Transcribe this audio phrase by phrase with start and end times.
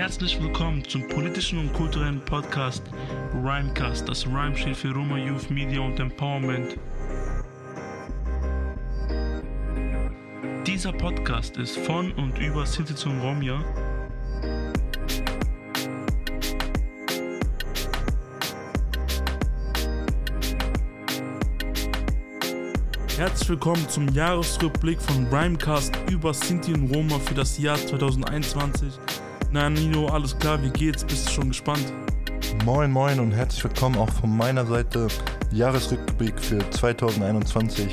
[0.00, 2.82] Herzlich willkommen zum politischen und kulturellen Podcast
[3.34, 4.08] Rhymecast.
[4.08, 6.78] Das Rhyme steht für Roma Youth Media und Empowerment.
[10.66, 13.62] Dieser Podcast ist von und über Sinti und Romja
[23.18, 28.98] Herzlich willkommen zum Jahresrückblick von Rhymecast über Sinti und Roma für das Jahr 2021.
[29.52, 31.04] Na Nino, alles klar, wie geht's?
[31.04, 31.92] Bist du schon gespannt?
[32.64, 35.08] Moin moin und herzlich willkommen auch von meiner Seite.
[35.50, 37.88] Jahresrückblick für 2021.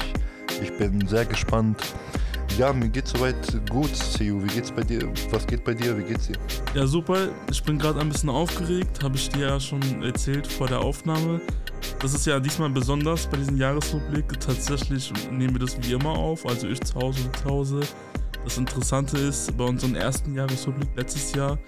[0.62, 1.82] Ich bin sehr gespannt.
[2.60, 3.36] Ja, mir geht's soweit
[3.72, 4.44] gut, CU.
[4.44, 5.12] Wie geht's bei dir?
[5.32, 5.98] Was geht bei dir?
[5.98, 6.36] Wie geht's dir?
[6.76, 7.30] Ja, super.
[7.50, 11.42] Ich bin gerade ein bisschen aufgeregt, habe ich dir ja schon erzählt vor der Aufnahme.
[12.00, 14.40] Das ist ja diesmal besonders bei diesem Jahresrückblick.
[14.40, 17.80] Tatsächlich nehmen wir das wie immer auf, also ich zu Hause und zu Hause.
[18.48, 21.60] Das Interessante ist, bei unserem ersten Jahresrückblick letztes Jahr,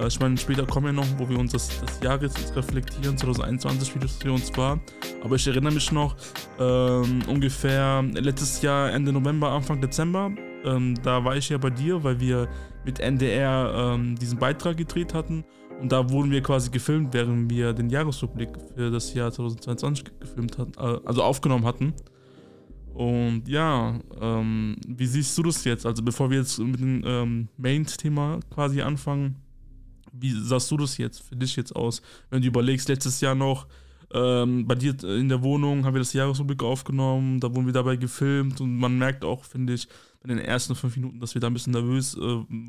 [0.00, 3.16] äh, ich meine, später kommen wir noch, wo wir uns das, das Jahr jetzt reflektieren,
[3.16, 4.80] 2021, wie das für uns war.
[5.22, 6.16] Aber ich erinnere mich noch,
[6.58, 10.32] ähm, ungefähr letztes Jahr, Ende November, Anfang Dezember,
[10.64, 12.48] ähm, da war ich ja bei dir, weil wir
[12.84, 15.44] mit NDR ähm, diesen Beitrag gedreht hatten.
[15.80, 20.58] Und da wurden wir quasi gefilmt, während wir den Jahresrückblick für das Jahr 2022 gefilmt
[20.58, 21.94] hatten, äh, also aufgenommen hatten.
[22.94, 25.84] Und ja, ähm, wie siehst du das jetzt?
[25.84, 29.36] Also bevor wir jetzt mit dem ähm, Main-Thema quasi anfangen,
[30.12, 32.02] wie sahst du das jetzt für dich jetzt aus?
[32.30, 33.66] Wenn du überlegst, letztes Jahr noch
[34.12, 37.96] ähm, bei dir in der Wohnung haben wir das Jahresrückblick aufgenommen, da wurden wir dabei
[37.96, 39.88] gefilmt und man merkt auch, finde ich,
[40.22, 42.20] in den ersten fünf Minuten, dass wir da ein bisschen nervös äh,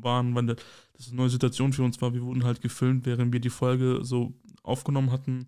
[0.02, 0.58] waren, weil das
[1.06, 2.12] eine neue Situation für uns war.
[2.12, 5.46] Wir wurden halt gefilmt, während wir die Folge so aufgenommen hatten.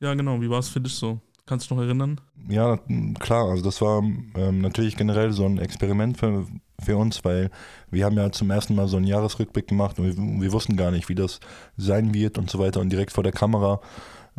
[0.00, 1.20] Ja, genau, wie war es für dich so?
[1.46, 2.20] Kannst du noch erinnern?
[2.48, 2.78] Ja,
[3.20, 6.46] klar, also das war ähm, natürlich generell so ein Experiment für,
[6.82, 7.50] für uns, weil
[7.90, 10.90] wir haben ja zum ersten Mal so einen Jahresrückblick gemacht und wir, wir wussten gar
[10.90, 11.40] nicht, wie das
[11.76, 13.80] sein wird und so weiter und direkt vor der Kamera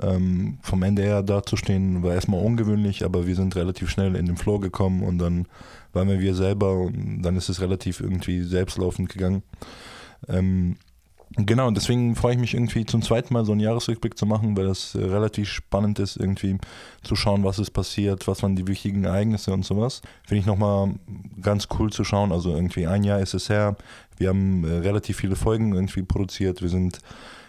[0.02, 4.60] ähm, vom NDR dazustehen, war erstmal ungewöhnlich, aber wir sind relativ schnell in den Flow
[4.60, 5.48] gekommen und dann
[5.94, 9.44] waren wir wir selber und dann ist es relativ irgendwie selbstlaufend gegangen.
[10.28, 10.78] Ähm,
[11.32, 14.68] genau, deswegen freue ich mich irgendwie zum zweiten Mal so einen Jahresrückblick zu machen, weil
[14.68, 16.58] das äh, relativ spannend ist, irgendwie
[17.04, 20.02] zu schauen, was ist passiert, was waren die wichtigen Ereignisse und sowas.
[20.26, 20.96] Finde ich nochmal
[21.42, 22.32] ganz cool zu schauen.
[22.32, 23.76] Also irgendwie ein Jahr ist es her.
[24.18, 26.62] Wir haben äh, relativ viele Folgen irgendwie produziert.
[26.62, 27.00] Wir sind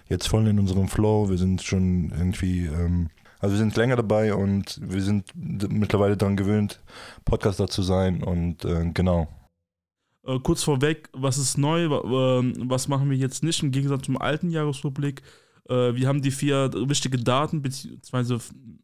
[0.08, 1.28] jetzt voll in unserem Flow.
[1.28, 3.08] Wir sind schon irgendwie, ähm,
[3.38, 6.80] also wir sind länger dabei und wir sind mittlerweile daran gewöhnt,
[7.24, 9.28] Podcaster zu sein und äh, genau.
[10.26, 14.20] Äh, kurz vorweg, was ist neu, äh, was machen wir jetzt nicht im Gegensatz zum
[14.20, 15.22] alten Jahresrückblick?
[15.68, 18.38] Äh, wir haben die vier wichtige Daten, beziehungsweise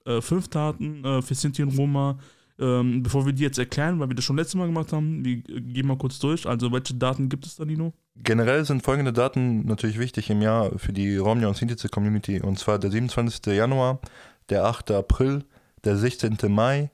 [0.05, 2.19] äh, fünf Daten äh, für Sinti und Roma
[2.59, 5.37] ähm, bevor wir die jetzt erklären, weil wir das schon letztes Mal gemacht haben, wir
[5.37, 6.47] gehen mal kurz durch.
[6.47, 7.93] Also, welche Daten gibt es da, Nino?
[8.17, 12.41] Generell sind folgende Daten natürlich wichtig im Jahr für die Romja und Sintize Community.
[12.41, 13.47] Und zwar der 27.
[13.55, 14.01] Januar,
[14.49, 14.91] der 8.
[14.93, 15.45] April,
[15.85, 16.37] der 16.
[16.49, 16.91] Mai,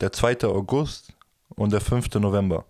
[0.00, 0.44] der 2.
[0.44, 1.14] August
[1.48, 2.14] und der 5.
[2.16, 2.64] November.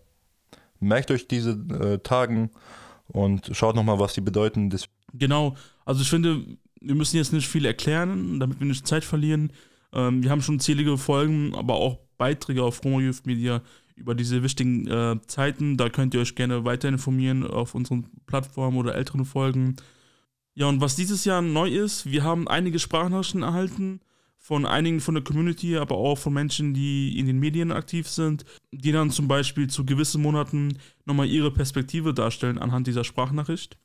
[0.80, 2.50] Merkt euch diese äh, Tagen
[3.08, 4.74] und schaut nochmal, was sie bedeuten.
[5.12, 6.44] Genau, also ich finde,
[6.80, 9.52] wir müssen jetzt nicht viel erklären, damit wir nicht Zeit verlieren.
[9.92, 13.62] Ähm, wir haben schon zählige Folgen, aber auch Beiträge auf Romo Youth Media
[13.94, 15.76] über diese wichtigen äh, Zeiten.
[15.76, 19.76] Da könnt ihr euch gerne weiter informieren auf unseren Plattformen oder älteren Folgen.
[20.54, 24.00] Ja, und was dieses Jahr neu ist, wir haben einige Sprachnachrichten erhalten
[24.46, 28.44] von einigen von der Community, aber auch von Menschen, die in den Medien aktiv sind,
[28.70, 33.76] die dann zum Beispiel zu gewissen Monaten nochmal ihre Perspektive darstellen anhand dieser Sprachnachricht.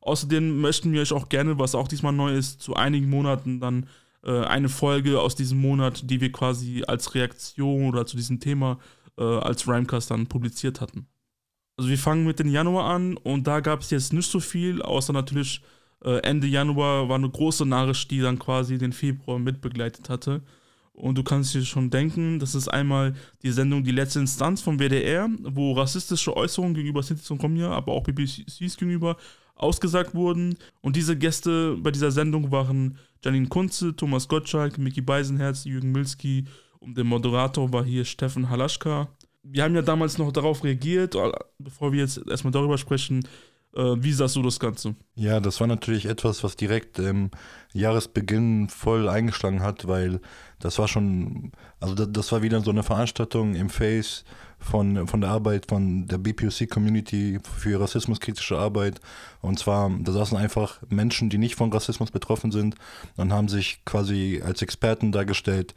[0.00, 3.86] Außerdem möchten wir euch auch gerne, was auch diesmal neu ist, zu einigen Monaten dann
[4.24, 8.80] äh, eine Folge aus diesem Monat, die wir quasi als Reaktion oder zu diesem Thema
[9.16, 11.06] äh, als Rhymecast dann publiziert hatten.
[11.76, 14.82] Also wir fangen mit dem Januar an und da gab es jetzt nicht so viel,
[14.82, 15.62] außer natürlich
[16.22, 20.42] Ende Januar war eine große Nachricht, die dann quasi den Februar mitbegleitet hatte.
[20.92, 24.78] Und du kannst dir schon denken, das ist einmal die Sendung Die letzte Instanz vom
[24.78, 29.16] WDR, wo rassistische Äußerungen gegenüber und Romja, aber auch BBCs gegenüber
[29.54, 30.56] ausgesagt wurden.
[30.80, 36.44] Und diese Gäste bei dieser Sendung waren Janine Kunze, Thomas Gottschalk, Mickey Beisenherz, Jürgen Milski
[36.78, 39.08] und der Moderator war hier Steffen Halaschka.
[39.44, 41.16] Wir haben ja damals noch darauf reagiert,
[41.58, 43.28] bevor wir jetzt erstmal darüber sprechen, äh,
[43.74, 44.94] wie sahst du das Ganze?
[45.14, 47.30] Ja, das war natürlich etwas, was direkt im
[47.72, 50.20] Jahresbeginn voll eingeschlagen hat, weil
[50.58, 54.24] das war schon, also das, das war wieder so eine Veranstaltung im Face
[54.62, 59.00] von, von der Arbeit von der BPOC-Community für rassismuskritische Arbeit.
[59.40, 62.76] Und zwar, da saßen einfach Menschen, die nicht von Rassismus betroffen sind
[63.16, 65.74] und haben sich quasi als Experten dargestellt,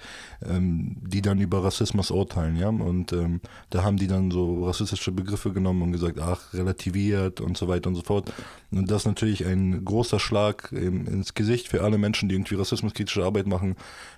[0.48, 2.58] ähm, die dann über Rassismus urteilen.
[2.58, 2.70] Ja?
[2.70, 3.42] Und ähm,
[3.72, 7.90] da haben die dann so rassistische Begriffe genommen und gesagt, ach, relativiert und so weiter
[7.90, 8.32] und so fort.
[8.72, 12.56] Und das ist natürlich ein großer Schlag im, ins Gesicht für alle Menschen, die irgendwie
[12.56, 13.76] rassismuskritische Arbeit machen,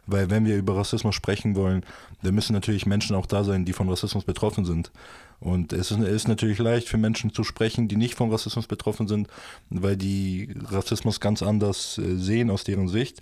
[0.08, 1.86] weil wenn wir über Rassismus sprechen wollen,
[2.24, 4.92] dann müssen natürlich Menschen auch da sein, die von Rassismus betroffen sind.
[5.39, 9.07] Und es ist, ist, natürlich leicht für Menschen zu sprechen, die nicht von Rassismus betroffen
[9.07, 9.27] sind,
[9.69, 13.21] weil die Rassismus ganz anders äh, sehen aus deren Sicht.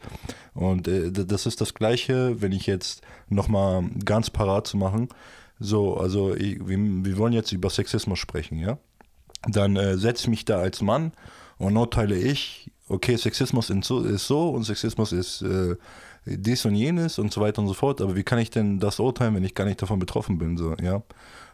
[0.54, 5.10] Und äh, das ist das Gleiche, wenn ich jetzt nochmal ganz parat zu machen.
[5.60, 8.78] So, also ich, wir, wir, wollen jetzt über Sexismus sprechen, ja?
[9.48, 11.12] Dann äh, setze ich mich da als Mann
[11.58, 15.76] und urteile ich, okay, Sexismus ist so und Sexismus ist äh,
[16.26, 18.02] dies und jenes und so weiter und so fort.
[18.02, 20.58] Aber wie kann ich denn das urteilen, wenn ich gar nicht davon betroffen bin?
[20.58, 21.04] So, ja.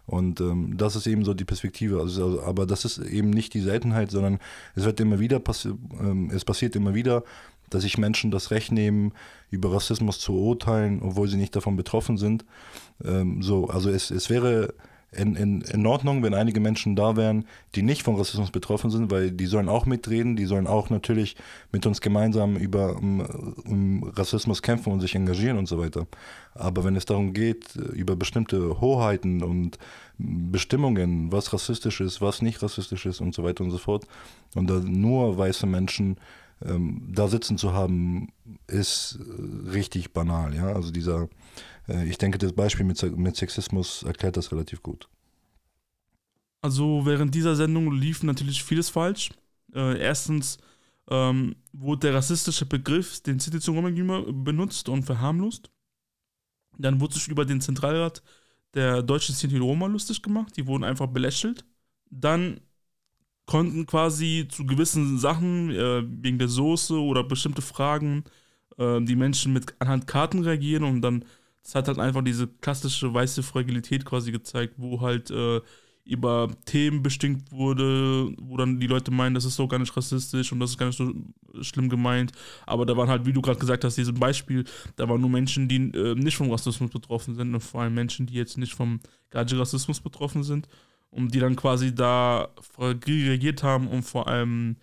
[0.05, 1.99] Und ähm, das ist eben so die Perspektive.
[1.99, 4.39] Also, also, aber das ist eben nicht die Seltenheit, sondern
[4.75, 5.69] es wird immer wieder passi
[5.99, 7.23] ähm, es passiert immer wieder,
[7.69, 9.13] dass sich Menschen das Recht nehmen,
[9.49, 12.45] über Rassismus zu urteilen, obwohl sie nicht davon betroffen sind.
[13.03, 14.73] Ähm, so, also es, es wäre
[15.13, 19.11] in, in, in Ordnung, wenn einige Menschen da wären, die nicht von Rassismus betroffen sind,
[19.11, 21.35] weil die sollen auch mitreden, die sollen auch natürlich
[21.73, 23.19] mit uns gemeinsam über um,
[23.65, 26.07] um Rassismus kämpfen und sich engagieren und so weiter.
[26.53, 29.77] Aber wenn es darum geht, über bestimmte Hoheiten und
[30.17, 34.05] Bestimmungen, was rassistisch ist, was nicht rassistisch ist und so weiter und so fort,
[34.55, 36.17] und da nur weiße Menschen
[36.63, 38.29] ähm, da sitzen zu haben,
[38.67, 39.19] ist
[39.73, 40.55] richtig banal.
[40.55, 40.67] Ja?
[40.73, 41.27] Also dieser äh,
[41.87, 45.09] ich denke, das Beispiel mit, mit Sexismus erklärt das relativ gut.
[46.61, 49.31] Also während dieser Sendung lief natürlich vieles falsch.
[49.73, 50.59] Äh, erstens
[51.09, 55.71] ähm, wurde der rassistische Begriff, den City zu benutzt und verharmlost.
[56.77, 58.21] Dann wurde sich über den Zentralrat
[58.73, 60.55] der deutschen Sinti Roma lustig gemacht.
[60.55, 61.65] Die wurden einfach belächelt.
[62.09, 62.61] Dann
[63.45, 68.23] konnten quasi zu gewissen Sachen, äh, wegen der Soße oder bestimmte Fragen,
[68.77, 71.25] äh, die Menschen mit anhand Karten reagieren und dann
[71.63, 75.61] es hat halt einfach diese klassische weiße Fragilität quasi gezeigt, wo halt äh,
[76.03, 80.51] über Themen bestimmt wurde, wo dann die Leute meinen, das ist so gar nicht rassistisch
[80.51, 81.13] und das ist gar nicht so
[81.61, 82.31] schlimm gemeint.
[82.65, 84.65] Aber da waren halt, wie du gerade gesagt hast, dieses Beispiel,
[84.95, 88.25] da waren nur Menschen, die äh, nicht vom Rassismus betroffen sind und vor allem Menschen,
[88.25, 88.99] die jetzt nicht vom
[89.29, 90.67] Gaji-Rassismus betroffen sind
[91.11, 92.49] und die dann quasi da
[92.79, 94.77] reagiert haben und vor allem,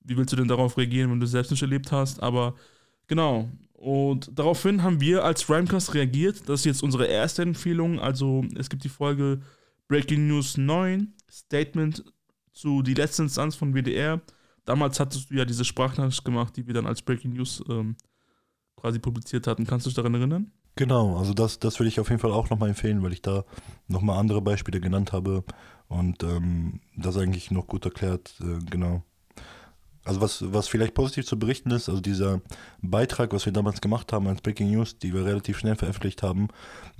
[0.00, 2.22] wie willst du denn darauf reagieren, wenn du es selbst nicht erlebt hast?
[2.22, 2.54] Aber
[3.06, 3.48] genau,
[3.84, 6.48] und daraufhin haben wir als Rhymecast reagiert.
[6.48, 8.00] Das ist jetzt unsere erste Empfehlung.
[8.00, 9.42] Also es gibt die Folge
[9.88, 12.02] Breaking News 9, Statement
[12.54, 14.22] zu die letzte Instanz von WDR.
[14.64, 17.96] Damals hattest du ja diese Sprachnachricht gemacht, die wir dann als Breaking News ähm,
[18.74, 19.66] quasi publiziert hatten.
[19.66, 20.50] Kannst du dich daran erinnern?
[20.76, 23.44] Genau, also das, das würde ich auf jeden Fall auch nochmal empfehlen, weil ich da
[23.86, 25.44] nochmal andere Beispiele genannt habe
[25.88, 29.02] und ähm, das eigentlich noch gut erklärt, äh, genau.
[30.04, 32.42] Also was, was vielleicht positiv zu berichten ist, also dieser
[32.82, 36.48] Beitrag, was wir damals gemacht haben als Breaking News, die wir relativ schnell veröffentlicht haben,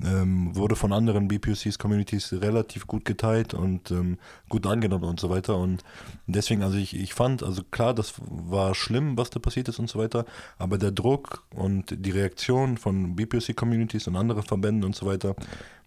[0.03, 4.19] ähm, wurde von anderen BPOCs, Communities relativ gut geteilt und ähm,
[4.49, 5.59] gut angenommen und so weiter.
[5.59, 5.85] Und
[6.27, 9.91] deswegen, also ich, ich fand, also klar, das war schlimm, was da passiert ist und
[9.91, 10.25] so weiter,
[10.57, 15.37] aber der Druck und die Reaktion von BPOC-Communities und anderen Verbänden und so weiter,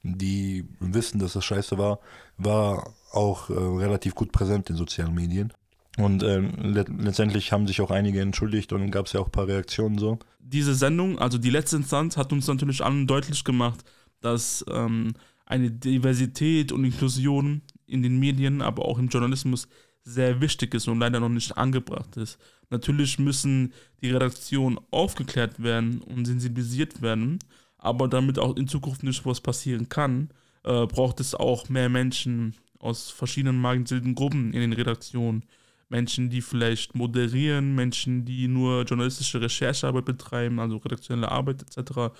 [0.03, 1.99] die wissen, dass das scheiße war,
[2.37, 5.51] war auch äh, relativ gut präsent in sozialen Medien.
[5.97, 9.31] Und äh, let letztendlich haben sich auch einige entschuldigt und gab es ja auch ein
[9.31, 10.19] paar Reaktionen so.
[10.39, 13.83] Diese Sendung, also die letzte Instanz, hat uns natürlich allen deutlich gemacht,
[14.21, 15.13] dass ähm,
[15.45, 19.67] eine Diversität und Inklusion in den Medien, aber auch im Journalismus
[20.03, 22.37] sehr wichtig ist und leider noch nicht angebracht ist.
[22.69, 27.39] Natürlich müssen die Redaktionen aufgeklärt werden und sensibilisiert werden,
[27.77, 30.29] aber damit auch in Zukunft nicht was passieren kann,
[30.63, 35.43] äh, braucht es auch mehr Menschen aus verschiedenen marginalisierten Gruppen in den Redaktionen
[35.89, 42.13] Menschen, die vielleicht moderieren, Menschen, die nur journalistische Recherchearbeit betreiben, also redaktionelle Arbeit etc.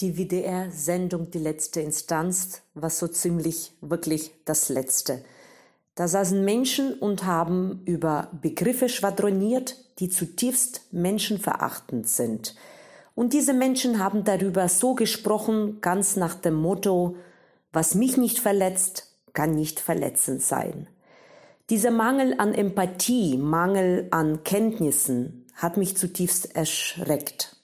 [0.00, 5.24] Die WDR-Sendung Die letzte Instanz war so ziemlich wirklich das Letzte.
[5.94, 12.54] Da saßen Menschen und haben über Begriffe schwadroniert, die zutiefst menschenverachtend sind.
[13.14, 17.16] Und diese Menschen haben darüber so gesprochen, ganz nach dem Motto,
[17.72, 20.88] was mich nicht verletzt, kann nicht verletzend sein.
[21.72, 27.56] Dieser Mangel an Empathie, Mangel an Kenntnissen hat mich zutiefst erschreckt.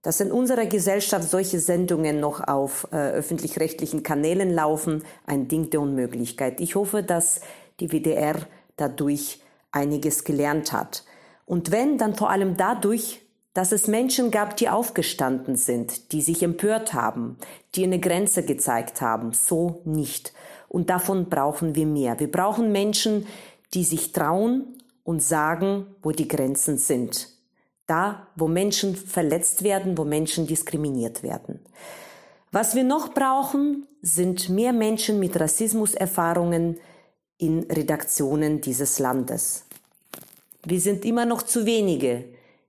[0.00, 5.82] Dass in unserer Gesellschaft solche Sendungen noch auf äh, öffentlich-rechtlichen Kanälen laufen, ein Ding der
[5.82, 6.62] Unmöglichkeit.
[6.62, 7.42] Ich hoffe, dass
[7.78, 8.36] die WDR
[8.78, 11.04] dadurch einiges gelernt hat.
[11.44, 13.20] Und wenn, dann vor allem dadurch,
[13.52, 17.36] dass es Menschen gab, die aufgestanden sind, die sich empört haben,
[17.74, 19.34] die eine Grenze gezeigt haben.
[19.34, 20.32] So nicht.
[20.72, 22.18] Und davon brauchen wir mehr.
[22.18, 23.26] Wir brauchen Menschen,
[23.74, 24.64] die sich trauen
[25.04, 27.28] und sagen, wo die Grenzen sind.
[27.86, 31.60] Da, wo Menschen verletzt werden, wo Menschen diskriminiert werden.
[32.52, 36.78] Was wir noch brauchen, sind mehr Menschen mit Rassismuserfahrungen
[37.36, 39.66] in Redaktionen dieses Landes.
[40.64, 42.24] Wir sind immer noch zu wenige,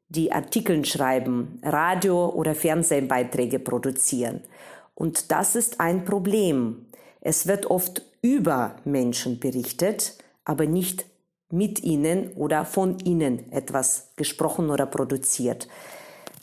[0.10, 4.42] die Artikeln schreiben, Radio- oder Fernsehbeiträge produzieren.
[4.94, 6.88] Und das ist ein Problem.
[7.26, 11.06] Es wird oft über Menschen berichtet, aber nicht
[11.50, 15.70] mit ihnen oder von ihnen etwas gesprochen oder produziert.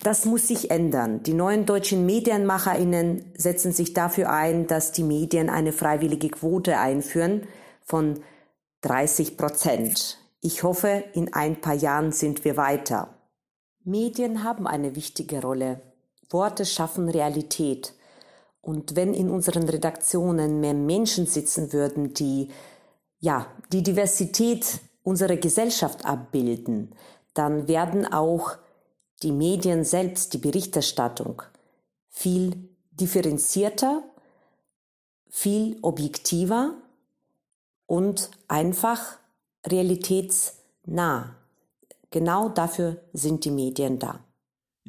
[0.02, 1.22] Das muss sich ändern.
[1.22, 7.42] Die neuen deutschen Medienmacherinnen setzen sich dafür ein, dass die Medien eine freiwillige Quote einführen
[7.82, 8.22] von
[8.80, 10.18] 30 Prozent.
[10.40, 13.08] Ich hoffe, in ein paar Jahren sind wir weiter.
[13.84, 15.82] Medien haben eine wichtige Rolle.
[16.30, 17.92] Worte schaffen Realität.
[18.62, 22.48] Und wenn in unseren Redaktionen mehr Menschen sitzen würden, die
[23.20, 26.94] ja, die Diversität unserer Gesellschaft abbilden,
[27.34, 28.56] dann werden auch
[29.22, 31.42] die Medien selbst, die Berichterstattung
[32.08, 34.02] viel differenzierter,
[35.28, 36.74] viel objektiver
[37.86, 39.18] und einfach
[39.66, 41.36] realitätsnah.
[42.10, 44.20] Genau dafür sind die Medien da.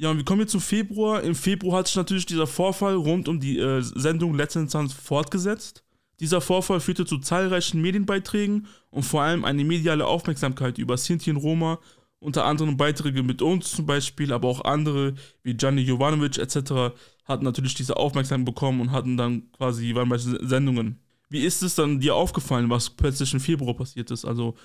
[0.02, 1.22] Ja, und wir kommen jetzt zum Februar.
[1.22, 5.84] Im Februar hat sich natürlich dieser Vorfall rund um die äh, Sendung Letzte Instanz fortgesetzt.
[6.18, 11.36] Dieser Vorfall führte zu zahlreichen Medienbeiträgen und vor allem eine mediale Aufmerksamkeit über Sinti und
[11.36, 11.78] Roma,
[12.18, 16.96] unter anderem Beiträge mit uns zum Beispiel, aber auch andere wie Gianni Jovanovic etc.
[17.24, 20.98] hatten natürlich diese Aufmerksamkeit bekommen und hatten dann quasi, waren Sendungen.
[21.28, 24.24] Wie ist es dann dir aufgefallen, was plötzlich im Februar passiert ist?
[24.24, 24.56] Also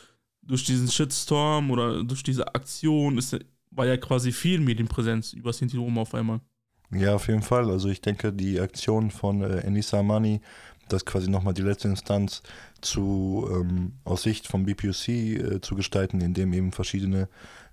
[0.41, 3.37] durch diesen Shitstorm oder durch diese Aktion ist,
[3.77, 6.41] war ja quasi viel Medienpräsenz über Sinti Roma auf einmal.
[6.91, 7.69] Ja, auf jeden Fall.
[7.69, 10.41] Also ich denke, die Aktion von äh, Enisa Amani,
[10.87, 12.41] das quasi nochmal die letzte Instanz
[12.79, 17.27] zu ähm, aus Sicht vom BPUC äh, zu gestalten, indem eben verschiedene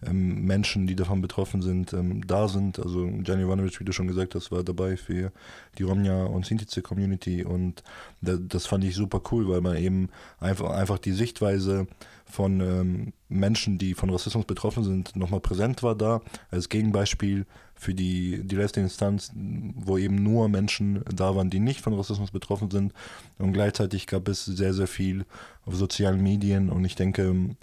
[0.05, 2.81] ähm, Menschen, die davon betroffen sind, ähm, da sind.
[2.81, 5.33] Also Gianni Ivanovic, wie du schon gesagt hast, war dabei für
[5.79, 7.85] die Romja und Sintize Community und
[8.21, 10.09] da, das fand ich super cool, weil man eben
[10.41, 11.87] einfach, einfach die Sichtweise
[12.25, 17.95] von ähm, Menschen, die von Rassismus betroffen sind, nochmal präsent war da, als Gegenbeispiel für
[17.95, 22.71] die, die letzte Instanz, wo eben nur Menschen da waren, die nicht von Rassismus betroffen
[22.71, 22.93] sind.
[23.39, 25.27] Und gleichzeitig gab es sehr, sehr viel
[25.67, 27.57] auf sozialen Medien und ich denke,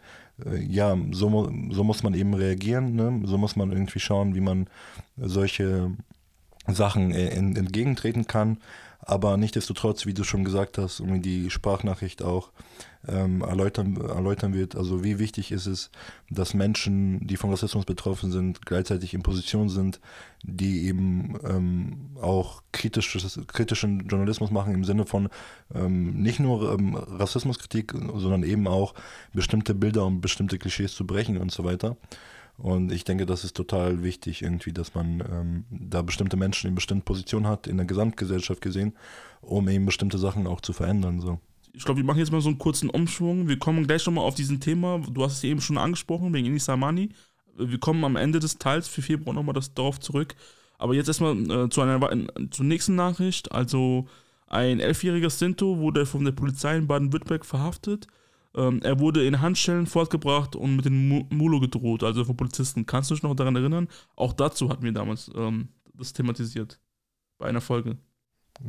[0.46, 3.22] äh, ja, so, so muss man eben reagieren, ne?
[3.26, 4.68] so muss man irgendwie schauen, wie man
[5.18, 5.92] solche
[6.68, 8.58] Sachen äh, entgegentreten kann.
[9.04, 12.52] Aber nichtsdestotrotz, wie du schon gesagt hast, um die Sprachnachricht auch
[13.08, 15.90] ähm, erläutern, erläutern wird, also wie wichtig ist es,
[16.30, 20.00] dass Menschen, die von Rassismus betroffen sind, gleichzeitig in Position sind,
[20.44, 25.30] die eben ähm, auch kritisches, kritischen Journalismus machen im Sinne von
[25.74, 28.94] ähm, nicht nur ähm, Rassismuskritik, sondern eben auch
[29.34, 31.98] bestimmte Bilder und bestimmte Klischees zu brechen und so weiter.
[32.62, 36.76] Und ich denke, das ist total wichtig irgendwie, dass man ähm, da bestimmte Menschen in
[36.76, 38.94] bestimmten Positionen hat, in der Gesamtgesellschaft gesehen,
[39.42, 41.22] um eben bestimmte Sachen auch zu verändern.
[41.22, 41.40] So.
[41.74, 43.48] Ich glaube, wir machen jetzt mal so einen kurzen Umschwung.
[43.48, 45.00] Wir kommen gleich nochmal auf diesen Thema.
[45.12, 47.10] Du hast es eben schon angesprochen, wegen Inisa Mani.
[47.58, 50.36] Wir kommen am Ende des Teils für Februar nochmal darauf zurück.
[50.78, 52.00] Aber jetzt erstmal äh, zu einer
[52.52, 53.52] zur nächsten Nachricht.
[53.52, 54.06] Also
[54.46, 58.06] ein elfjähriger Sinto wurde von der Polizei in Baden-Württemberg verhaftet
[58.56, 62.86] ähm, er wurde in Handschellen fortgebracht und mit dem Mulo gedroht, also von Polizisten.
[62.86, 63.88] Kannst du dich noch daran erinnern?
[64.16, 66.80] Auch dazu hatten wir damals ähm, das thematisiert.
[67.38, 67.98] Bei einer Folge.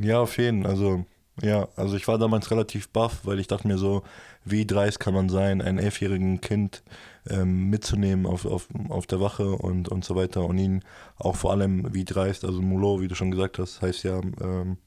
[0.01, 0.71] Ja, auf jeden Fall.
[0.71, 1.05] Also,
[1.43, 4.03] ja, also ich war damals relativ baff, weil ich dachte mir so,
[4.45, 6.83] wie dreist kann man sein, ein elfjährigen Kind
[7.29, 10.85] ähm, mitzunehmen auf, auf, auf der Wache und, und so weiter und ihn
[11.17, 14.79] auch vor allem wie dreist, also Mulo, wie du schon gesagt hast, heißt ja ähm,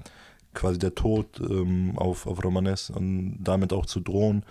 [0.55, 4.43] quasi der Tod ähm, auf, auf Romanes und damit auch zu drohen.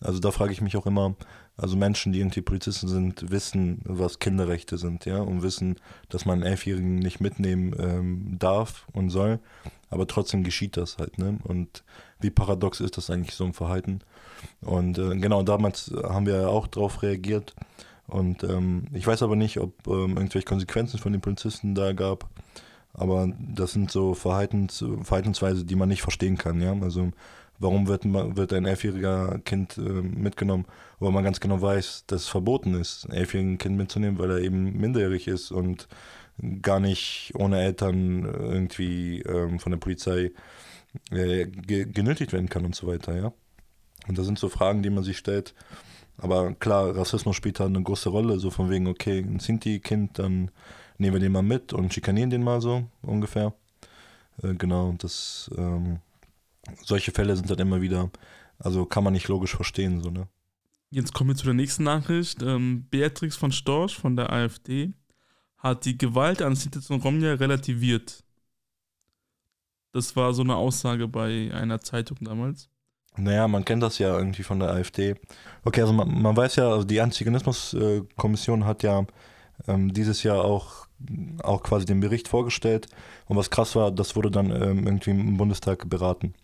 [0.00, 1.14] Also da frage ich mich auch immer,
[1.56, 5.76] also Menschen, die irgendwie Polizisten sind, wissen, was Kinderrechte sind, ja, und wissen,
[6.08, 9.38] dass man einen Elfjährigen nicht mitnehmen ähm, darf und soll,
[9.90, 11.38] aber trotzdem geschieht das halt, ne?
[11.44, 11.84] Und
[12.20, 14.00] wie paradox ist das eigentlich so ein Verhalten?
[14.62, 17.54] Und äh, genau, damals haben wir auch darauf reagiert.
[18.06, 22.28] Und ähm, ich weiß aber nicht, ob ähm, irgendwelche Konsequenzen von den Polizisten da gab.
[22.94, 26.74] Aber das sind so Verhaltens, Verhaltensweise, die man nicht verstehen kann, ja.
[26.80, 27.10] Also
[27.58, 30.66] warum wird, wird ein elfjähriger Kind äh, mitgenommen,
[30.98, 34.38] wo man ganz genau weiß, dass es verboten ist, ein elfjährigen Kind mitzunehmen, weil er
[34.40, 35.88] eben minderjährig ist und
[36.60, 40.32] gar nicht ohne Eltern irgendwie ähm, von der Polizei
[41.10, 43.32] äh, ge genötigt werden kann und so weiter, ja.
[44.08, 45.54] Und das sind so Fragen, die man sich stellt.
[46.18, 50.50] Aber klar, Rassismus spielt halt eine große Rolle, so von wegen, okay, ein Sinti-Kind, dann
[51.02, 53.52] nehmen wir den mal mit und schikanieren den mal so ungefähr.
[54.42, 55.98] Äh, genau, das, ähm,
[56.82, 58.10] solche Fälle sind dann immer wieder,
[58.58, 60.28] also kann man nicht logisch verstehen, so, ne?
[60.90, 62.42] Jetzt kommen wir zu der nächsten Nachricht.
[62.42, 64.92] Ähm, Beatrix von Storch von der AfD
[65.56, 68.22] hat die Gewalt an und Romja relativiert.
[69.92, 72.68] Das war so eine Aussage bei einer Zeitung damals.
[73.16, 75.14] Naja, man kennt das ja irgendwie von der AfD.
[75.64, 79.06] Okay, also man, man weiß ja, also die Antiziganismus-Kommission hat ja
[79.68, 80.81] ähm, dieses Jahr auch,
[81.42, 82.86] auch quasi den Bericht vorgestellt.
[83.26, 86.34] Und was krass war, das wurde dann ähm, irgendwie im Bundestag beraten.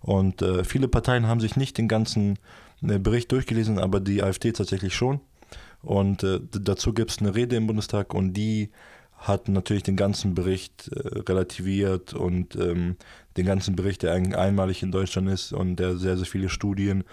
[0.00, 2.38] Und äh, viele Parteien haben sich nicht den ganzen
[2.82, 5.20] äh, Bericht durchgelesen, aber die AfD tatsächlich schon.
[5.82, 8.70] Und äh, dazu gibt es eine Rede im Bundestag und die
[9.16, 12.96] hat natürlich den ganzen Bericht äh, relativiert und ähm,
[13.36, 17.04] den ganzen Bericht, der ein, einmalig in Deutschland ist und der sehr, sehr viele Studien,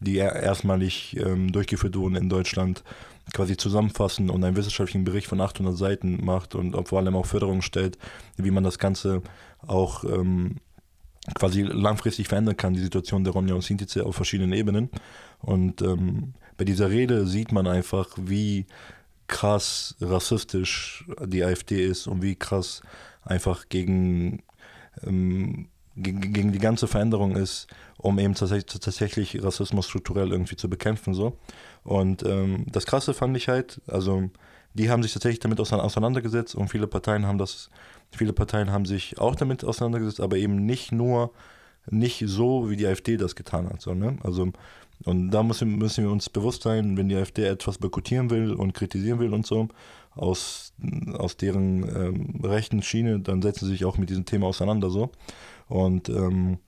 [0.00, 2.84] die er, erstmalig ähm, durchgeführt wurden in Deutschland,
[3.34, 7.62] quasi zusammenfassen und einen wissenschaftlichen Bericht von 800 Seiten macht und vor allem auch Förderungen
[7.62, 7.98] stellt,
[8.36, 9.22] wie man das Ganze
[9.66, 10.56] auch ähm,
[11.34, 14.90] quasi langfristig verändern kann, die Situation der Romja und Sintize auf verschiedenen Ebenen.
[15.40, 18.66] Und ähm, bei dieser Rede sieht man einfach, wie
[19.26, 22.82] krass rassistisch die AfD ist und wie krass
[23.22, 24.42] einfach gegen,
[25.04, 27.66] ähm, gegen, gegen, die ganze Veränderung ist,
[27.98, 31.14] um eben tatsächlich, tatsächlich Rassismus strukturell irgendwie zu bekämpfen.
[31.14, 31.38] So.
[31.84, 34.30] Und ähm, das Krasse fand ich halt, also
[34.74, 37.70] die haben sich tatsächlich damit auseinandergesetzt und viele Parteien haben das,
[38.10, 41.32] viele Parteien haben sich auch damit auseinandergesetzt, aber eben nicht nur,
[41.90, 43.80] nicht so, wie die AfD das getan hat.
[43.80, 44.18] So, ne?
[44.22, 44.52] Also
[45.04, 48.74] und da müssen, müssen wir uns bewusst sein, wenn die AfD etwas boykottieren will und
[48.74, 49.68] kritisieren will und so,
[50.14, 50.72] aus,
[51.12, 55.10] aus deren ähm, rechten Schiene, dann setzen sie sich auch mit diesem Thema auseinander so.
[55.68, 56.58] Und ähm,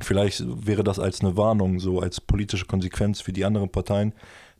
[0.00, 4.14] vielleicht wäre das als eine Warnung, so als politische Konsequenz für die anderen Parteien,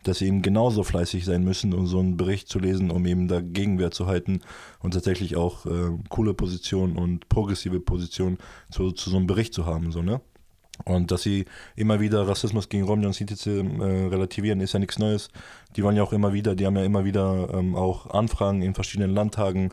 [0.05, 3.29] dass sie eben genauso fleißig sein müssen, um so einen Bericht zu lesen, um eben
[3.29, 4.41] da Gegenwehr zu halten
[4.81, 8.39] und tatsächlich auch äh, coole Positionen und progressive Positionen
[8.71, 10.21] zu, zu so einem Bericht zu haben, so, ne?
[10.85, 11.45] Und dass sie
[11.77, 15.29] immer wieder Rassismus gegen Romja und Sintize äh, relativieren, ist ja nichts Neues.
[15.77, 18.75] Die wollen ja auch immer wieder, die haben ja immer wieder ähm, auch Anfragen in
[18.75, 19.71] verschiedenen Landtagen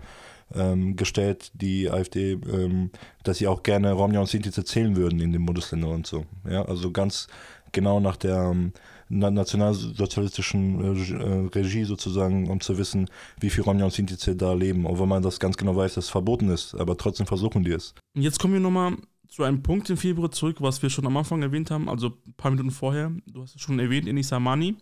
[0.54, 2.92] ähm, gestellt, die AfD, ähm,
[3.24, 6.26] dass sie auch gerne Romja und Sintize zählen würden in den Bundesländern und so.
[6.48, 7.28] Ja, also ganz
[7.72, 8.74] genau nach der ähm,
[9.12, 14.88] nationalsozialistischen äh, Regie sozusagen, um zu wissen, wie viel Romja und Sintize da leben.
[14.88, 17.72] Auch wenn man das ganz genau weiß, dass es verboten ist, aber trotzdem versuchen die
[17.72, 17.94] es.
[18.14, 18.98] Jetzt kommen wir nochmal
[19.28, 22.34] zu einem Punkt im Februar zurück, was wir schon am Anfang erwähnt haben, also ein
[22.36, 23.12] paar Minuten vorher.
[23.28, 24.76] Du hast es schon erwähnt, Enisa Mani.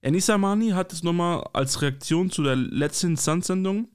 [0.00, 3.88] Enisa Mani hat es nochmal als Reaktion zu der letzten Instanzsendung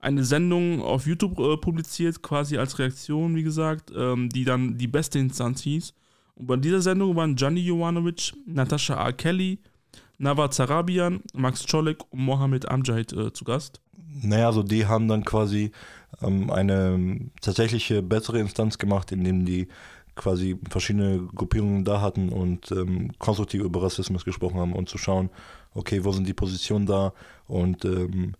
[0.00, 4.88] eine Sendung auf YouTube äh, publiziert, quasi als Reaktion, wie gesagt, ähm, die dann die
[4.88, 5.94] beste Instanz hieß.
[6.40, 9.12] Und bei dieser Sendung waren Gianni Jovanovic, Natascha A.
[9.12, 9.58] Kelly,
[10.16, 13.82] Nawar Zarabian, Max Czolek und Mohamed Amjad äh, zu Gast.
[14.22, 15.70] Naja, also die haben dann quasi
[16.22, 19.68] ähm, eine tatsächliche bessere Instanz gemacht, indem die
[20.14, 25.28] quasi verschiedene Gruppierungen da hatten und ähm, konstruktiv über Rassismus gesprochen haben und zu schauen,
[25.74, 27.12] okay, wo sind die Positionen da
[27.48, 28.32] und ähm,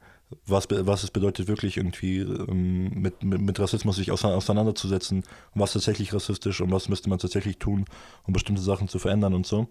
[0.47, 6.13] was, was es bedeutet, wirklich irgendwie ähm, mit, mit, mit, Rassismus sich auseinanderzusetzen, was tatsächlich
[6.13, 7.85] rassistisch und was müsste man tatsächlich tun,
[8.27, 9.69] um bestimmte Sachen zu verändern und so.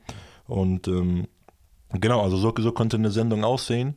[0.48, 1.28] Und ähm,
[1.92, 3.96] genau, also so, so konnte eine Sendung aussehen,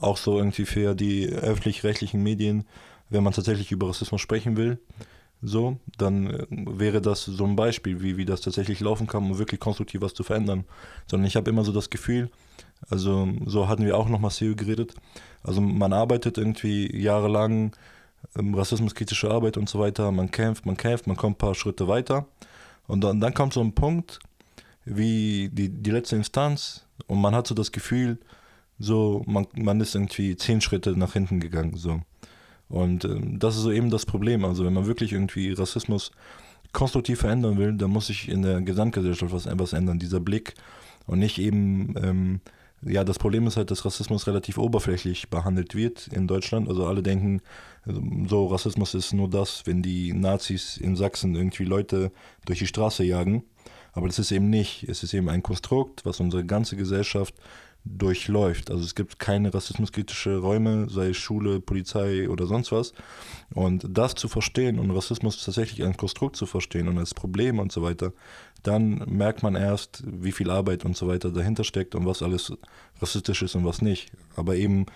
[0.00, 2.64] auch so irgendwie für die öffentlich-rechtlichen Medien
[3.12, 4.78] wenn man tatsächlich über Rassismus sprechen will,
[5.42, 9.38] so, dann äh, wäre das so ein Beispiel, wie, wie das tatsächlich laufen kann, um
[9.38, 10.64] wirklich konstruktiv was zu verändern.
[11.10, 12.30] Sondern ich habe immer so das Gefühl,
[12.88, 14.94] also so hatten wir auch noch massiv geredet,
[15.42, 17.72] also man arbeitet irgendwie jahrelang,
[18.38, 21.88] ähm, rassismuskritische Arbeit und so weiter, man kämpft, man kämpft, man kommt ein paar Schritte
[21.88, 22.26] weiter
[22.86, 24.18] und dann, dann kommt so ein Punkt,
[24.84, 28.18] wie die, die letzte Instanz und man hat so das Gefühl,
[28.78, 32.00] so man, man ist irgendwie zehn Schritte nach hinten gegangen, so.
[32.68, 34.46] Und ähm, das ist so eben das Problem.
[34.46, 36.10] Also wenn man wirklich irgendwie Rassismus
[36.72, 40.54] konstruktiv verändern will, dann muss sich in der Gesamtgesellschaft was, was ändern, dieser Blick.
[41.06, 42.40] Und nicht eben, ähm,
[42.84, 46.68] ja, das Problem ist halt, dass Rassismus relativ oberflächlich behandelt wird in Deutschland.
[46.68, 47.40] Also alle denken,
[48.28, 52.12] so Rassismus ist nur das, wenn die Nazis in Sachsen irgendwie Leute
[52.44, 53.44] durch die Straße jagen.
[53.92, 54.84] Aber das ist eben nicht.
[54.88, 57.34] Es ist eben ein Konstrukt, was unsere ganze Gesellschaft
[57.84, 58.70] durchläuft.
[58.70, 62.92] Also es gibt keine rassismuskritische Räume, sei es Schule, Polizei oder sonst was.
[63.54, 67.72] Und das zu verstehen und Rassismus tatsächlich als Konstrukt zu verstehen und als Problem und
[67.72, 68.12] so weiter,
[68.62, 72.52] dann merkt man erst, wie viel Arbeit und so weiter dahinter steckt und was alles
[73.00, 74.12] rassistisch ist und was nicht.
[74.36, 74.86] Aber eben,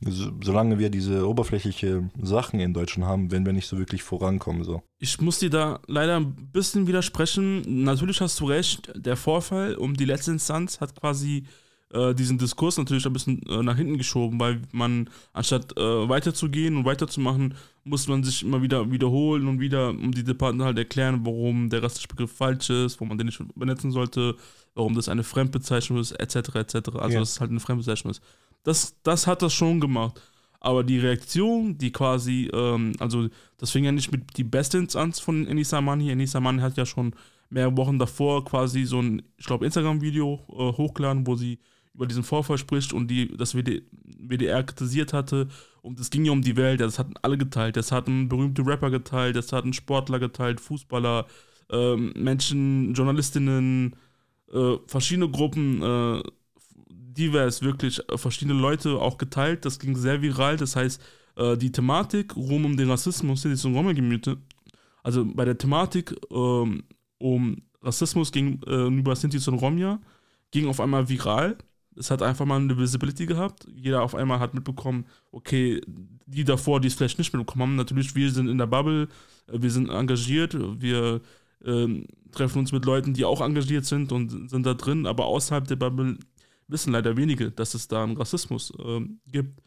[0.00, 4.64] solange wir diese oberflächliche Sachen in Deutschland haben, werden wir nicht so wirklich vorankommen.
[4.64, 4.82] So.
[4.98, 7.84] Ich muss dir da leider ein bisschen widersprechen.
[7.84, 11.44] Natürlich hast du recht, der Vorfall um die letzte Instanz hat quasi
[11.92, 16.76] äh, diesen Diskurs natürlich ein bisschen äh, nach hinten geschoben, weil man, anstatt äh, weiterzugehen
[16.76, 21.20] und weiterzumachen, muss man sich immer wieder wiederholen und wieder um die Debatten halt erklären,
[21.24, 24.36] warum der rassische Begriff falsch ist, warum man den nicht benetzen sollte,
[24.74, 26.36] warum das eine Fremdbezeichnung ist, etc.
[26.54, 26.74] etc.
[26.94, 27.20] Also, ja.
[27.20, 28.22] dass es halt eine Fremdbezeichnung ist.
[28.62, 30.20] Das, das hat das schon gemacht.
[30.60, 33.28] Aber die Reaktion, die quasi, ähm, also
[33.58, 36.08] das fing ja nicht mit die beste Instanz von Enisa Mani.
[36.10, 37.16] Enisa Mani hat ja schon
[37.50, 41.58] mehrere Wochen davor quasi so ein, ich glaube, Instagram-Video äh, hochgeladen, wo sie
[41.94, 43.82] über diesen Vorfall spricht und die das WD,
[44.18, 45.48] WDR kritisiert hatte.
[45.82, 47.76] Und es ging ja um die Welt, das hatten alle geteilt.
[47.76, 51.26] Das hatten berühmte Rapper geteilt, das hatten Sportler geteilt, Fußballer,
[51.70, 53.96] ähm, Menschen, Journalistinnen,
[54.52, 56.22] äh, verschiedene Gruppen, äh,
[56.90, 59.64] divers, wirklich äh, verschiedene Leute auch geteilt.
[59.64, 60.56] Das ging sehr viral.
[60.56, 61.00] Das heißt,
[61.36, 64.38] äh, die Thematik rum um den Rassismus, die zum Roma-Gemüte,
[65.02, 66.84] also bei der Thematik ähm,
[67.18, 70.00] um Rassismus gegenüber Sinti und Romja,
[70.52, 71.56] ging auf einmal viral
[71.96, 73.66] es hat einfach mal eine Visibility gehabt.
[73.74, 75.80] Jeder auf einmal hat mitbekommen, okay,
[76.26, 79.08] die davor, die es vielleicht nicht mitbekommen haben, natürlich, wir sind in der Bubble,
[79.48, 81.20] äh, wir sind engagiert, wir
[81.64, 85.66] äh, treffen uns mit Leuten, die auch engagiert sind und sind da drin, aber außerhalb
[85.66, 86.18] der Bubble
[86.68, 89.00] wissen leider wenige, dass es da einen Rassismus äh,
[89.30, 89.60] gibt.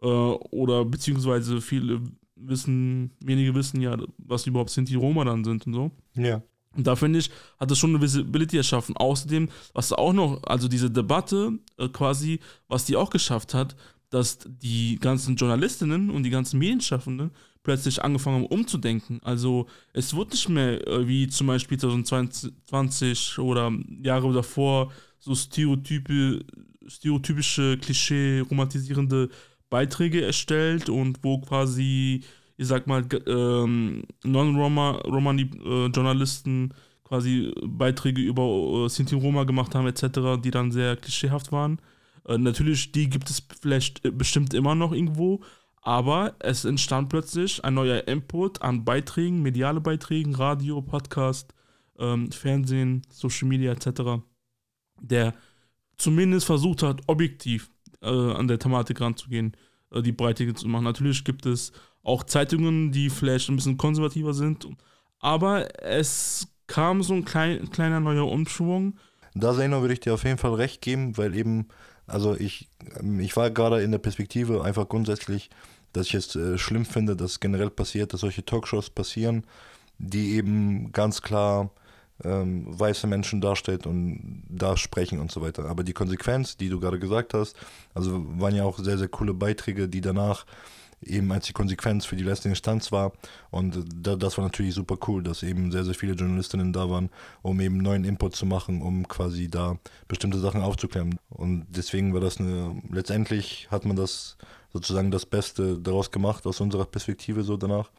[0.00, 2.00] Äh, oder beziehungsweise viele
[2.36, 5.90] wissen, wenige wissen ja, was überhaupt sind die Roma dann sind und so.
[6.14, 6.42] Ja.
[6.76, 8.96] Und da finde ich, hat es schon eine Visibility erschaffen.
[8.96, 13.76] Außerdem, was auch noch, also diese Debatte äh, quasi, was die auch geschafft hat,
[14.10, 17.30] dass die ganzen Journalistinnen und die ganzen Medienschaffenden
[17.62, 19.20] plötzlich angefangen haben umzudenken.
[19.22, 26.44] Also es wird nicht mehr äh, wie zum Beispiel 2020 oder Jahre davor so Stereotype,
[26.86, 29.28] stereotypische, klischee romantisierende
[29.70, 32.22] Beiträge erstellt und wo quasi
[32.62, 40.40] ich sag mal, ähm, Non-Romani-Journalisten äh, quasi Beiträge über äh, Sinti Roma gemacht haben, etc.,
[40.42, 41.78] die dann sehr klischeehaft waren.
[42.26, 45.42] Äh, natürlich, die gibt es vielleicht äh, bestimmt immer noch irgendwo,
[45.82, 51.52] aber es entstand plötzlich ein neuer Input an Beiträgen, mediale Beiträgen, Radio, Podcast,
[51.98, 54.22] ähm, Fernsehen, Social Media etc.,
[55.00, 55.34] der
[55.96, 57.68] zumindest versucht hat, objektiv
[58.00, 59.56] äh, an der Thematik ranzugehen,
[59.90, 60.84] äh, die Beiträge zu machen.
[60.84, 61.72] Natürlich gibt es
[62.02, 64.66] auch Zeitungen, die vielleicht ein bisschen konservativer sind.
[65.20, 68.94] Aber es kam so ein klein, kleiner neuer Umschwung.
[69.34, 71.68] Da, Zeno, würde ich dir auf jeden Fall recht geben, weil eben,
[72.06, 75.50] also ich, ähm, ich war gerade in der Perspektive einfach grundsätzlich,
[75.92, 79.44] dass ich es äh, schlimm finde, dass generell passiert, dass solche Talkshows passieren,
[79.98, 81.70] die eben ganz klar
[82.24, 85.64] ähm, weiße Menschen darstellt und da sprechen und so weiter.
[85.66, 87.56] Aber die Konsequenz, die du gerade gesagt hast,
[87.94, 90.46] also waren ja auch sehr, sehr coole Beiträge, die danach
[91.04, 93.12] eben als die Konsequenz für die letzte Instanz war.
[93.50, 97.10] Und da, das war natürlich super cool, dass eben sehr, sehr viele Journalistinnen da waren,
[97.42, 101.18] um eben neuen Input zu machen, um quasi da bestimmte Sachen aufzuklären.
[101.28, 104.36] Und deswegen war das eine, letztendlich hat man das
[104.72, 107.90] sozusagen das Beste daraus gemacht aus unserer Perspektive so danach.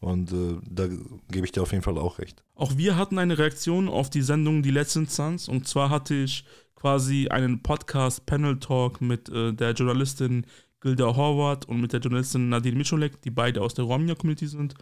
[0.00, 0.86] Und äh, da
[1.30, 2.42] gebe ich dir auf jeden Fall auch recht.
[2.54, 5.48] Auch wir hatten eine Reaktion auf die Sendung Die letzte Instanz.
[5.48, 6.44] Und zwar hatte ich
[6.76, 10.46] quasi einen Podcast-Panel-Talk mit äh, der Journalistin
[10.80, 14.74] Gilda Horvath und mit der Journalistin Nadine Micholek, die beide aus der Romnia-Community sind.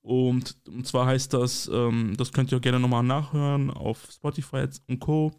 [0.00, 4.66] Und, und zwar heißt das, ähm, das könnt ihr auch gerne nochmal nachhören auf Spotify
[4.88, 5.32] und Co.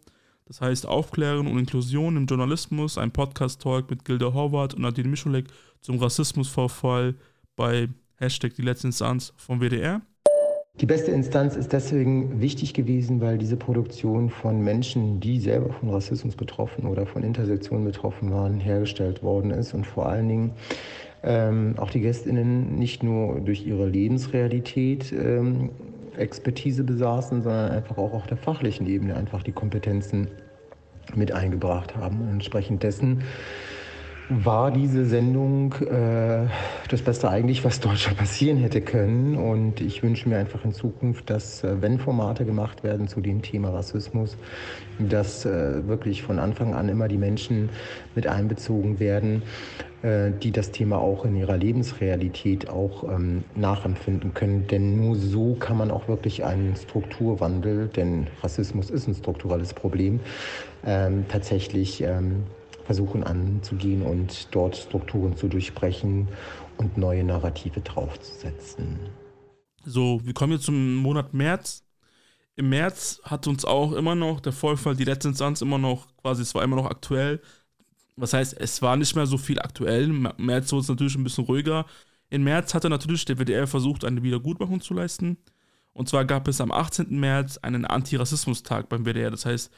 [0.46, 5.46] Das heißt Aufklären und Inklusion im Journalismus, ein Podcast-Talk mit Gilda Horvath und Nadine Micholek
[5.80, 7.14] zum Rassismusvorfall
[7.56, 10.02] bei Hashtag die letzte Instanz vom WDR.
[10.80, 15.90] Die beste Instanz ist deswegen wichtig gewesen, weil diese Produktion von Menschen, die selber von
[15.90, 20.52] Rassismus betroffen oder von Intersektion betroffen waren, hergestellt worden ist und vor allen Dingen
[21.22, 25.70] ähm, auch die Gästinnen nicht nur durch ihre Lebensrealität ähm,
[26.16, 30.26] Expertise besaßen, sondern einfach auch auf der fachlichen Ebene einfach die Kompetenzen
[31.14, 32.20] mit eingebracht haben.
[32.22, 33.22] Und entsprechend dessen
[34.28, 36.46] war diese Sendung äh,
[36.88, 39.36] das Beste eigentlich, was Deutschland passieren hätte können.
[39.36, 43.42] Und ich wünsche mir einfach in Zukunft, dass, äh, wenn Formate gemacht werden zu dem
[43.42, 44.36] Thema Rassismus,
[44.98, 47.68] dass äh, wirklich von Anfang an immer die Menschen
[48.14, 49.42] mit einbezogen werden,
[50.02, 54.66] äh, die das Thema auch in ihrer Lebensrealität auch ähm, nachempfinden können.
[54.68, 60.20] Denn nur so kann man auch wirklich einen Strukturwandel, denn Rassismus ist ein strukturelles Problem,
[60.86, 62.44] ähm, tatsächlich ähm,
[62.84, 66.28] versuchen anzugehen und dort Strukturen zu durchbrechen
[66.76, 68.98] und neue Narrative draufzusetzen.
[69.84, 71.84] So, wir kommen jetzt zum Monat März.
[72.56, 76.42] Im März hat uns auch immer noch der Vorfall, die letzte Instanz immer noch, quasi,
[76.42, 77.40] es war immer noch aktuell.
[78.16, 80.04] Was heißt, es war nicht mehr so viel aktuell.
[80.04, 81.84] Im März wurde es natürlich ein bisschen ruhiger.
[82.30, 85.36] Im März hatte natürlich der WDR versucht, eine Wiedergutmachung zu leisten.
[85.92, 87.18] Und zwar gab es am 18.
[87.18, 89.30] März einen Antirassismustag beim WDR.
[89.30, 89.72] Das heißt,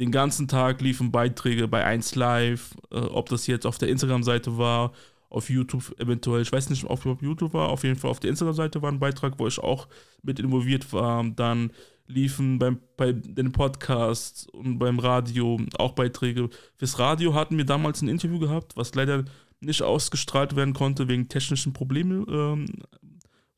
[0.00, 4.56] den ganzen Tag liefen Beiträge bei 1 Live, äh, ob das jetzt auf der Instagram-Seite
[4.56, 4.92] war,
[5.28, 8.30] auf YouTube eventuell, ich weiß nicht, ob auf YouTube war, auf jeden Fall auf der
[8.30, 9.86] Instagram-Seite war ein Beitrag, wo ich auch
[10.22, 11.22] mit involviert war.
[11.36, 11.70] Dann
[12.08, 16.48] liefen beim, bei den Podcasts und beim Radio auch Beiträge.
[16.76, 19.24] Fürs Radio hatten wir damals ein Interview gehabt, was leider
[19.60, 22.66] nicht ausgestrahlt werden konnte wegen technischen Problemen ähm,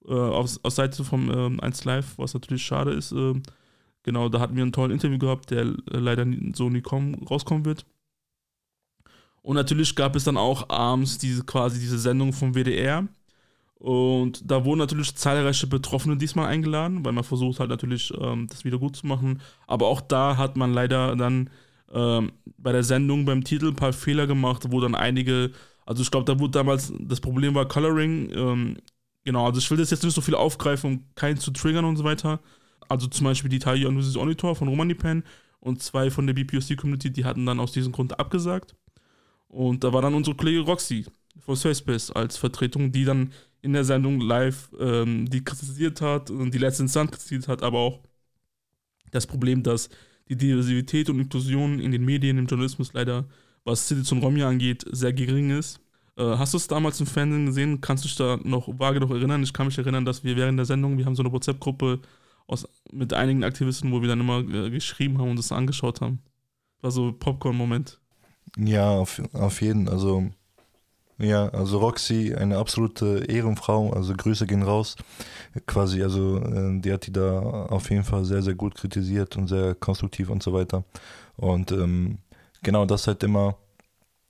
[0.06, 3.12] äh, aus, aus Seite vom ähm, 1 Live, was natürlich schade ist.
[3.12, 3.34] Äh,
[4.02, 7.86] genau, da hatten wir einen tollen Interview gehabt, der leider so nie kommen, rauskommen wird.
[9.42, 13.08] Und natürlich gab es dann auch abends diese quasi diese Sendung vom WDR.
[13.74, 18.64] Und da wurden natürlich zahlreiche Betroffene diesmal eingeladen, weil man versucht halt natürlich, ähm, das
[18.64, 19.40] wieder gut zu machen.
[19.66, 21.50] Aber auch da hat man leider dann
[21.92, 25.50] ähm, bei der Sendung beim Titel ein paar Fehler gemacht, wo dann einige,
[25.84, 28.30] also ich glaube, da wurde damals, das Problem war Coloring.
[28.32, 28.76] Ähm,
[29.24, 31.96] genau, also ich will das jetzt nicht so viel aufgreifen, um keinen zu triggern und
[31.96, 32.38] so weiter.
[32.92, 34.18] Also zum Beispiel die Talia und Mrs.
[34.18, 35.24] Onitor von Romanipen
[35.60, 38.74] und zwei von der BPOC-Community, die hatten dann aus diesem Grund abgesagt.
[39.48, 41.06] Und da war dann unsere Kollege Roxy
[41.40, 46.52] von Space als Vertretung, die dann in der Sendung live ähm, die kritisiert hat und
[46.52, 48.00] die letzte Instanz kritisiert hat, aber auch
[49.10, 49.88] das Problem, dass
[50.28, 53.24] die Diversität und Inklusion in den Medien, im Journalismus leider,
[53.64, 55.80] was Siditz und Romja angeht, sehr gering ist.
[56.16, 57.80] Äh, hast du es damals im Fernsehen gesehen?
[57.80, 59.42] Kannst du dich da noch vage noch erinnern?
[59.42, 62.00] Ich kann mich erinnern, dass wir während der Sendung, wir haben so eine WhatsApp-Gruppe
[62.92, 66.20] mit einigen Aktivisten, wo wir dann immer äh, geschrieben haben und das angeschaut haben.
[66.80, 68.00] War so Popcorn-Moment.
[68.58, 69.88] Ja, auf, auf jeden.
[69.88, 70.30] Also,
[71.18, 74.96] ja, also Roxy, eine absolute Ehrenfrau, also Grüße gehen raus.
[75.66, 79.48] Quasi, also äh, die hat die da auf jeden Fall sehr, sehr gut kritisiert und
[79.48, 80.84] sehr konstruktiv und so weiter.
[81.36, 82.18] Und ähm,
[82.62, 83.56] genau das halt immer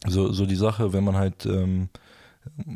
[0.06, 1.88] so, so die Sache, wenn man halt ähm,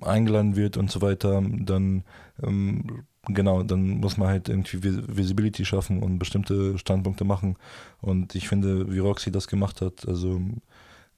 [0.02, 2.04] eingeladen wird und so weiter, dann
[2.42, 7.56] ähm, genau, dann muss man halt irgendwie Visibility schaffen und bestimmte Standpunkte machen.
[8.00, 10.40] Und ich finde, wie Roxy das gemacht hat, also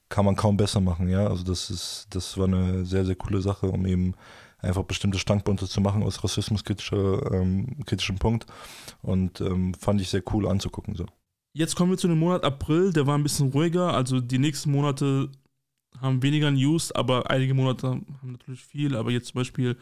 [0.09, 1.27] kann man kaum besser machen, ja.
[1.27, 4.14] Also das ist, das war eine sehr, sehr coole Sache, um eben
[4.61, 8.47] einfach bestimmte Standpunkte zu machen aus rassismuskritischer ähm, kritischen Punkt.
[9.03, 10.94] Und ähm, fand ich sehr cool anzugucken.
[10.94, 11.07] So.
[11.53, 13.94] Jetzt kommen wir zu dem Monat April, der war ein bisschen ruhiger.
[13.94, 15.31] Also die nächsten Monate
[16.01, 18.97] haben weniger News, aber einige Monate haben natürlich viel.
[18.97, 19.77] Aber jetzt zum Beispiel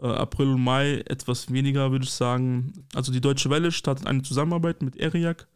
[0.00, 2.72] äh, April und Mai etwas weniger, würde ich sagen.
[2.94, 5.46] Also die Deutsche Welle startet eine Zusammenarbeit mit ERIAC.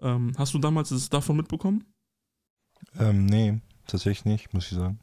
[0.00, 1.84] Ähm, hast du damals das davon mitbekommen?
[2.98, 4.98] Ähm, nee, tatsächlich nicht, muss ich sagen.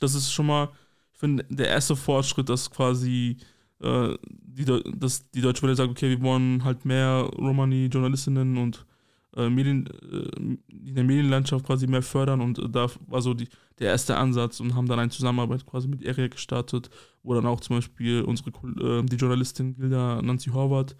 [0.00, 0.70] Das ist schon mal,
[1.12, 3.36] ich finde, der erste Fortschritt, dass quasi
[3.80, 4.64] äh, die,
[4.96, 8.86] dass die Deutsche Welle sagt, okay, wir wollen halt mehr Romani-Journalistinnen und
[9.36, 13.88] äh, Medien, äh, in der Medienlandschaft quasi mehr fördern und da war so die, der
[13.88, 16.90] erste Ansatz und haben dann eine Zusammenarbeit quasi mit ERIA gestartet,
[17.22, 20.96] wo dann auch zum Beispiel unsere äh, die Journalistin Gilda Nancy Horvath,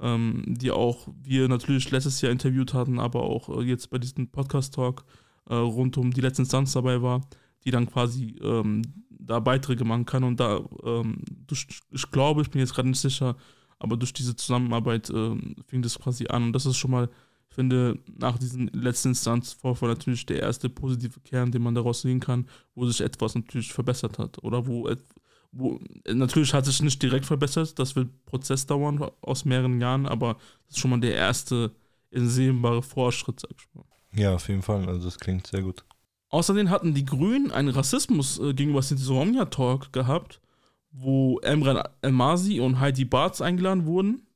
[0.00, 4.28] ähm, die auch wir natürlich letztes Jahr interviewt hatten, aber auch äh, jetzt bei diesem
[4.28, 5.04] Podcast-Talk
[5.48, 7.22] äh, rund um die letzte Instanz dabei war,
[7.64, 12.50] die dann quasi ähm, da Beiträge machen kann und da, ähm, durch, ich glaube, ich
[12.50, 13.36] bin jetzt gerade nicht sicher,
[13.78, 15.36] aber durch diese Zusammenarbeit äh,
[15.66, 17.08] fing das quasi an und das ist schon mal,
[17.58, 22.48] finde, nach diesem letzten Instanzvorfall natürlich der erste positive Kern, den man daraus sehen kann,
[22.76, 24.88] wo sich etwas natürlich verbessert hat oder wo,
[25.50, 30.34] wo natürlich hat sich nicht direkt verbessert, das wird Prozess dauern aus mehreren Jahren, aber
[30.66, 31.72] das ist schon mal der erste
[32.12, 33.84] insehbare Fortschritt, sag ich mal.
[34.12, 34.88] Ja, auf jeden Fall.
[34.88, 35.84] Also das klingt sehr gut.
[36.28, 39.04] Außerdem hatten die Grünen einen Rassismus äh, gegenüber Sinti
[39.50, 40.40] Talk gehabt,
[40.92, 44.27] wo Emran Elmasi und Heidi Bartz eingeladen wurden,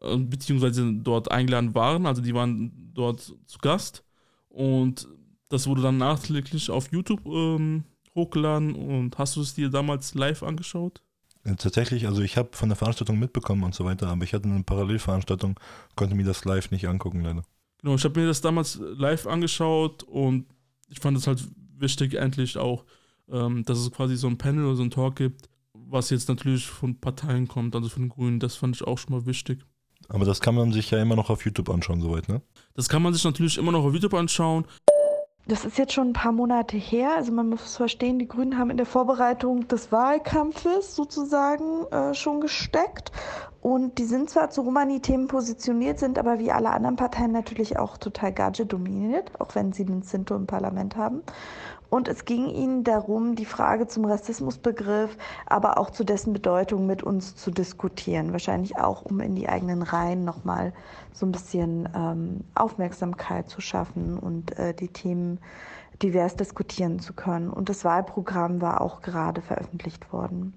[0.00, 4.04] beziehungsweise dort eingeladen waren, also die waren dort zu Gast.
[4.48, 5.08] Und
[5.48, 7.84] das wurde dann nachträglich auf YouTube ähm,
[8.14, 8.74] hochgeladen.
[8.74, 11.02] Und hast du es dir damals live angeschaut?
[11.44, 14.48] Äh, tatsächlich, also ich habe von der Veranstaltung mitbekommen und so weiter, aber ich hatte
[14.48, 15.58] eine Parallelveranstaltung,
[15.94, 17.42] konnte mir das live nicht angucken, leider.
[17.80, 20.46] Genau, ich habe mir das damals live angeschaut und
[20.88, 21.44] ich fand es halt
[21.76, 22.84] wichtig, endlich auch,
[23.30, 26.66] ähm, dass es quasi so ein Panel oder so ein Talk gibt, was jetzt natürlich
[26.66, 28.40] von Parteien kommt, also von den Grünen.
[28.40, 29.64] Das fand ich auch schon mal wichtig.
[30.08, 32.40] Aber das kann man sich ja immer noch auf YouTube anschauen, soweit, ne?
[32.74, 34.64] Das kann man sich natürlich immer noch auf YouTube anschauen.
[35.46, 37.12] Das ist jetzt schon ein paar Monate her.
[37.16, 42.42] Also man muss verstehen, die Grünen haben in der Vorbereitung des Wahlkampfes sozusagen äh, schon
[42.42, 43.12] gesteckt.
[43.62, 47.96] Und die sind zwar zu Romani-Themen positioniert, sind aber wie alle anderen Parteien natürlich auch
[47.96, 51.22] total Gadget dominiert, auch wenn sie einen Zinto im Parlament haben.
[51.90, 57.02] Und es ging ihnen darum, die Frage zum Rassismusbegriff, aber auch zu dessen Bedeutung mit
[57.02, 58.32] uns zu diskutieren.
[58.32, 60.74] Wahrscheinlich auch, um in die eigenen Reihen nochmal
[61.14, 65.38] so ein bisschen ähm, Aufmerksamkeit zu schaffen und äh, die Themen
[66.02, 67.50] divers diskutieren zu können.
[67.50, 70.54] Und das Wahlprogramm war auch gerade veröffentlicht worden.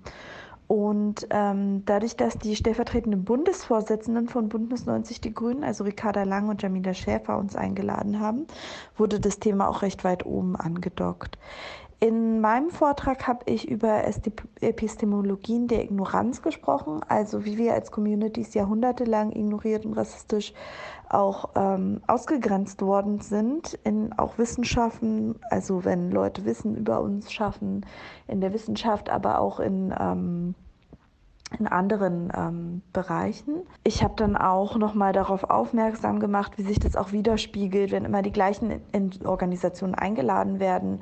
[0.71, 6.47] Und ähm, dadurch, dass die stellvertretenden Bundesvorsitzenden von Bündnis 90 Die Grünen, also Ricarda Lang
[6.47, 8.47] und Jamila Schäfer, uns eingeladen haben,
[8.95, 11.37] wurde das Thema auch recht weit oben angedockt.
[12.03, 14.03] In meinem Vortrag habe ich über
[14.59, 20.51] Epistemologien der Ignoranz gesprochen, also wie wir als Communities jahrhundertelang ignoriert und rassistisch
[21.09, 27.85] auch ähm, ausgegrenzt worden sind in auch Wissenschaften, also wenn Leute Wissen über uns schaffen
[28.27, 30.55] in der Wissenschaft, aber auch in ähm,
[31.59, 33.63] in anderen ähm, Bereichen.
[33.83, 38.21] Ich habe dann auch nochmal darauf aufmerksam gemacht, wie sich das auch widerspiegelt, wenn immer
[38.21, 38.81] die gleichen
[39.25, 41.01] Organisationen eingeladen werden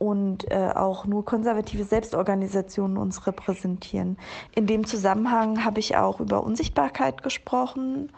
[0.00, 4.16] und äh, auch nur konservative Selbstorganisationen uns repräsentieren.
[4.54, 8.10] In dem Zusammenhang habe ich auch über Unsichtbarkeit gesprochen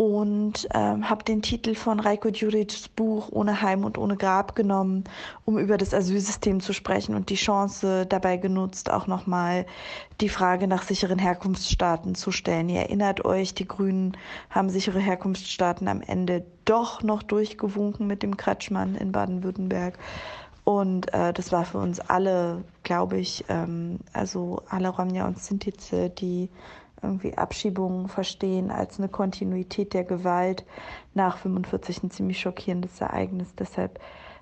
[0.00, 5.02] und ähm, habe den Titel von Reiko Djuric's Buch Ohne Heim und ohne Grab genommen,
[5.44, 9.66] um über das Asylsystem zu sprechen und die Chance dabei genutzt, auch nochmal
[10.20, 12.68] die Frage nach sicheren Herkunftsstaaten zu stellen.
[12.68, 14.16] Ihr erinnert euch, die Grünen
[14.48, 19.98] haben sichere Herkunftsstaaten am Ende doch noch durchgewunken mit dem Kretschmann in Baden-Württemberg.
[20.70, 26.10] Und äh, das war für uns alle, glaube ich, ähm, also alle Romja und Sintize,
[26.10, 26.48] die
[27.02, 30.64] irgendwie Abschiebungen verstehen als eine Kontinuität der Gewalt
[31.12, 33.52] nach 45 ein ziemlich schockierendes Ereignis.
[33.58, 33.98] Deshalb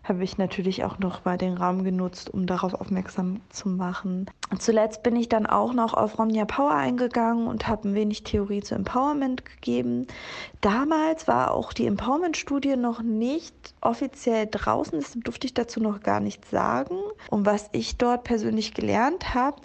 [0.08, 4.30] habe ich natürlich auch noch mal den Raum genutzt, um darauf aufmerksam zu machen.
[4.58, 8.62] Zuletzt bin ich dann auch noch auf Romnia Power eingegangen und habe ein wenig Theorie
[8.62, 10.06] zu Empowerment gegeben.
[10.60, 16.20] Damals war auch die Empowerment-Studie noch nicht offiziell draußen, deshalb durfte ich dazu noch gar
[16.20, 16.96] nichts sagen.
[17.30, 19.60] Und was ich dort persönlich gelernt habe,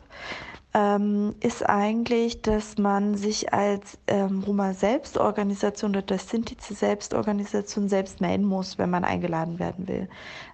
[0.74, 8.46] ähm, ist eigentlich, dass man sich als ähm, Roma-Selbstorganisation oder das Sintize Selbstorganisation selbst melden
[8.46, 10.10] muss, wenn man eingeladen werden will.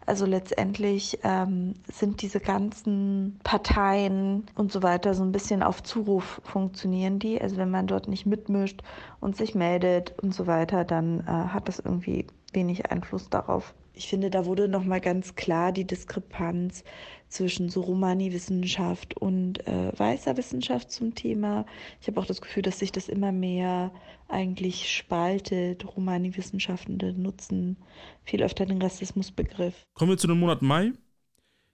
[0.05, 6.41] Also letztendlich ähm, sind diese ganzen Parteien und so weiter so ein bisschen auf Zuruf
[6.43, 7.39] funktionieren die.
[7.39, 8.81] Also wenn man dort nicht mitmischt
[9.21, 13.73] und sich meldet und so weiter, dann äh, hat das irgendwie wenig Einfluss darauf.
[13.93, 16.83] Ich finde, da wurde nochmal ganz klar die Diskrepanz
[17.29, 21.65] zwischen so Romani-Wissenschaft und äh, weißer Wissenschaft zum Thema.
[22.01, 23.91] Ich habe auch das Gefühl, dass sich das immer mehr
[24.27, 25.85] eigentlich spaltet.
[25.95, 27.77] Romani-Wissenschaftende nutzen
[28.23, 29.75] viel öfter den Rassismusbegriff.
[29.93, 30.91] Kommen wir zu dem Monat Mai.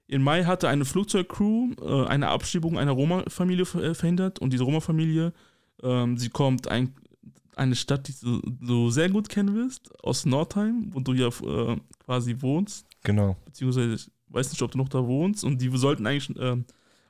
[0.07, 5.33] In Mai hatte eine Flugzeugcrew äh, eine Abschiebung einer Roma-Familie äh, verhindert und diese Roma-Familie,
[5.81, 6.93] ähm, sie kommt ein,
[7.55, 11.77] eine Stadt, die du so sehr gut kennen wirst, aus Nordheim, wo du ja äh,
[12.03, 12.85] quasi wohnst.
[13.03, 13.35] Genau.
[13.45, 15.43] Beziehungsweise weiß nicht, ob du noch da wohnst.
[15.43, 16.57] Und die sollten eigentlich, äh,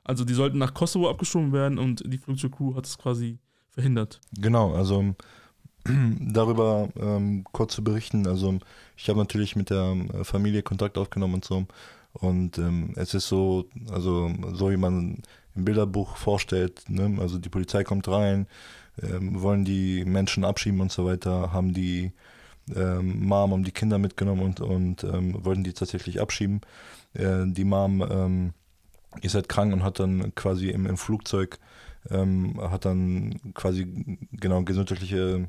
[0.04, 3.38] also die sollten nach Kosovo abgeschoben werden und die Flugzeugcrew hat es quasi
[3.70, 4.20] verhindert.
[4.38, 5.14] Genau, also
[5.84, 8.26] darüber ähm, kurz zu berichten.
[8.26, 8.58] Also
[8.96, 11.66] ich habe natürlich mit der äh, Familie Kontakt aufgenommen und so.
[12.12, 15.22] Und ähm, es ist so, also so wie man
[15.54, 17.18] im Bilderbuch vorstellt, ne?
[17.20, 18.46] also die Polizei kommt rein,
[19.02, 22.12] ähm, wollen die Menschen abschieben und so weiter, haben die
[22.74, 26.60] ähm, Mom um die Kinder mitgenommen und, und ähm, wollten die tatsächlich abschieben.
[27.16, 28.52] Äh, die Mom ähm,
[29.22, 31.58] ist halt krank und hat dann quasi im, im Flugzeug,
[32.10, 35.48] ähm, hat dann quasi genau gesundheitliche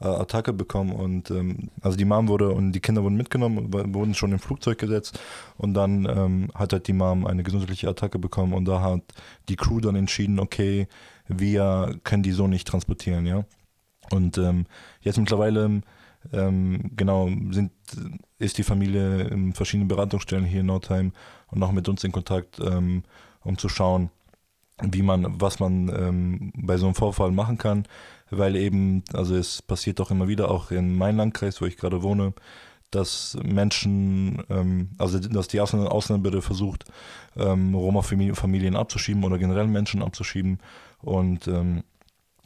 [0.00, 4.14] äh, Attacke bekommen und ähm, also die Mom wurde und die Kinder wurden mitgenommen, wurden
[4.14, 5.20] schon im Flugzeug gesetzt
[5.56, 9.02] und dann ähm, hat halt die Mom eine gesundheitliche Attacke bekommen und da hat
[9.48, 10.88] die Crew dann entschieden, okay,
[11.28, 13.44] wir können die so nicht transportieren, ja.
[14.10, 14.66] Und ähm,
[15.00, 15.80] jetzt mittlerweile
[16.32, 17.72] ähm, genau, sind,
[18.38, 21.12] ist die Familie in verschiedenen Beratungsstellen hier in Nordheim
[21.50, 23.02] und auch mit uns in Kontakt, ähm,
[23.42, 24.10] um zu schauen,
[24.82, 27.84] wie man, was man ähm, bei so einem Vorfall machen kann,
[28.30, 32.02] weil eben, also es passiert doch immer wieder, auch in meinem Landkreis, wo ich gerade
[32.02, 32.32] wohne,
[32.90, 36.84] dass Menschen, ähm, also dass die Ausländerbehörde versucht,
[37.36, 40.58] ähm, Roma-Familien abzuschieben oder generell Menschen abzuschieben.
[41.00, 41.82] Und ähm,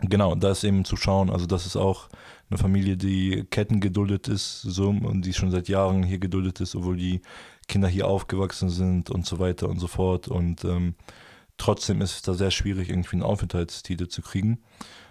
[0.00, 2.08] genau, da ist eben zu schauen, also das ist auch
[2.50, 6.74] eine Familie, die Ketten geduldet ist, so und die schon seit Jahren hier geduldet ist,
[6.74, 7.20] obwohl die
[7.66, 10.28] Kinder hier aufgewachsen sind und so weiter und so fort.
[10.28, 10.94] Und ähm,
[11.58, 14.58] trotzdem ist es da sehr schwierig, irgendwie einen Aufenthaltstitel zu kriegen.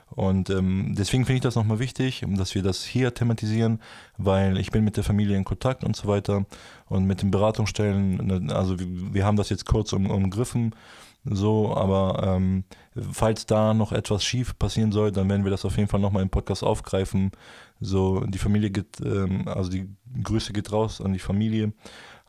[0.09, 3.81] Und ähm, deswegen finde ich das nochmal wichtig, dass wir das hier thematisieren,
[4.17, 6.45] weil ich bin mit der Familie in Kontakt und so weiter
[6.87, 10.73] und mit den Beratungsstellen, ne, also wir, wir haben das jetzt kurz um, umgriffen
[11.29, 12.63] so, aber ähm,
[13.11, 16.23] falls da noch etwas schief passieren soll, dann werden wir das auf jeden Fall nochmal
[16.23, 17.31] im Podcast aufgreifen.
[17.79, 19.89] So, die Familie geht, ähm, also die
[20.23, 21.73] Grüße geht raus an die Familie.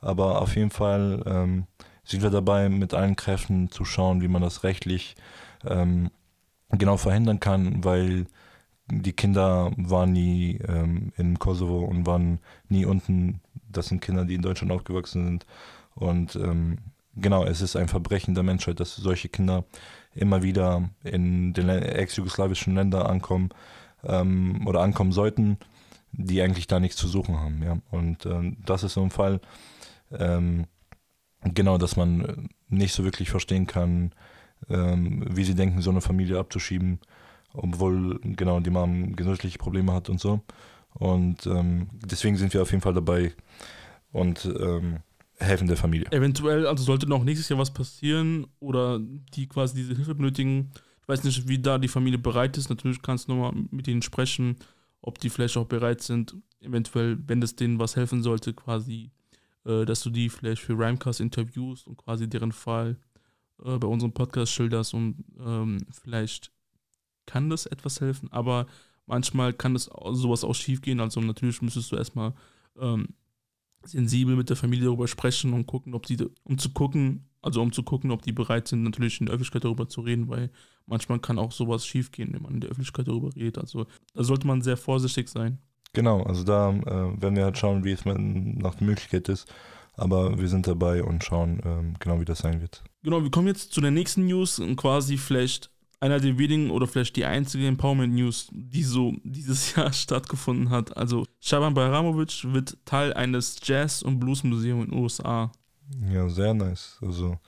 [0.01, 1.67] Aber auf jeden Fall ähm,
[2.05, 5.15] sind wir dabei, mit allen Kräften zu schauen, wie man das rechtlich
[5.67, 6.11] ähm,
[6.71, 8.27] genau verhindern kann, weil
[8.91, 13.41] die Kinder waren nie ähm, in Kosovo und waren nie unten.
[13.71, 15.47] Das sind Kinder, die in Deutschland aufgewachsen sind.
[15.95, 16.79] Und ähm,
[17.21, 19.65] genau, es ist ein Verbrechen der Menschheit, dass solche Kinder
[20.15, 23.51] immer wieder in den ex-jugoslawischen Ländern ankommen
[24.05, 25.59] ähm, oder ankommen sollten,
[26.13, 27.63] die eigentlich da nichts zu suchen haben.
[27.63, 27.79] Ja?
[27.91, 29.41] Und ähm, das ist so ein Fall,
[30.11, 30.67] ähm,
[31.43, 34.13] genau, dass man nicht so wirklich verstehen kann,
[34.69, 37.01] ähm, wie sie denken, so eine Familie abzuschieben,
[37.53, 40.41] obwohl genau die Mom gesundheitliche Probleme hat und so.
[40.95, 43.33] Und ähm, deswegen sind wir auf jeden Fall dabei
[44.11, 44.45] und
[45.39, 46.11] helfen der Familie.
[46.11, 49.01] Eventuell, also sollte noch nächstes Jahr was passieren oder
[49.35, 50.71] die quasi diese Hilfe benötigen.
[51.01, 52.69] Ich weiß nicht, wie da die Familie bereit ist.
[52.69, 54.57] Natürlich kannst du nochmal mit ihnen sprechen,
[55.01, 59.11] ob die vielleicht auch bereit sind, eventuell, wenn es denen was helfen sollte, quasi,
[59.65, 62.97] äh, dass du die vielleicht für Rhymecast interviewst und quasi deren Fall
[63.65, 66.53] äh, bei unserem Podcast schilderst und ähm, vielleicht
[67.27, 68.67] kann das etwas helfen, aber
[69.07, 71.01] manchmal kann das sowas auch schief gehen.
[71.01, 72.35] Also natürlich müsstest du erstmal
[72.81, 73.09] ähm,
[73.85, 77.73] sensibel mit der Familie darüber sprechen und gucken, ob die, um zu gucken, also um
[77.73, 80.51] zu gucken, ob die bereit sind, natürlich in der Öffentlichkeit darüber zu reden, weil
[80.87, 83.59] manchmal kann auch sowas schief gehen, wenn man in der Öffentlichkeit darüber redet.
[83.59, 85.59] Also da sollte man sehr vorsichtig sein.
[85.93, 89.53] Genau, also da äh, werden wir halt schauen, wie es nach der Möglichkeit ist.
[89.95, 92.85] Aber wir sind dabei und schauen ähm, genau, wie das sein wird.
[93.03, 95.71] Genau, wir kommen jetzt zu der nächsten News und quasi vielleicht
[96.01, 100.97] einer der wenigen oder vielleicht die einzige Empowerment News, die so dieses Jahr stattgefunden hat.
[100.97, 105.51] Also Shaban Bayramovic wird Teil eines Jazz- und Blues-Museums in den USA.
[106.13, 106.99] Ja, sehr nice.
[107.01, 107.39] Also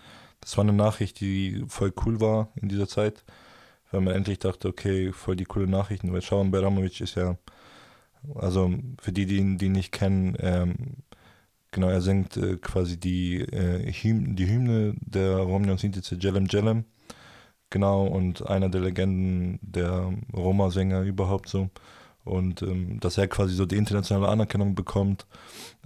[0.41, 3.25] das war eine Nachricht, die voll cool war in dieser Zeit,
[3.91, 7.37] weil man endlich dachte, okay, voll die coole Nachrichten, weil Shaban Bayramovic ist ja,
[8.35, 10.75] also für die, die ihn die nicht kennen, ähm,
[11.71, 16.47] genau, er singt äh, quasi die, äh, Hymne, die Hymne der Romney und Sintice Jelem
[16.47, 16.85] Jelem
[17.71, 21.71] Genau, und einer der Legenden der Roma-Sänger überhaupt so.
[22.25, 25.27] Und ähm, dass er quasi so die internationale Anerkennung bekommt,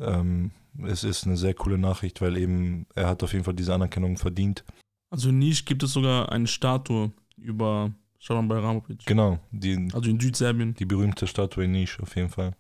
[0.01, 0.51] ähm,
[0.82, 4.16] es ist eine sehr coole Nachricht, weil eben er hat auf jeden Fall diese Anerkennung
[4.16, 4.64] verdient.
[5.11, 9.05] Also in Nisch gibt es sogar eine Statue über Shaban Bayramovic.
[9.07, 9.39] Genau.
[9.53, 10.74] Die, also in Südserbien.
[10.74, 12.57] Die berühmte Statue in Nisch auf jeden Fall.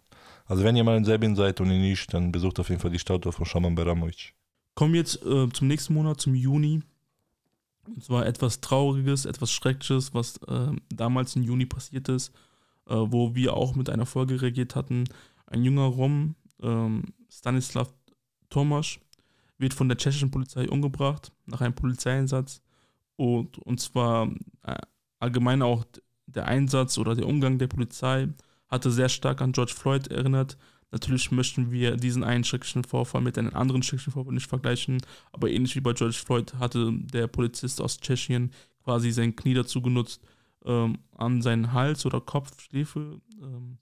[0.46, 2.90] Also wenn ihr mal in Serbien seid und in Nisch, dann besucht auf jeden Fall
[2.90, 4.34] die Statue von Shaban Bayramovic.
[4.74, 6.82] Kommen wir jetzt äh, zum nächsten Monat, zum Juni.
[7.86, 12.34] Und zwar etwas Trauriges, etwas Schreckliches, was äh, damals im Juni passiert ist,
[12.86, 15.04] äh, wo wir auch mit einer Folge reagiert hatten.
[15.46, 17.92] Ein junger Rom, ähm, Stanislav
[18.50, 18.98] Tomasz,
[19.58, 22.62] wird von der tschechischen Polizei umgebracht nach einem Polizeieinsatz.
[23.16, 24.28] Und, und zwar
[24.62, 24.76] äh,
[25.20, 25.84] allgemein auch
[26.26, 28.28] der Einsatz oder der Umgang der Polizei
[28.68, 30.56] hatte sehr stark an George Floyd erinnert,
[30.94, 35.50] Natürlich möchten wir diesen einen schrecklichen Vorfall mit einem anderen schrecklichen Vorfall nicht vergleichen, aber
[35.50, 38.52] ähnlich wie bei George Floyd hatte der Polizist aus Tschechien
[38.84, 40.22] quasi sein Knie dazu genutzt,
[40.64, 43.78] ähm, an seinen Hals oder Kopf, Schläfe, ähm,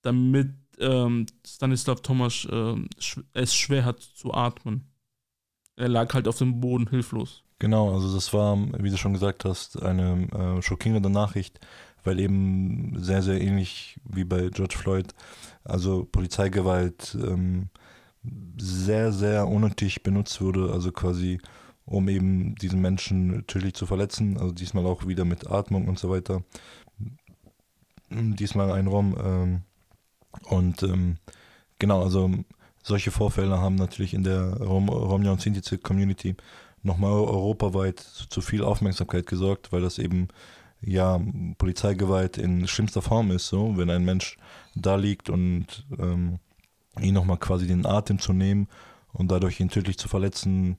[0.00, 2.88] damit ähm, Stanislav Tomasz ähm,
[3.34, 4.86] es schwer hat zu atmen.
[5.76, 7.44] Er lag halt auf dem Boden hilflos.
[7.58, 11.60] Genau, also das war, wie du schon gesagt hast, eine äh, schockierende Nachricht,
[12.06, 15.14] weil eben sehr, sehr ähnlich wie bei George Floyd
[15.64, 17.68] also Polizeigewalt ähm,
[18.56, 21.38] sehr, sehr unnötig benutzt wurde, also quasi
[21.84, 26.10] um eben diesen Menschen tödlich zu verletzen, also diesmal auch wieder mit Atmung und so
[26.10, 26.42] weiter.
[28.10, 29.62] Diesmal ein Raum ähm,
[30.48, 31.16] und ähm,
[31.78, 32.30] genau, also
[32.82, 36.36] solche Vorfälle haben natürlich in der Rom Romja und Sintize Community
[36.82, 40.28] nochmal europaweit zu viel Aufmerksamkeit gesorgt, weil das eben
[40.80, 41.20] ja,
[41.58, 44.36] Polizeigewalt in schlimmster Form ist, so, wenn ein Mensch
[44.74, 46.38] da liegt und ähm,
[47.00, 48.68] ihn nochmal quasi den Atem zu nehmen
[49.12, 50.78] und dadurch ihn tödlich zu verletzen,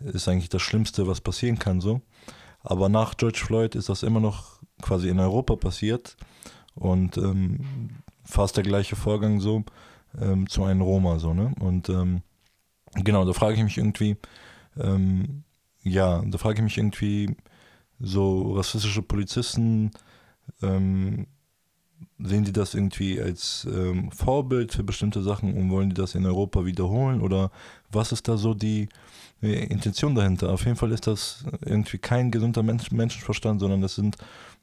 [0.00, 2.00] ist eigentlich das Schlimmste, was passieren kann, so.
[2.62, 6.16] Aber nach George Floyd ist das immer noch quasi in Europa passiert
[6.74, 7.60] und ähm,
[8.24, 9.64] fast der gleiche Vorgang so
[10.20, 11.54] ähm, zu einem Roma, so, ne?
[11.60, 12.22] Und ähm,
[12.94, 14.16] genau, da frage ich mich irgendwie,
[14.78, 15.44] ähm,
[15.82, 17.36] ja, da frage ich mich irgendwie,
[18.00, 19.90] so rassistische Polizisten,
[20.62, 21.26] ähm,
[22.18, 26.26] sehen die das irgendwie als ähm, Vorbild für bestimmte Sachen und wollen die das in
[26.26, 27.50] Europa wiederholen oder
[27.90, 28.88] was ist da so die
[29.42, 30.50] äh, Intention dahinter?
[30.50, 34.16] Auf jeden Fall ist das irgendwie kein gesunder Mensch, Menschenverstand, sondern das sind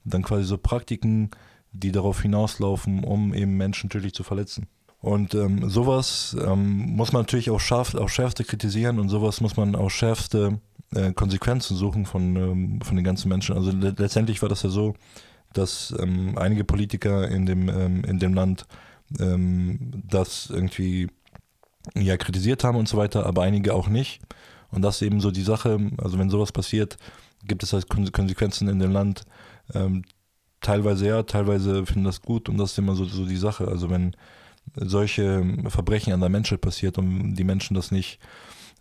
[0.04, 1.32] dann quasi so Praktiken,
[1.72, 4.68] die darauf hinauslaufen, um eben Menschen tödlich zu verletzen.
[5.00, 9.56] Und ähm, sowas ähm, muss man natürlich auch scharf, auf schärfste kritisieren und sowas muss
[9.56, 10.60] man auch schärfste
[10.94, 13.56] äh, Konsequenzen suchen von, ähm, von den ganzen Menschen.
[13.56, 14.96] Also le letztendlich war das ja so,
[15.54, 18.66] dass ähm, einige Politiker in dem, ähm, in dem Land
[19.20, 21.10] ähm, das irgendwie
[21.96, 24.22] ja, kritisiert haben und so weiter, aber einige auch nicht.
[24.70, 26.98] Und das ist eben so die Sache, also wenn sowas passiert,
[27.46, 29.24] gibt es halt Konsequenzen in dem Land.
[29.74, 30.04] Ähm,
[30.62, 33.68] teilweise ja, teilweise finden das gut und das ist immer so, so die Sache.
[33.68, 34.16] Also wenn
[34.76, 38.20] solche Verbrechen an der Menschheit passiert und die Menschen das nicht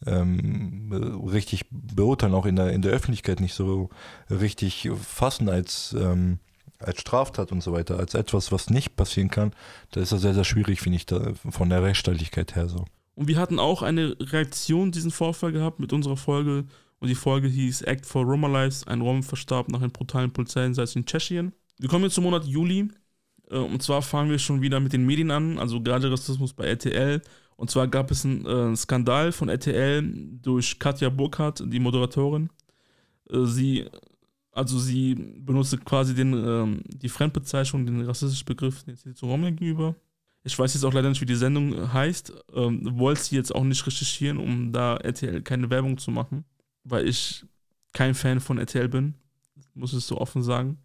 [0.05, 0.93] ähm,
[1.33, 3.91] richtig beurteilen, auch in der, in der Öffentlichkeit nicht so
[4.31, 6.39] richtig fassen als, ähm,
[6.79, 9.53] als Straftat und so weiter, als etwas, was nicht passieren kann,
[9.93, 12.85] da ist das sehr, sehr schwierig, finde ich, da, von der Rechtsstaatlichkeit her so.
[13.15, 16.67] Und wir hatten auch eine Reaktion diesen Vorfall gehabt mit unserer Folge.
[16.99, 18.87] Und die Folge hieß Act for Roma Lives.
[18.87, 21.53] Ein Rom verstarb nach einem brutalen Polizeieinsatz in Tschechien.
[21.79, 22.89] Wir kommen jetzt zum Monat Juli.
[23.51, 26.67] Äh, und zwar fangen wir schon wieder mit den Medien an, also gerade Rassismus bei
[26.67, 27.23] RTL.
[27.57, 30.03] Und zwar gab es einen äh, Skandal von RTL
[30.43, 32.51] durch Katja Burkhardt, die Moderatorin.
[33.31, 33.87] Äh, sie,
[34.53, 39.43] also sie benutzte quasi den, ähm, die Fremdbezeichnung, den rassistischen Begriff den sie zu Rom
[39.43, 39.95] gegenüber.
[40.45, 42.33] Ich weiß jetzt auch leider nicht, wie die Sendung heißt.
[42.55, 46.45] Ähm, wollte sie jetzt auch nicht recherchieren, um da RTL keine Werbung zu machen,
[46.85, 47.45] weil ich
[47.93, 49.15] kein Fan von RTL bin.
[49.75, 50.79] Muss ich so offen sagen.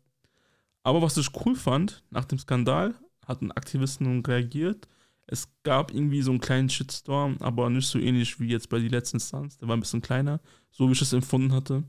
[0.84, 2.96] Aber was ich cool fand, nach dem Skandal
[3.28, 4.88] hatten Aktivisten reagiert.
[5.28, 8.90] Es gab irgendwie so einen kleinen Shitstorm, aber nicht so ähnlich wie jetzt bei die
[8.90, 9.58] letzten Stunts.
[9.58, 10.42] Der war ein bisschen kleiner,
[10.72, 11.84] so wie ich es empfunden hatte.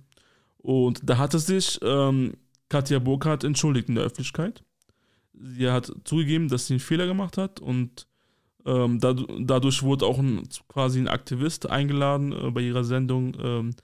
[0.58, 2.34] Und da hatte sich ähm,
[2.68, 4.62] Katja Burkhardt entschuldigt in der Öffentlichkeit.
[5.32, 8.06] Sie hat zugegeben, dass sie einen Fehler gemacht hat und
[8.64, 13.74] ähm, dadurch wurde auch ein, quasi ein Aktivist eingeladen äh, bei ihrer Sendung, ähm,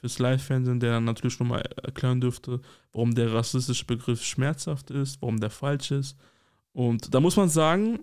[0.00, 2.60] fürs Live-Fernsehen, der dann natürlich nochmal erklären dürfte,
[2.92, 6.16] warum der rassistische Begriff schmerzhaft ist, warum der falsch ist.
[6.72, 8.00] Und da muss man sagen,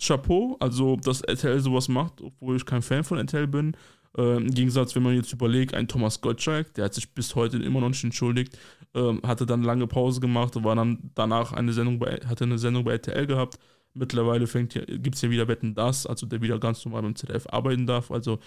[0.00, 3.76] Chapeau, also dass RTL sowas macht, obwohl ich kein Fan von RTL bin.
[4.16, 7.58] Äh, Im Gegensatz, wenn man jetzt überlegt, ein Thomas Gottschalk, der hat sich bis heute
[7.58, 8.58] immer noch nicht entschuldigt,
[8.94, 12.84] äh, hatte dann lange Pause gemacht, war dann danach eine Sendung bei, hatte eine Sendung
[12.84, 13.58] bei RTL gehabt.
[13.94, 17.86] Mittlerweile gibt es ja wieder Wetten das, also der wieder ganz normal beim ZDF arbeiten
[17.86, 18.10] darf.
[18.10, 18.38] Also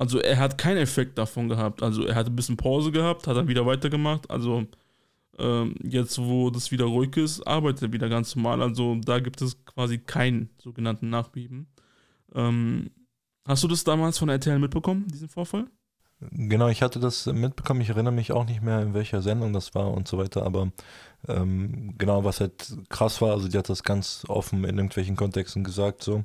[0.00, 1.82] also er hat keinen Effekt davon gehabt.
[1.82, 4.30] Also er hat ein bisschen Pause gehabt, hat dann wieder weitergemacht.
[4.30, 4.66] Also
[5.40, 8.62] ähm, jetzt, wo das wieder ruhig ist, arbeitet er wieder ganz normal.
[8.62, 11.66] Also da gibt es quasi keinen sogenannten Nachbeben.
[12.34, 12.90] Ähm,
[13.46, 15.66] hast du das damals von RTL mitbekommen, diesen Vorfall?
[16.32, 17.80] Genau, ich hatte das mitbekommen.
[17.80, 20.44] Ich erinnere mich auch nicht mehr, in welcher Sendung das war und so weiter.
[20.44, 20.70] Aber
[21.26, 25.64] ähm, genau, was halt krass war, also die hat das ganz offen in irgendwelchen Kontexten
[25.64, 26.24] gesagt so.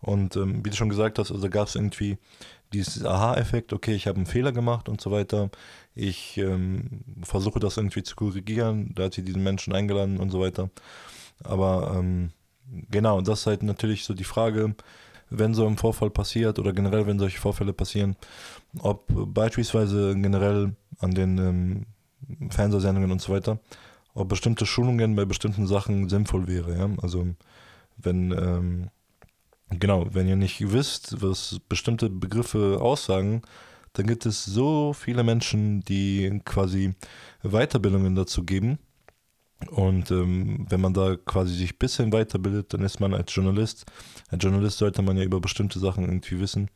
[0.00, 2.16] Und ähm, wie du schon gesagt hast, also gab es irgendwie
[2.72, 5.50] dieses Aha-Effekt, okay, ich habe einen Fehler gemacht und so weiter.
[5.94, 8.92] Ich ähm, versuche das irgendwie zu korrigieren.
[8.94, 10.70] Da hat sie diesen Menschen eingeladen und so weiter.
[11.44, 12.30] Aber ähm,
[12.90, 14.74] genau, das ist halt natürlich so die Frage,
[15.30, 18.16] wenn so ein Vorfall passiert oder generell, wenn solche Vorfälle passieren,
[18.80, 23.58] ob beispielsweise generell an den ähm, Fernsehsendungen und so weiter,
[24.14, 26.76] ob bestimmte Schulungen bei bestimmten Sachen sinnvoll wäre.
[26.76, 26.90] Ja?
[27.02, 27.26] Also
[27.96, 28.90] wenn ähm,
[29.70, 33.42] Genau, wenn ihr nicht wisst, was bestimmte Begriffe aussagen,
[33.94, 36.94] dann gibt es so viele Menschen, die quasi
[37.42, 38.78] Weiterbildungen dazu geben.
[39.70, 43.86] Und ähm, wenn man da quasi sich ein bisschen weiterbildet, dann ist man als Journalist,
[44.28, 46.68] als Journalist sollte man ja über bestimmte Sachen irgendwie wissen,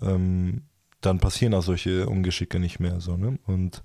[0.00, 0.62] ähm,
[1.00, 3.00] dann passieren auch solche Ungeschicke nicht mehr.
[3.00, 3.38] So, ne?
[3.46, 3.82] Und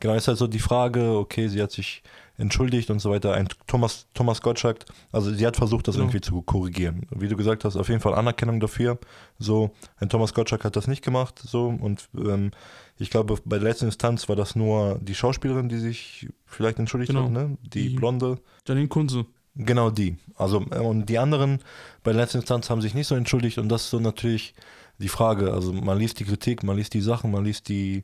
[0.00, 2.02] genau ist halt so die Frage, okay, sie hat sich
[2.42, 3.32] entschuldigt und so weiter.
[3.32, 6.06] Ein Thomas, Thomas Gottschalk, also sie hat versucht, das genau.
[6.06, 7.06] irgendwie zu korrigieren.
[7.10, 8.98] Wie du gesagt hast, auf jeden Fall Anerkennung dafür.
[9.38, 12.50] So, ein Thomas Gottschalk hat das nicht gemacht, so und ähm,
[12.98, 17.12] ich glaube, bei der letzten Instanz war das nur die Schauspielerin, die sich vielleicht entschuldigt
[17.12, 17.24] genau.
[17.24, 17.56] hat, ne?
[17.62, 18.38] Die, die blonde.
[18.66, 19.24] Janine Kunze.
[19.54, 20.16] Genau die.
[20.36, 21.60] Also, äh, und die anderen
[22.02, 24.54] bei der letzten Instanz haben sich nicht so entschuldigt und das ist so natürlich
[24.98, 25.52] die Frage.
[25.52, 28.02] Also, man liest die Kritik, man liest die Sachen, man liest die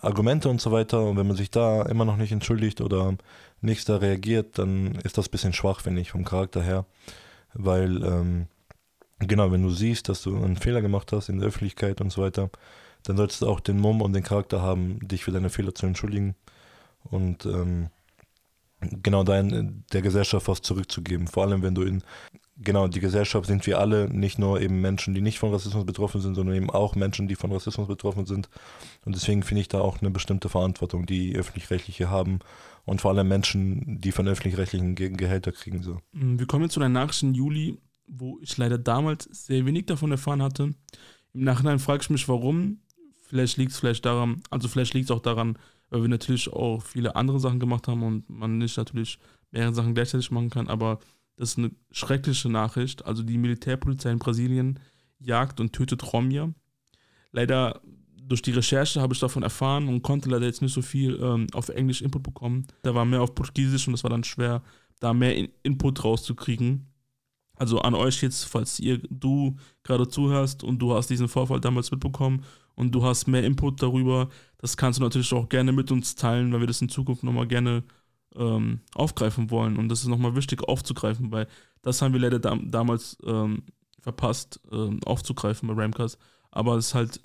[0.00, 3.16] Argumente und so weiter und wenn man sich da immer noch nicht entschuldigt oder
[3.64, 6.86] nichts da reagiert, dann ist das ein bisschen schwach, finde ich, vom Charakter her.
[7.54, 8.46] Weil, ähm,
[9.18, 12.22] genau, wenn du siehst, dass du einen Fehler gemacht hast in der Öffentlichkeit und so
[12.22, 12.50] weiter,
[13.04, 15.86] dann solltest du auch den Mumm und den Charakter haben, dich für deine Fehler zu
[15.86, 16.34] entschuldigen
[17.04, 17.90] und ähm,
[19.02, 21.26] genau dein, der Gesellschaft was zurückzugeben.
[21.26, 22.02] Vor allem, wenn du in
[22.56, 26.20] genau, die Gesellschaft sind wir alle, nicht nur eben Menschen, die nicht von Rassismus betroffen
[26.20, 28.48] sind, sondern eben auch Menschen, die von Rassismus betroffen sind.
[29.04, 32.40] Und deswegen finde ich da auch eine bestimmte Verantwortung, die öffentlich-rechtliche haben
[32.84, 35.82] und vor allem Menschen, die von öffentlich-rechtlichen Gehälter kriegen.
[35.82, 35.98] So.
[36.12, 39.86] Mm, wir kommen jetzt zu einer Nachricht im Juli, wo ich leider damals sehr wenig
[39.86, 40.74] davon erfahren hatte.
[41.32, 42.80] Im Nachhinein frage ich mich, warum.
[43.26, 45.58] Vielleicht liegt es vielleicht daran, also vielleicht liegt es auch daran,
[45.90, 49.18] weil wir natürlich auch viele andere Sachen gemacht haben und man nicht natürlich
[49.50, 50.98] mehrere Sachen gleichzeitig machen kann, aber
[51.36, 53.04] das ist eine schreckliche Nachricht.
[53.06, 54.78] Also die Militärpolizei in Brasilien
[55.18, 56.52] jagt und tötet Romja.
[57.32, 57.80] Leider
[58.16, 61.46] durch die Recherche habe ich davon erfahren und konnte leider jetzt nicht so viel ähm,
[61.52, 62.66] auf Englisch Input bekommen.
[62.82, 64.62] Da war mehr auf Portugiesisch und das war dann schwer,
[65.00, 66.86] da mehr in Input rauszukriegen.
[67.56, 71.90] Also an euch jetzt, falls ihr, du gerade zuhörst und du hast diesen Vorfall damals
[71.90, 76.14] mitbekommen und du hast mehr Input darüber, das kannst du natürlich auch gerne mit uns
[76.14, 77.84] teilen, weil wir das in Zukunft nochmal gerne
[78.36, 79.76] ähm, aufgreifen wollen.
[79.76, 81.46] Und das ist nochmal wichtig aufzugreifen, weil
[81.82, 83.62] das haben wir leider da, damals ähm,
[84.00, 86.18] verpasst, ähm, aufzugreifen bei Ramcast.
[86.50, 87.20] Aber es ist halt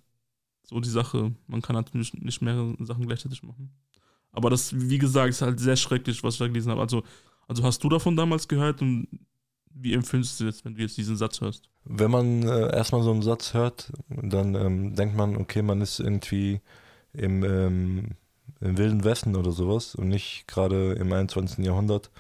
[0.64, 1.34] so die Sache.
[1.48, 3.72] Man kann natürlich nicht mehrere Sachen gleichzeitig machen.
[4.32, 6.82] Aber das, wie gesagt, ist halt sehr schrecklich, was ich da gelesen habe.
[6.82, 7.04] Also,
[7.48, 9.08] also hast du davon damals gehört und
[9.72, 11.70] wie empfindest du jetzt, wenn du jetzt diesen Satz hörst?
[11.92, 16.00] Wenn man äh, erstmal so einen Satz hört, dann ähm, denkt man, okay, man ist
[16.00, 16.62] irgendwie
[17.14, 18.06] im, ähm,
[18.62, 21.66] im Wilden Westen oder sowas und nicht gerade im 21.
[21.66, 22.12] Jahrhundert.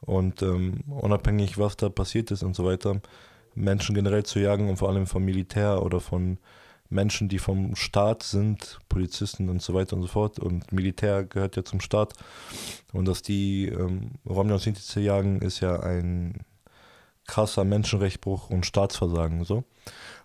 [0.00, 3.00] Und ähm, unabhängig, was da passiert ist und so weiter,
[3.54, 6.38] Menschen generell zu jagen und vor allem vom Militär oder von
[6.88, 10.40] Menschen, die vom Staat sind, Polizisten und so weiter und so fort.
[10.40, 12.14] Und Militär gehört ja zum Staat.
[12.92, 16.40] Und dass die ähm, Romja und Sinti zu jagen, ist ja ein
[17.32, 19.44] krasser Menschenrechtsbruch und Staatsversagen.
[19.44, 19.64] So.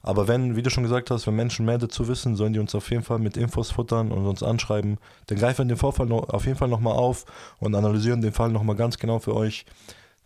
[0.02, 2.76] Aber wenn, wie du schon gesagt hast, wenn Menschen mehr dazu wissen, sollen die uns
[2.76, 4.98] auf jeden Fall mit Infos futtern und uns anschreiben.
[5.28, 7.26] Dann greifen wir den Vorfall noch, auf jeden Fall nochmal auf
[7.60, 9.66] und analysieren den Fall nochmal ganz genau für euch.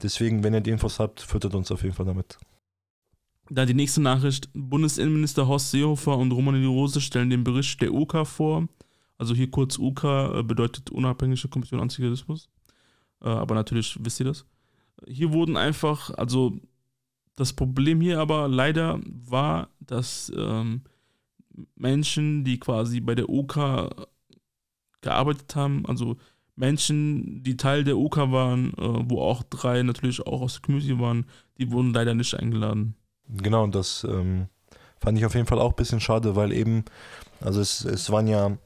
[0.02, 2.40] Deswegen, wenn ihr die Infos habt, füttert uns auf jeden Fall damit.
[3.52, 4.50] Da die nächste Nachricht.
[4.56, 8.68] Bundesinnenminister Horst Seehofer und Roman Rose stellen den Bericht der UK vor.
[9.20, 12.50] Also hier kurz UK äh, bedeutet Unabhängige Kommission Antiziganismus.
[13.22, 14.46] Äh, aber natürlich wisst ihr das.
[15.08, 16.60] Hier wurden einfach, also
[17.36, 20.82] das Problem hier aber leider war, dass ähm,
[21.76, 24.08] Menschen, die quasi bei der UK
[25.02, 26.18] gearbeitet haben, also
[26.56, 31.00] Menschen, die Teil der UK waren, äh, wo auch drei natürlich auch aus der Community
[31.00, 31.26] waren,
[31.58, 32.96] die wurden leider nicht eingeladen.
[33.28, 34.48] Genau, das ähm,
[35.00, 36.86] fand ich auf jeden Fall auch ein bisschen schade, weil eben,
[37.40, 38.58] also es, es waren ja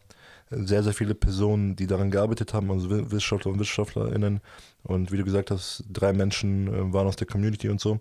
[0.49, 4.41] sehr, sehr viele Personen, die daran gearbeitet haben, also Wissenschaftler und WissenschaftlerInnen.
[4.84, 7.99] Und wie du gesagt hast, drei Menschen äh, waren aus der Community und so.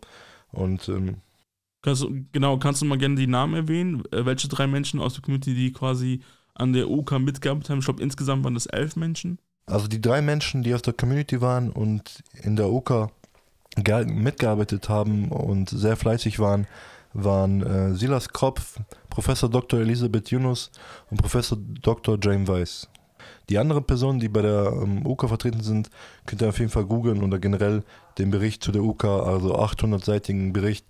[0.54, 1.16] Und ähm,
[1.82, 4.02] kannst, genau, kannst du mal gerne die Namen erwähnen?
[4.12, 6.20] Äh, welche drei Menschen aus der Community, die quasi
[6.54, 7.78] an der UK mitgearbeitet haben?
[7.80, 9.38] Ich glaube, insgesamt waren das elf Menschen.
[9.66, 13.10] Also die drei Menschen, die aus der Community waren und in der UK
[14.06, 16.66] mitgearbeitet haben und sehr fleißig waren,
[17.12, 18.78] waren äh, Silas Kropf,
[19.08, 19.80] Professor Dr.
[19.80, 20.70] Elisabeth Yunus
[21.10, 22.18] und Professor Dr.
[22.20, 22.88] James Weiss.
[23.48, 25.90] Die anderen Personen, die bei der ähm, UK vertreten sind,
[26.26, 27.82] könnt ihr auf jeden Fall googeln oder generell
[28.18, 30.86] den Bericht zu der UK, also 800-seitigen Bericht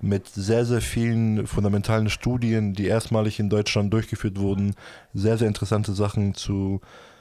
[0.00, 4.74] mit sehr, sehr vielen fundamentalen Studien, die erstmalig in Deutschland durchgeführt wurden.
[5.14, 6.80] Sehr, sehr interessante Sachen zu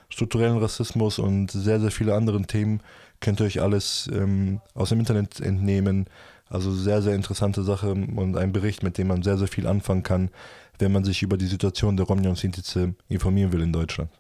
[0.10, 2.82] strukturellen Rassismus und sehr, sehr viele anderen Themen
[3.22, 6.06] könnt ihr euch alles ähm, aus dem Internet entnehmen.
[6.48, 10.04] Also sehr, sehr interessante Sache und ein Bericht, mit dem man sehr, sehr viel anfangen
[10.04, 10.30] kann,
[10.78, 14.12] wenn man sich über die Situation der Romja und Sintize informieren will in Deutschland.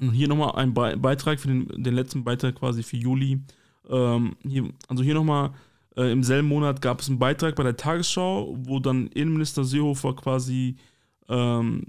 [0.00, 3.40] Und hier nochmal ein Be Beitrag für den, den letzten Beitrag quasi für Juli.
[3.88, 5.52] Ähm, hier, also hier nochmal,
[5.96, 10.14] äh, im selben Monat gab es einen Beitrag bei der Tagesschau, wo dann Innenminister Seehofer
[10.14, 10.76] quasi
[11.28, 11.86] ähm,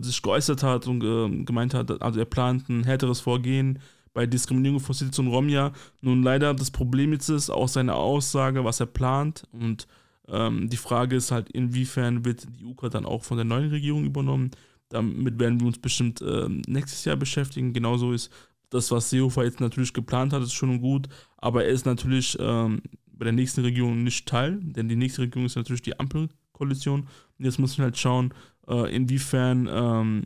[0.00, 3.78] sich geäußert hat und äh, gemeint hat, also er plant ein härteres Vorgehen
[4.14, 5.72] bei Diskriminierung von Sinti und Romja.
[6.02, 9.86] Nun leider das Problem jetzt ist auch seine Aussage, was er plant und
[10.28, 14.04] ähm, die Frage ist halt, inwiefern wird die UK dann auch von der neuen Regierung
[14.04, 14.50] übernommen.
[14.88, 17.72] Damit werden wir uns bestimmt ähm, nächstes Jahr beschäftigen.
[17.72, 18.30] Genauso ist
[18.72, 22.82] das, was Seehofer jetzt natürlich geplant hat, ist schon gut, aber er ist natürlich ähm,
[23.06, 27.06] bei der nächsten Regierung nicht Teil, denn die nächste Regierung ist natürlich die Ampelkoalition.
[27.38, 28.32] Jetzt muss man halt schauen,
[28.66, 30.24] äh, inwiefern ähm,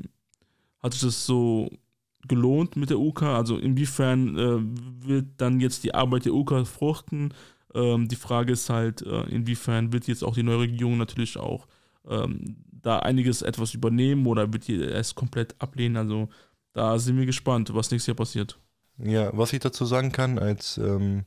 [0.78, 1.68] hat sich das so
[2.28, 3.24] gelohnt mit der UK?
[3.24, 7.34] Also inwiefern äh, wird dann jetzt die Arbeit der UK fruchten?
[7.74, 11.66] Ähm, die Frage ist halt, äh, inwiefern wird jetzt auch die neue Regierung natürlich auch
[12.08, 15.96] ähm, da einiges etwas übernehmen oder wird die es komplett ablehnen?
[15.96, 16.28] Also
[16.76, 18.58] da sind wir gespannt, was nächstes Jahr passiert.
[18.98, 21.24] Ja, was ich dazu sagen kann, als ähm,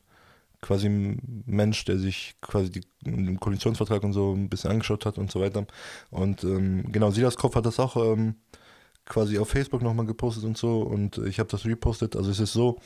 [0.62, 5.32] quasi Mensch, der sich quasi die, den Koalitionsvertrag und so ein bisschen angeschaut hat und
[5.32, 5.66] so weiter.
[6.12, 8.36] Und ähm, genau, Silas Kopf hat das auch ähm,
[9.06, 12.16] quasi auf Facebook nochmal gepostet und so und ich habe das repostet.
[12.16, 12.78] Also es ist so,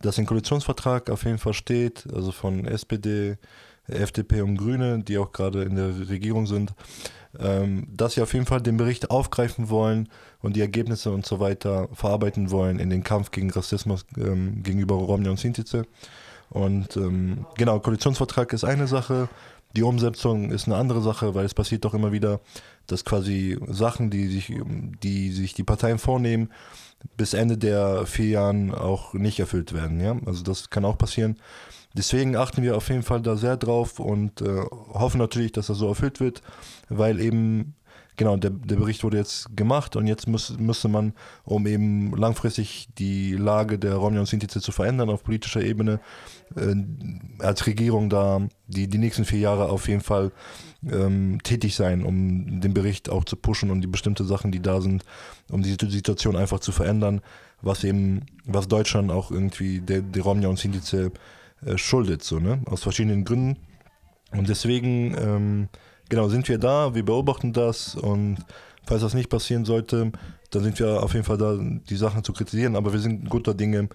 [0.00, 3.38] dass im Koalitionsvertrag auf jeden Fall steht, also von SPD,
[3.88, 6.74] FDP und Grüne, die auch gerade in der Regierung sind,
[7.38, 10.08] ähm, dass sie auf jeden Fall den Bericht aufgreifen wollen
[10.44, 14.94] und die Ergebnisse und so weiter verarbeiten wollen in den Kampf gegen Rassismus ähm, gegenüber
[14.94, 15.86] Romja und Sintize.
[16.50, 19.30] Und ähm, genau, Koalitionsvertrag ist eine Sache,
[19.74, 22.40] die Umsetzung ist eine andere Sache, weil es passiert doch immer wieder,
[22.86, 24.52] dass quasi Sachen, die sich,
[25.02, 26.50] die sich die Parteien vornehmen,
[27.16, 29.98] bis Ende der vier Jahren auch nicht erfüllt werden.
[29.98, 30.16] Ja?
[30.26, 31.38] Also das kann auch passieren.
[31.94, 34.60] Deswegen achten wir auf jeden Fall da sehr drauf und äh,
[34.92, 36.42] hoffen natürlich, dass das so erfüllt wird,
[36.90, 37.74] weil eben
[38.16, 42.88] genau, der, der Bericht wurde jetzt gemacht und jetzt muss, müsste man, um eben langfristig
[42.98, 46.00] die Lage der Romja und Sintize zu verändern auf politischer Ebene,
[46.56, 46.74] äh,
[47.38, 50.32] als Regierung da die, die nächsten vier Jahre auf jeden Fall
[50.90, 54.80] ähm, tätig sein, um den Bericht auch zu pushen und die bestimmten Sachen, die da
[54.80, 55.04] sind,
[55.50, 57.20] um die Situation einfach zu verändern,
[57.62, 61.12] was eben, was Deutschland auch irgendwie der, der Romja und Sintize
[61.64, 62.60] äh, schuldet, so, ne?
[62.66, 63.58] Aus verschiedenen Gründen.
[64.32, 65.68] Und deswegen ähm,
[66.14, 68.38] genau, sind wir da, wir beobachten das und
[68.86, 70.12] falls das nicht passieren sollte,
[70.50, 73.54] dann sind wir auf jeden Fall da, die Sachen zu kritisieren, aber wir sind guter
[73.54, 73.88] Dinge,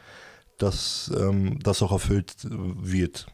[0.57, 3.28] dass ähm, das auch erfüllt wird.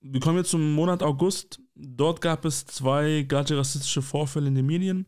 [0.00, 1.60] Wir kommen jetzt zum Monat August.
[1.76, 5.06] Dort gab es zwei gerade rassistische Vorfälle in den Medien.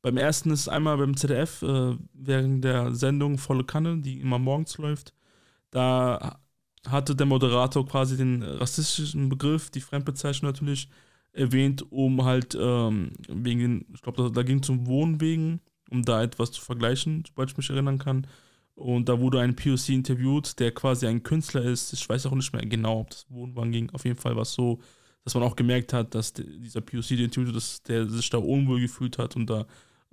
[0.00, 4.78] Beim ersten ist einmal beim ZDF äh, während der Sendung Volle Kanne, die immer morgens
[4.78, 5.12] läuft.
[5.70, 6.40] Da
[6.88, 10.88] hatte der Moderator quasi den rassistischen Begriff, die Fremdbezeichnung natürlich,
[11.32, 15.60] erwähnt, um halt ähm, wegen ich glaube, da, ging es um Wohnwegen,
[15.90, 18.26] um da etwas zu vergleichen, sobald ich mich erinnern kann.
[18.74, 21.92] Und da wurde ein POC interviewt, der quasi ein Künstler ist.
[21.92, 23.90] Ich weiß auch nicht mehr genau, ob das Wohnwagen ging.
[23.90, 24.80] Auf jeden Fall war es so,
[25.24, 28.80] dass man auch gemerkt hat, dass dieser POC, der interviewt dass der sich da unwohl
[28.80, 29.66] gefühlt hat und da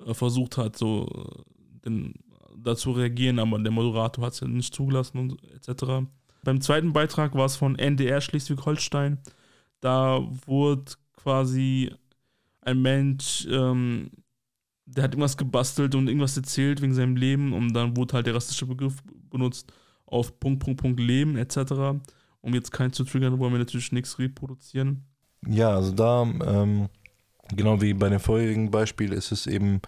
[0.06, 2.14] äh, versucht hat, so äh, den,
[2.58, 6.08] dazu reagieren, aber der Moderator hat es ja nicht zugelassen und etc.
[6.44, 9.20] Beim zweiten Beitrag war es von NDR Schleswig-Holstein.
[9.80, 11.92] Da wurde quasi
[12.62, 14.12] ein Mensch, ähm,
[14.86, 18.36] der hat irgendwas gebastelt und irgendwas erzählt wegen seinem Leben und dann wurde halt der
[18.36, 19.74] rassische Begriff benutzt
[20.06, 22.00] auf Punkt, Punkt, Punkt, Leben etc.
[22.42, 25.04] Um jetzt keinen zu triggern, wollen wir natürlich nichts reproduzieren.
[25.46, 26.88] Ja, also da, ähm,
[27.54, 29.82] genau wie bei dem vorherigen Beispiel, ist es eben,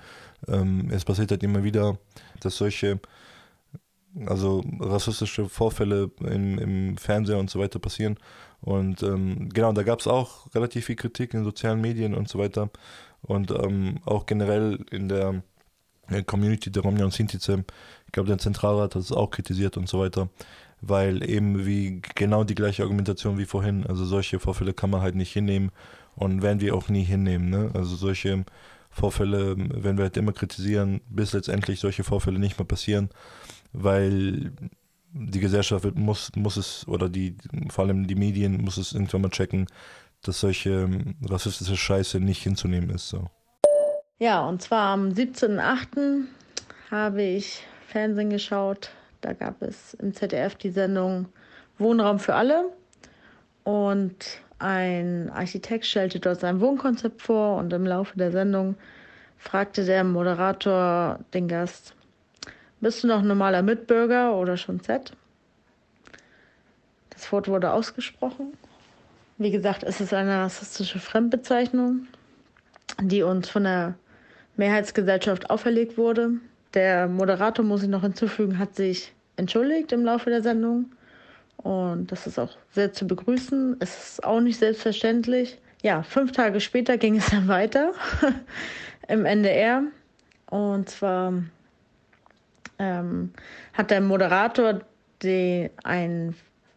[0.47, 1.97] ähm, es passiert halt immer wieder,
[2.41, 2.99] dass solche
[4.25, 8.17] also rassistische Vorfälle im, im Fernseher und so weiter passieren.
[8.61, 12.39] Und ähm, genau, da gab es auch relativ viel Kritik in sozialen Medien und so
[12.39, 12.69] weiter.
[13.21, 15.43] Und ähm, auch generell in der
[16.25, 17.63] Community der Romja und Sintize,
[18.05, 20.29] ich glaube, der Zentralrat hat es auch kritisiert und so weiter,
[20.81, 25.15] weil eben wie genau die gleiche Argumentation wie vorhin, also solche Vorfälle kann man halt
[25.15, 25.71] nicht hinnehmen
[26.15, 27.49] und werden wir auch nie hinnehmen.
[27.49, 27.71] Ne?
[27.73, 28.43] Also solche
[28.89, 33.09] Vorfälle werden wir halt immer kritisieren, bis letztendlich solche Vorfälle nicht mehr passieren
[33.73, 34.51] weil
[35.11, 37.35] die Gesellschaft muss, muss es, oder die,
[37.69, 39.67] vor allem die Medien, muss es irgendwann mal checken,
[40.21, 43.09] dass solche ähm, rassistische Scheiße nicht hinzunehmen ist.
[43.09, 43.27] So.
[44.17, 46.25] Ja, und zwar am 17.08.
[46.91, 48.91] habe ich Fernsehen geschaut.
[49.21, 51.27] Da gab es im ZDF die Sendung
[51.77, 52.71] Wohnraum für alle.
[53.63, 58.75] Und ein Architekt stellte dort sein Wohnkonzept vor und im Laufe der Sendung
[59.37, 61.95] fragte der Moderator den Gast,
[62.81, 65.11] bist du noch normaler Mitbürger oder schon Z?
[67.09, 68.53] Das Wort wurde ausgesprochen.
[69.37, 72.07] Wie gesagt, es ist eine rassistische Fremdbezeichnung,
[73.01, 73.95] die uns von der
[74.57, 76.31] Mehrheitsgesellschaft auferlegt wurde.
[76.73, 80.91] Der Moderator, muss ich noch hinzufügen, hat sich entschuldigt im Laufe der Sendung.
[81.57, 83.77] Und das ist auch sehr zu begrüßen.
[83.79, 85.57] Es ist auch nicht selbstverständlich.
[85.81, 87.93] Ja, fünf Tage später ging es dann weiter
[89.07, 89.83] im NDR.
[90.49, 91.33] Und zwar
[92.79, 93.33] ähm,
[93.73, 94.81] hat der Moderator
[95.83, 96.35] einen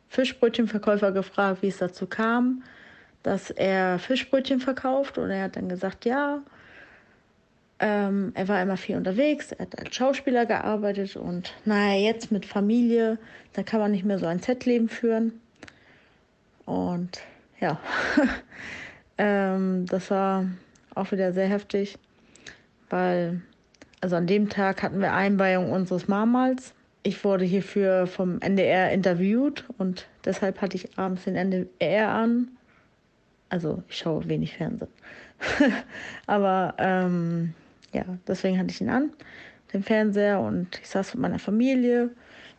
[0.08, 2.62] Fischbrötchenverkäufer gefragt, wie es dazu kam,
[3.22, 5.16] dass er Fischbrötchen verkauft.
[5.16, 6.42] Und er hat dann gesagt, ja,
[7.78, 12.46] ähm, er war immer viel unterwegs, er hat als Schauspieler gearbeitet und naja, jetzt mit
[12.46, 13.18] Familie,
[13.54, 15.40] da kann man nicht mehr so ein Z-Leben führen.
[16.64, 17.20] Und
[17.58, 17.80] ja,
[19.18, 20.46] ähm, das war
[20.94, 21.98] auch wieder sehr heftig,
[22.88, 23.40] weil
[24.02, 26.74] also an dem Tag hatten wir Einweihung unseres Mamals.
[27.04, 32.48] Ich wurde hierfür vom NDR interviewt und deshalb hatte ich abends den NDR an.
[33.48, 34.90] Also ich schaue wenig Fernsehen.
[36.26, 37.54] Aber ähm,
[37.92, 39.10] ja, deswegen hatte ich ihn an,
[39.72, 42.10] den Fernseher, und ich saß mit meiner Familie.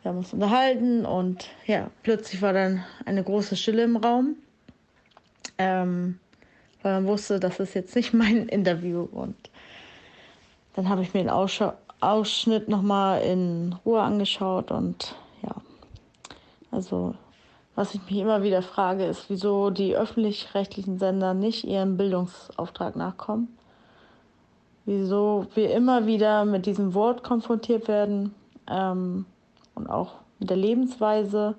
[0.01, 4.35] Wir haben uns unterhalten und ja, plötzlich war dann eine große Stille im Raum.
[5.57, 6.19] Ähm,
[6.81, 9.35] weil man wusste, das ist jetzt nicht mein Interview und
[10.73, 15.55] dann habe ich mir den Ausschau Ausschnitt nochmal in Ruhe angeschaut und ja,
[16.69, 17.15] also
[17.75, 23.57] was ich mich immer wieder frage, ist, wieso die öffentlich-rechtlichen Sender nicht ihrem Bildungsauftrag nachkommen.
[24.85, 28.35] Wieso wir immer wieder mit diesem Wort konfrontiert werden
[28.67, 29.25] ähm,
[29.75, 31.55] und auch mit der Lebensweise,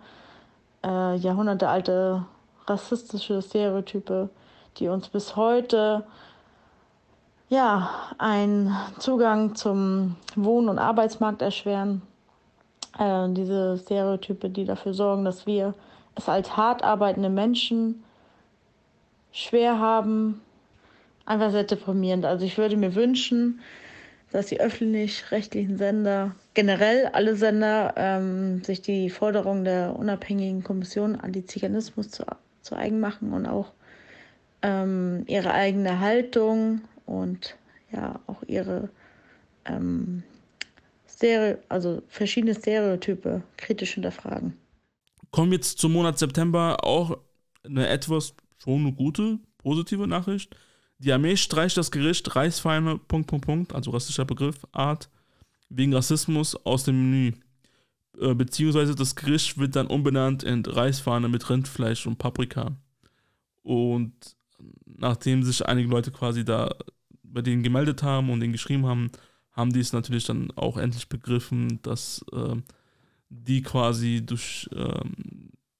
[0.84, 2.26] äh, jahrhundertealte
[2.66, 4.28] rassistische Stereotype,
[4.76, 6.04] die uns bis heute
[7.48, 12.02] ja, einen Zugang zum Wohn- und Arbeitsmarkt erschweren.
[12.98, 15.74] Äh, diese Stereotype, die dafür sorgen, dass wir
[16.14, 18.04] es als hart arbeitende Menschen
[19.32, 20.40] schwer haben,
[21.26, 22.24] einfach sehr deprimierend.
[22.24, 23.60] Also ich würde mir wünschen,
[24.30, 32.10] dass die öffentlich-rechtlichen Sender, generell alle Sender, ähm, sich die Forderung der unabhängigen Kommission Antiziganismus
[32.10, 32.24] zu,
[32.62, 33.72] zu eigen machen und auch
[34.62, 37.56] ähm, ihre eigene Haltung und
[37.92, 38.88] ja auch ihre
[39.64, 40.22] ähm,
[41.08, 44.56] Stereo, also verschiedene Stereotype kritisch hinterfragen.
[45.30, 47.18] Kommen jetzt zum Monat September, auch
[47.64, 50.54] eine etwas schon eine gute, positive Nachricht.
[50.98, 55.10] Die Armee streicht das Gericht Reisfeine, Punkt, Punkt, Punkt, also rassischer Begriff, Art,
[55.68, 57.32] wegen Rassismus aus dem Menü.
[58.20, 62.76] Äh, beziehungsweise das Gericht wird dann umbenannt in Reisfahne mit Rindfleisch und Paprika.
[63.62, 64.12] Und
[64.86, 66.74] nachdem sich einige Leute quasi da
[67.22, 69.10] bei denen gemeldet haben und denen geschrieben haben,
[69.50, 72.56] haben die es natürlich dann auch endlich begriffen, dass äh,
[73.28, 75.04] die quasi durch äh,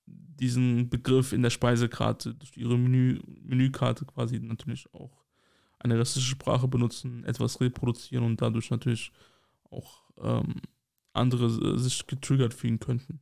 [0.07, 5.25] diesen Begriff in der Speisekarte, durch ihre Menü, Menükarte quasi natürlich auch
[5.79, 9.13] eine rassistische Sprache benutzen, etwas reproduzieren und dadurch natürlich
[9.71, 10.57] auch ähm,
[11.13, 13.21] andere äh, sich getriggert fühlen könnten.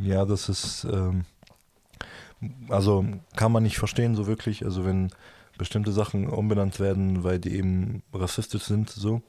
[0.00, 1.24] Ja, das ist, ähm,
[2.68, 3.04] also
[3.36, 5.10] kann man nicht verstehen so wirklich, also wenn
[5.58, 9.22] bestimmte Sachen umbenannt werden, weil die eben rassistisch sind, so.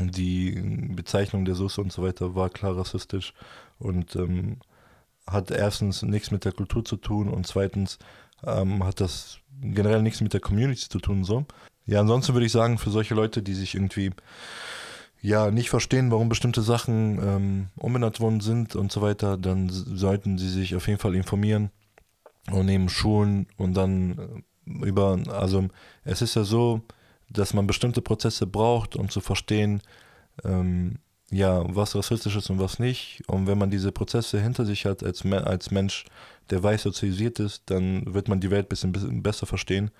[0.00, 0.52] Die
[0.94, 3.34] Bezeichnung der Soße und so weiter war klar rassistisch
[3.80, 4.58] und ähm,
[5.26, 7.98] hat erstens nichts mit der Kultur zu tun und zweitens
[8.46, 11.24] ähm, hat das generell nichts mit der Community zu tun.
[11.24, 11.46] So.
[11.84, 14.12] Ja, ansonsten würde ich sagen, für solche Leute, die sich irgendwie
[15.20, 20.38] ja nicht verstehen, warum bestimmte Sachen ähm, umbenannt worden sind und so weiter, dann sollten
[20.38, 21.72] sie sich auf jeden Fall informieren
[22.50, 25.68] und eben schulen und dann äh, über, also
[26.04, 26.82] es ist ja so,
[27.30, 29.82] dass man bestimmte Prozesse braucht, um zu verstehen,
[30.44, 30.98] ähm,
[31.30, 33.22] ja, was rassistisch ist und was nicht.
[33.26, 36.06] Und wenn man diese Prozesse hinter sich hat als, als Mensch,
[36.50, 39.90] der weiß sozialisiert ist, dann wird man die Welt ein bisschen, bisschen besser verstehen.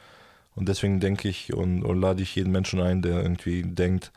[0.55, 4.11] Und deswegen denke ich und, und, lade ich jeden Menschen ein, der irgendwie denkt,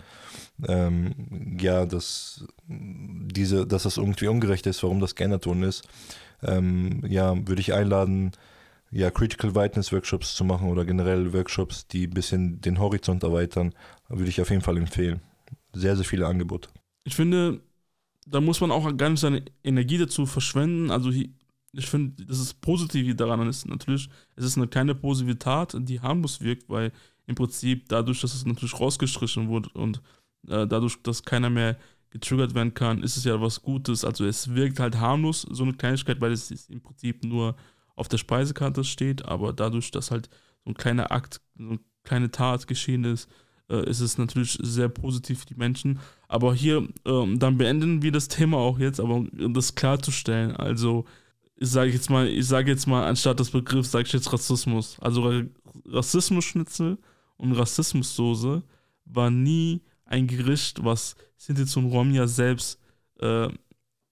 [0.67, 5.87] ähm, ja, dass, diese, dass das irgendwie ungerecht ist, warum das geändert worden ist.
[6.43, 8.31] Ähm, ja, würde ich einladen,
[8.91, 13.73] ja, Critical Whiteness Workshops zu machen oder generell Workshops, die ein bisschen den Horizont erweitern,
[14.09, 15.21] würde ich auf jeden Fall empfehlen.
[15.73, 16.69] Sehr, sehr viele Angebote
[17.03, 17.61] ich finde,
[18.25, 20.91] da muss man auch gar nicht seine Energie dazu verschwenden.
[20.91, 25.75] Also ich finde, das ist positiv daran ist natürlich, es ist eine kleine positive Tat,
[25.77, 26.91] die harmlos wirkt, weil
[27.27, 30.01] im Prinzip dadurch, dass es natürlich rausgestrichen wurde und
[30.47, 31.77] äh, dadurch, dass keiner mehr
[32.11, 34.05] getriggert werden kann, ist es ja was Gutes.
[34.05, 37.55] Also es wirkt halt harmlos, so eine Kleinigkeit, weil es im Prinzip nur
[37.95, 40.29] auf der Speisekarte steht, aber dadurch, dass halt
[40.63, 43.29] so ein kleiner Akt, so eine kleine Tat geschehen ist,
[43.69, 45.99] äh, ist es natürlich sehr positiv für die Menschen.
[46.27, 51.05] Aber hier, äh, dann beenden wir das Thema auch jetzt, aber um das klarzustellen, also
[51.55, 54.97] ich sage jetzt mal, ich sage jetzt mal, anstatt des Begriffs sage ich jetzt Rassismus.
[54.99, 55.43] Also
[55.85, 56.97] Rassismus-Schnitzel
[57.37, 58.63] und Rassismussoße
[59.05, 59.81] war nie
[60.11, 62.79] ein Gericht, was Sinti und Romja selbst
[63.19, 63.49] äh,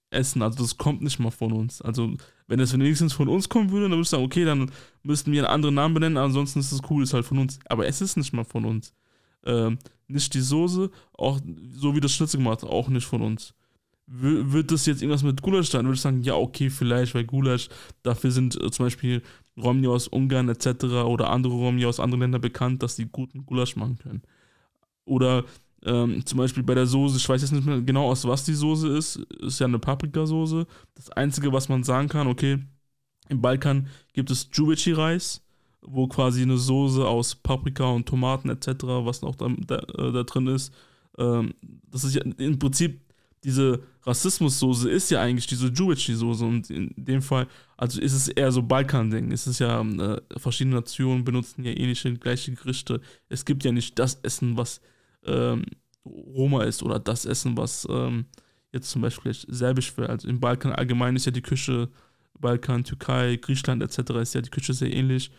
[0.10, 0.42] essen.
[0.42, 1.82] Also das kommt nicht mal von uns.
[1.82, 2.14] Also
[2.48, 4.72] wenn es wenigstens von uns kommen würde, dann würde ich sagen, okay, dann
[5.04, 7.60] müssten wir einen anderen Namen benennen, ansonsten ist es cool, ist halt von uns.
[7.66, 8.94] Aber es ist nicht mal von uns.
[9.46, 9.78] Ähm,
[10.08, 11.40] nicht die Soße, auch
[11.72, 13.54] so wie das Schnitzel gemacht, auch nicht von uns.
[14.08, 15.86] W wird das jetzt irgendwas mit Gulasch sein?
[15.86, 17.70] Würde ich sagen, ja, okay, vielleicht, weil Gulasch,
[18.02, 19.22] dafür sind äh, zum Beispiel
[19.56, 20.86] Romni aus Ungarn etc.
[21.06, 24.24] oder andere Romni aus anderen Ländern bekannt, dass die guten Gulasch machen können.
[25.06, 25.46] Oder
[25.86, 28.54] ähm, zum Beispiel bei der Soße, ich weiß jetzt nicht mehr genau, aus was die
[28.54, 30.66] Soße ist, ist ja eine Paprikasoße.
[30.96, 32.60] Das Einzige, was man sagen kann, okay,
[33.30, 35.42] im Balkan gibt es Jubici-Reis
[35.82, 40.24] wo quasi eine Soße aus Paprika und Tomaten etc., was noch da, da, äh, da
[40.24, 40.74] drin ist,
[41.18, 41.54] ähm,
[41.90, 43.02] das ist ja im Prinzip
[43.44, 48.52] diese Rassismussoße ist ja eigentlich diese Jewish-Soße und in dem Fall, also ist es eher
[48.52, 49.32] so Balkan-Ding.
[49.32, 53.00] Es ist ja, äh, verschiedene Nationen benutzen ja ähnliche, gleiche Gerichte.
[53.30, 54.82] Es gibt ja nicht das Essen, was
[55.26, 55.66] ähm,
[56.06, 58.26] Roma ist oder das Essen, was ähm,
[58.72, 60.10] jetzt zum Beispiel serbisch wäre.
[60.10, 61.90] Also im Balkan allgemein ist ja die Küche,
[62.40, 64.12] Balkan, Türkei, Griechenland etc.
[64.22, 65.32] ist ja die Küche sehr ähnlich.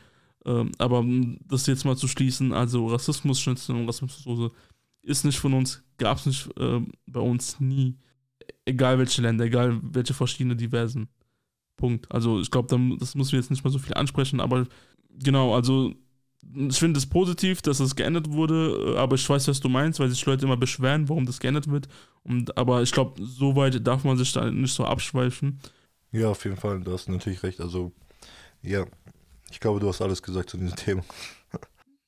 [0.47, 1.05] Ähm, aber
[1.47, 4.51] das jetzt mal zu schließen, also Rassismus-Schnitzel und Rassismussoße
[5.03, 7.97] ist nicht von uns, gab es nicht äh, bei uns nie.
[8.65, 11.09] Egal welche Länder, egal welche verschiedene diversen.
[11.77, 12.11] Punkt.
[12.13, 12.69] Also ich glaube,
[12.99, 14.67] das müssen wir jetzt nicht mehr so viel ansprechen, aber
[15.09, 15.95] genau, also
[16.43, 20.09] ich finde es positiv, dass es geändert wurde, aber ich weiß, was du meinst, weil
[20.09, 21.89] sich Leute immer beschweren, warum das geändert wird.
[22.23, 25.61] Und, aber ich glaube, so weit darf man sich da nicht so abschweifen.
[26.13, 27.61] Ja, auf jeden Fall, du hast natürlich recht.
[27.61, 27.93] Also,
[28.63, 28.85] ja,
[29.51, 31.03] ich glaube, du hast alles gesagt zu diesem Thema.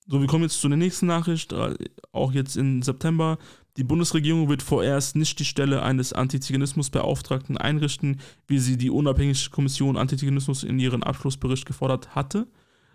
[0.08, 1.76] So, wir kommen jetzt zu der nächsten Nachricht, äh,
[2.10, 3.38] auch jetzt im September.
[3.76, 9.96] Die Bundesregierung wird vorerst nicht die Stelle eines Antiziganismusbeauftragten einrichten, wie sie die unabhängige Kommission
[9.96, 12.48] Antiziganismus in ihrem Abschlussbericht gefordert hatte.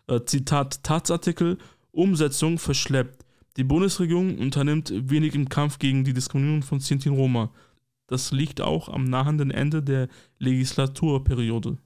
[0.08, 1.58] Äh, Zitat Tatsartikel,
[1.92, 3.26] Umsetzung verschleppt.
[3.58, 7.50] Die Bundesregierung unternimmt wenig im Kampf gegen die Diskriminierung von Sinti und Roma.
[8.08, 10.08] Das liegt auch am nahenden Ende der
[10.40, 11.78] Legislaturperiode.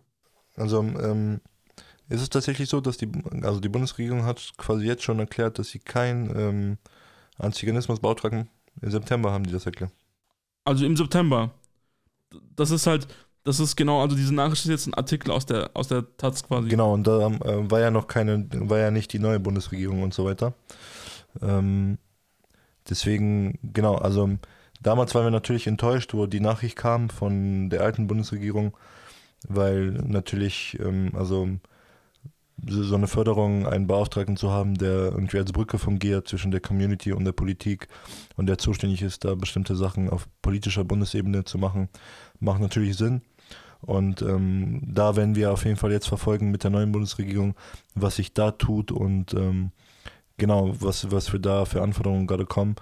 [0.55, 1.39] Also, ähm,
[2.09, 3.09] ist es tatsächlich so, dass die,
[3.41, 6.77] also die Bundesregierung hat quasi jetzt schon erklärt, dass sie keinen ähm,
[7.37, 8.49] Antiziganismus beauftragen?
[8.81, 9.93] Im September haben die das erklärt.
[10.65, 11.51] Also im September.
[12.55, 13.07] Das ist halt,
[13.43, 16.43] Das ist genau, also diese Nachricht ist jetzt ein Artikel aus der, aus der Taz
[16.43, 16.69] quasi.
[16.69, 20.13] Genau, und da äh, war ja noch keine, war ja nicht die neue Bundesregierung und
[20.13, 20.53] so weiter.
[21.41, 21.97] Ähm,
[22.87, 24.29] deswegen, genau, also
[24.79, 28.77] damals waren wir natürlich enttäuscht, wo die Nachricht kam von der alten Bundesregierung,
[29.47, 31.49] weil natürlich, ähm, also
[32.67, 37.11] so eine Förderung, einen Beauftragten zu haben, der irgendwie als Brücke fungiert zwischen der Community
[37.11, 37.87] und der Politik
[38.35, 41.89] und der zuständig ist, da bestimmte Sachen auf politischer Bundesebene zu machen,
[42.39, 43.21] macht natürlich Sinn.
[43.81, 47.55] Und ähm, da werden wir auf jeden Fall jetzt verfolgen mit der neuen Bundesregierung,
[47.95, 49.71] was sich da tut und ähm,
[50.37, 52.75] genau, was, was wir da für Anforderungen gerade kommen.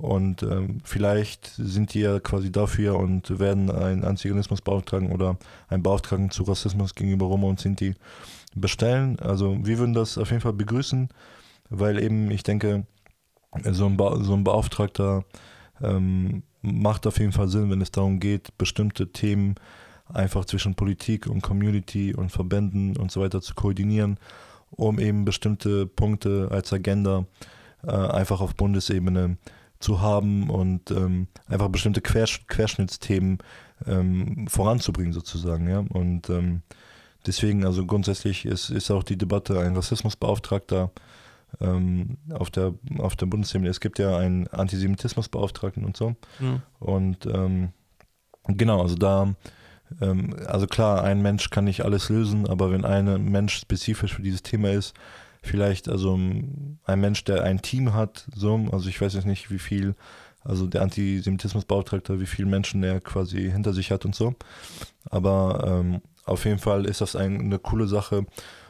[0.00, 5.36] Und ähm, vielleicht sind die ja quasi dafür und werden einen Antiziganismusbeauftragten oder
[5.68, 7.94] einen Beauftragten zu Rassismus gegenüber Roma und Sinti
[8.54, 9.18] bestellen.
[9.18, 11.10] Also wir würden das auf jeden Fall begrüßen,
[11.68, 12.86] weil eben ich denke,
[13.70, 15.24] so ein, Be so ein Beauftragter
[15.82, 19.56] ähm, macht auf jeden Fall Sinn, wenn es darum geht, bestimmte Themen
[20.14, 24.18] einfach zwischen Politik und Community und Verbänden und so weiter zu koordinieren,
[24.70, 27.26] um eben bestimmte Punkte als Agenda
[27.84, 29.36] äh, einfach auf Bundesebene
[29.78, 33.38] zu haben und ähm, einfach bestimmte Quersch Querschnittsthemen
[33.86, 35.78] ähm, voranzubringen sozusagen, ja.
[35.78, 36.62] Und ähm,
[37.26, 40.90] Deswegen, also grundsätzlich ist, ist auch die Debatte ein Rassismusbeauftragter
[41.60, 43.68] ähm, auf, der, auf der Bundesebene.
[43.68, 46.14] Es gibt ja einen Antisemitismusbeauftragten und so.
[46.40, 46.62] Ja.
[46.78, 47.72] Und ähm,
[48.46, 49.34] genau, also da,
[50.00, 54.22] ähm, also klar, ein Mensch kann nicht alles lösen, aber wenn ein Mensch spezifisch für
[54.22, 54.94] dieses Thema ist,
[55.42, 59.58] vielleicht also ein Mensch, der ein Team hat, so, also ich weiß jetzt nicht, wie
[59.58, 59.94] viel,
[60.42, 64.34] also der Antisemitismusbeauftragte, wie viele Menschen er quasi hinter sich hat und so.
[65.08, 68.26] Aber ähm, auf jeden Fall ist das ein, eine coole Sache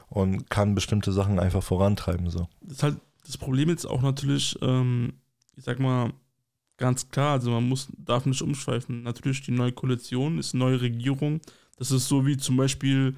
[0.08, 2.30] und kann bestimmte Sachen einfach vorantreiben.
[2.30, 2.48] So.
[2.62, 5.14] Das ist halt das Problem jetzt auch natürlich, ähm,
[5.56, 6.12] ich sag mal,
[6.80, 9.02] ganz klar, also man muss, darf nicht umschweifen.
[9.02, 11.40] Natürlich, die neue Koalition ist eine neue Regierung.
[11.76, 13.14] Das ist so wie zum Beispiel,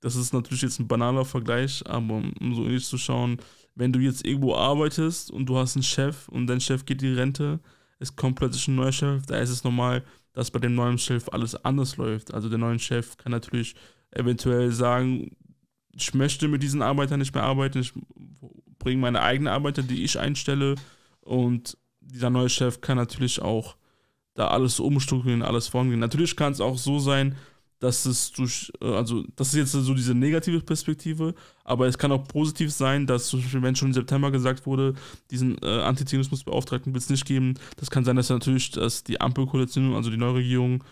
[0.00, 3.38] das ist natürlich jetzt ein banaler Vergleich, aber um so ähnlich zu schauen,
[3.74, 7.12] wenn du jetzt irgendwo arbeitest und du hast einen Chef und dein Chef geht die
[7.12, 7.60] Rente,
[7.98, 11.28] es kommt plötzlich ein neuer Chef, da ist es normal, dass bei dem neuen Chef
[11.30, 12.32] alles anders läuft.
[12.32, 13.74] Also der neue Chef kann natürlich
[14.12, 15.36] eventuell sagen,
[15.92, 17.92] ich möchte mit diesen Arbeitern nicht mehr arbeiten, ich
[18.78, 20.76] bringe meine eigenen Arbeiter, die ich einstelle
[21.20, 21.76] und
[22.12, 23.76] dieser neue Chef kann natürlich auch
[24.34, 26.00] da alles umstrukturieren, alles vorangehen.
[26.00, 27.36] Natürlich kann es auch so sein,
[27.80, 31.34] dass es durch, äh, also das ist jetzt so diese negative Perspektive,
[31.64, 34.94] aber es kann auch positiv sein, dass zum Beispiel, wenn schon im September gesagt wurde,
[35.30, 39.94] diesen äh, Antizionismusbeauftragten wird es nicht geben, das kann sein, dass natürlich, dass die Ampelkoalition,
[39.94, 40.84] also die neue Regierung,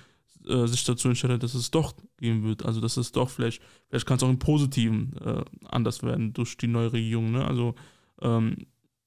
[0.49, 2.65] äh, sich dazu entscheidet, dass es doch geben wird.
[2.65, 6.57] Also dass es doch vielleicht, vielleicht kann es auch im Positiven äh, anders werden durch
[6.57, 7.33] die neue Regierung.
[7.33, 7.45] Ne?
[7.45, 7.75] Also
[8.23, 8.57] ähm,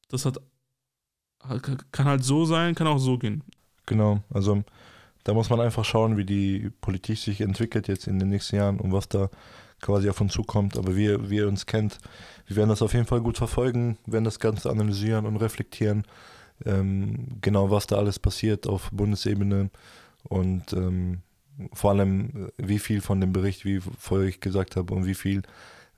[0.10, 0.40] das hat
[1.92, 3.44] kann halt so sein, kann auch so gehen.
[3.86, 4.64] Genau, also
[5.24, 8.80] da muss man einfach schauen, wie die Politik sich entwickelt jetzt in den nächsten Jahren
[8.80, 9.30] und was da
[9.82, 10.78] quasi auf uns zukommt.
[10.78, 11.98] Aber wie, wie ihr uns kennt,
[12.48, 16.04] wir werden das auf jeden Fall gut verfolgen, werden das Ganze analysieren und reflektieren,
[16.66, 19.70] ähm, genau was da alles passiert auf Bundesebene
[20.24, 21.20] und ähm,
[21.74, 25.42] vor allem, wie viel von dem Bericht, wie vorher ich gesagt habe, und wie viel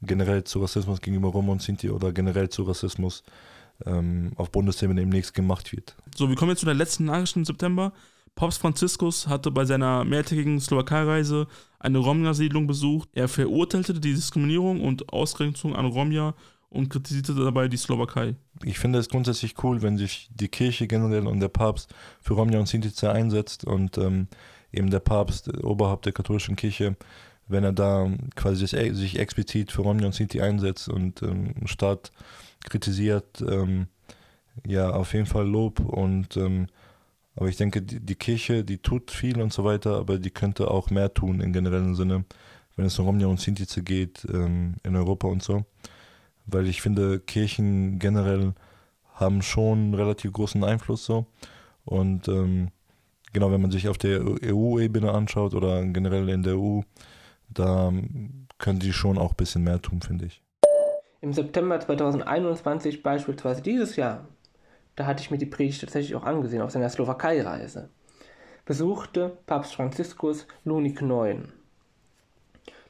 [0.02, 3.24] generell zu Rassismus gegenüber Roma und Sinti oder generell zu Rassismus
[3.86, 5.96] ähm, auf Bundesebene demnächst gemacht wird.
[6.16, 7.94] So, wir kommen jetzt zu der letzten Nachricht im September.
[8.36, 11.48] Papst Franziskus hatte bei seiner mehrtägigen Slowakei-Reise
[11.80, 13.10] eine Romja-Siedlung besucht.
[13.14, 16.34] Er verurteilte die Diskriminierung und Ausgrenzung an Romja
[16.70, 18.36] und kritisierte dabei die Slowakei.
[18.64, 22.60] Ich finde es grundsätzlich cool, wenn sich die Kirche generell und der Papst für Romja
[22.60, 24.28] und Sinti einsetzt und ähm,
[24.72, 26.96] eben der Papst, Oberhaupt der katholischen Kirche,
[27.48, 32.12] wenn er da quasi sich explizit für Romja und Sinti einsetzt und ähm, Staat
[32.70, 33.88] kritisiert, ähm,
[34.66, 36.68] ja, auf jeden Fall Lob und ähm,
[37.36, 40.70] aber ich denke, die, die, Kirche, die tut viel und so weiter, aber die könnte
[40.70, 42.26] auch mehr tun im generellen Sinne,
[42.76, 45.66] wenn es um Romja und Sintize geht ähm, in Europa und so.
[46.46, 48.54] Weil ich finde, Kirchen generell
[49.14, 51.26] haben schon relativ großen Einfluss so.
[51.86, 52.70] Und ähm,
[53.32, 56.82] genau, wenn man sich auf der EU-Ebene anschaut oder generell in der EU,
[57.50, 57.92] da
[58.58, 60.43] können die schon auch ein bisschen mehr tun, finde ich.
[61.24, 64.28] Im September 2021, beispielsweise dieses Jahr,
[64.98, 67.88] da hatte ich mir die Predigt tatsächlich auch angesehen auf seiner Slowakei-Reise,
[68.66, 71.54] besuchte Papst Franziskus Lunik 9.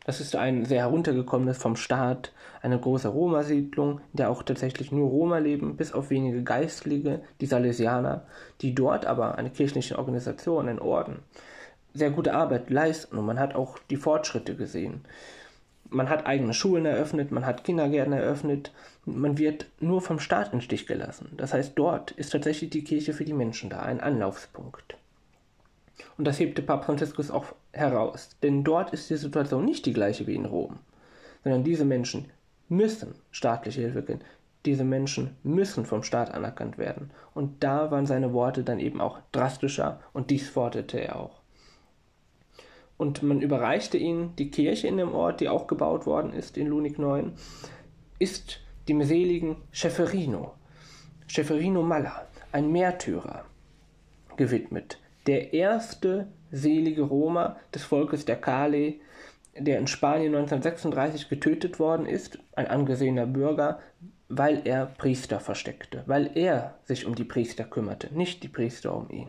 [0.08, 5.10] Das ist ein sehr heruntergekommenes vom Staat, eine große Roma-Siedlung, in der auch tatsächlich nur
[5.10, 8.26] Roma leben, bis auf wenige Geistliche, die Salesianer,
[8.62, 11.20] die dort aber eine kirchliche Organisation, ein Orden,
[11.94, 13.16] sehr gute Arbeit leisten.
[13.16, 15.06] Und man hat auch die Fortschritte gesehen
[15.94, 18.72] man hat eigene Schulen eröffnet, man hat Kindergärten eröffnet,
[19.06, 21.30] man wird nur vom Staat im Stich gelassen.
[21.38, 24.98] Das heißt, dort ist tatsächlich die Kirche für die Menschen da, ein Anlaufspunkt.
[26.18, 28.30] Und das hebte Papst Franziskus auch heraus.
[28.42, 30.80] Denn dort ist die Situation nicht die gleiche wie in Rom,
[31.44, 32.30] sondern diese Menschen
[32.70, 34.22] müssen staatliche Hilfe kriegen.
[34.66, 37.12] Diese Menschen müssen vom Staat anerkannt werden.
[37.34, 41.43] Und da waren seine Worte dann eben auch drastischer und dies forderte er auch.
[43.04, 46.68] Und man überreichte ihnen die Kirche in dem Ort, die auch gebaut worden ist in
[46.68, 47.34] Lunik 9,
[48.18, 50.54] ist dem seligen Schäferino,
[51.28, 53.44] Schäferino Malla, ein Märtyrer,
[54.38, 55.00] gewidmet.
[55.28, 58.94] Der erste selige Roma des Volkes der Kale,
[59.60, 63.80] der in Spanien 1936 getötet worden ist, ein angesehener Bürger,
[64.30, 69.10] weil er Priester versteckte, weil er sich um die Priester kümmerte, nicht die Priester um
[69.10, 69.28] ihn.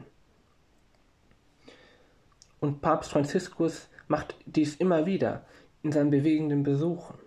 [2.64, 5.44] Und Papst Franziskus macht dies immer wieder
[5.82, 7.18] in seinen bewegenden Besuchen.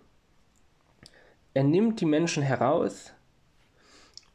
[1.54, 3.12] Er nimmt die Menschen heraus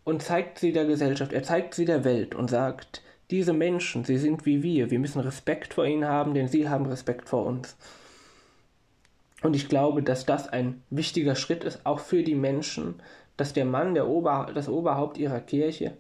[0.06, 3.01] und zeigt sie der Gesellschaft, er zeigt sie der Welt und sagt,
[3.32, 6.86] diese Menschen, sie sind wie wir, wir müssen Respekt vor ihnen haben, denn sie haben
[6.86, 7.76] Respekt vor uns.
[9.41, 13.01] Und ich glaube, dass das ein wichtiger Schritt ist, auch für die Menschen,
[13.36, 15.97] dass der Mann, der Ober, das Oberhaupt ihrer Kirche,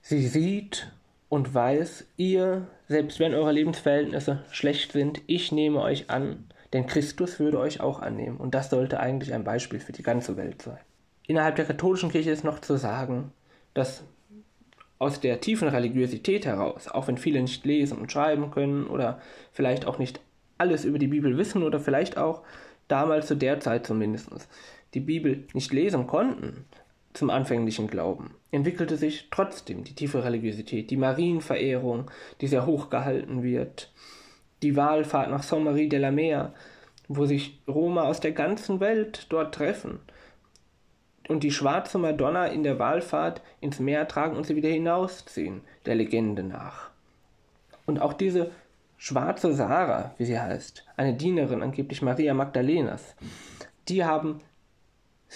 [0.00, 0.90] sie sieht
[1.28, 7.38] und weiß, ihr, selbst wenn eure Lebensverhältnisse schlecht sind, ich nehme euch an, denn Christus
[7.38, 8.36] würde euch auch annehmen.
[8.36, 10.78] Und das sollte eigentlich ein Beispiel für die ganze Welt sein.
[11.26, 13.32] Innerhalb der katholischen Kirche ist noch zu sagen,
[13.72, 14.04] dass
[14.98, 19.20] aus der tiefen Religiosität heraus, auch wenn viele nicht lesen und schreiben können oder
[19.52, 20.20] vielleicht auch nicht
[20.58, 22.42] alles über die Bibel wissen oder vielleicht auch
[22.88, 24.30] damals zu der Zeit zumindest
[24.92, 26.64] die Bibel nicht lesen konnten
[27.14, 32.10] zum anfänglichen Glauben, entwickelte sich trotzdem die tiefe Religiosität, die Marienverehrung,
[32.40, 33.92] die sehr hoch gehalten wird,
[34.62, 36.52] die Wahlfahrt nach Saint-Marie de la Mer,
[37.08, 40.00] wo sich Roma aus der ganzen Welt dort treffen
[41.28, 45.94] und die schwarze Madonna in der Wahlfahrt ins Meer tragen und sie wieder hinausziehen, der
[45.94, 46.90] Legende nach.
[47.86, 48.50] Und auch diese
[48.96, 53.14] schwarze Sarah, wie sie heißt, eine Dienerin angeblich Maria Magdalenas,
[53.88, 54.40] die haben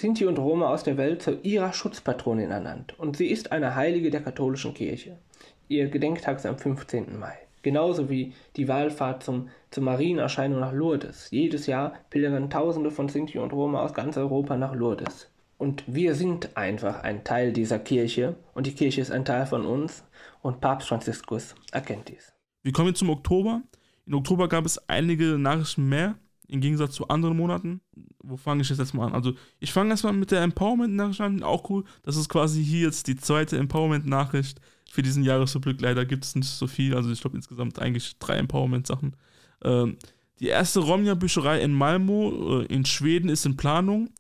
[0.01, 4.11] Sinti und Roma aus der Welt zu ihrer Schutzpatronin ernannt und sie ist eine Heilige
[4.11, 5.18] der katholischen Kirche.
[5.66, 7.18] Ihr Gedenktag ist am 15.
[7.18, 7.36] Mai.
[7.62, 11.32] Genauso wie die Wallfahrt zum, zur Marienerscheinung nach Lourdes.
[11.32, 15.32] Jedes Jahr pilgern Tausende von Sinti und Roma aus ganz Europa nach Lourdes.
[15.57, 19.66] Und wir sind einfach ein Teil dieser Kirche und die Kirche ist ein Teil von
[19.66, 20.05] uns
[20.42, 22.32] und Papst Franziskus erkennt dies.
[22.62, 23.62] Wir kommen jetzt zum Oktober.
[24.07, 26.14] Im Oktober gab es einige Nachrichten mehr,
[26.46, 27.80] im Gegensatz zu anderen Monaten.
[28.29, 29.14] Wo fange ich jetzt mal an?
[29.14, 31.43] Also, ich fange erstmal mit der Empowerment-Nachricht an.
[31.43, 31.85] Auch cool.
[32.03, 34.61] Das ist quasi hier jetzt die zweite Empowerment-Nachricht
[34.91, 35.81] für diesen Jahresrückblick.
[35.81, 36.95] Leider gibt es nicht so viel.
[36.95, 39.16] Also, ich glaube insgesamt eigentlich drei Empowerment-Sachen.
[39.64, 39.97] Ähm,
[40.41, 44.11] die erste Romja-Bücherei in Malmo äh, in Schweden ist in Planung.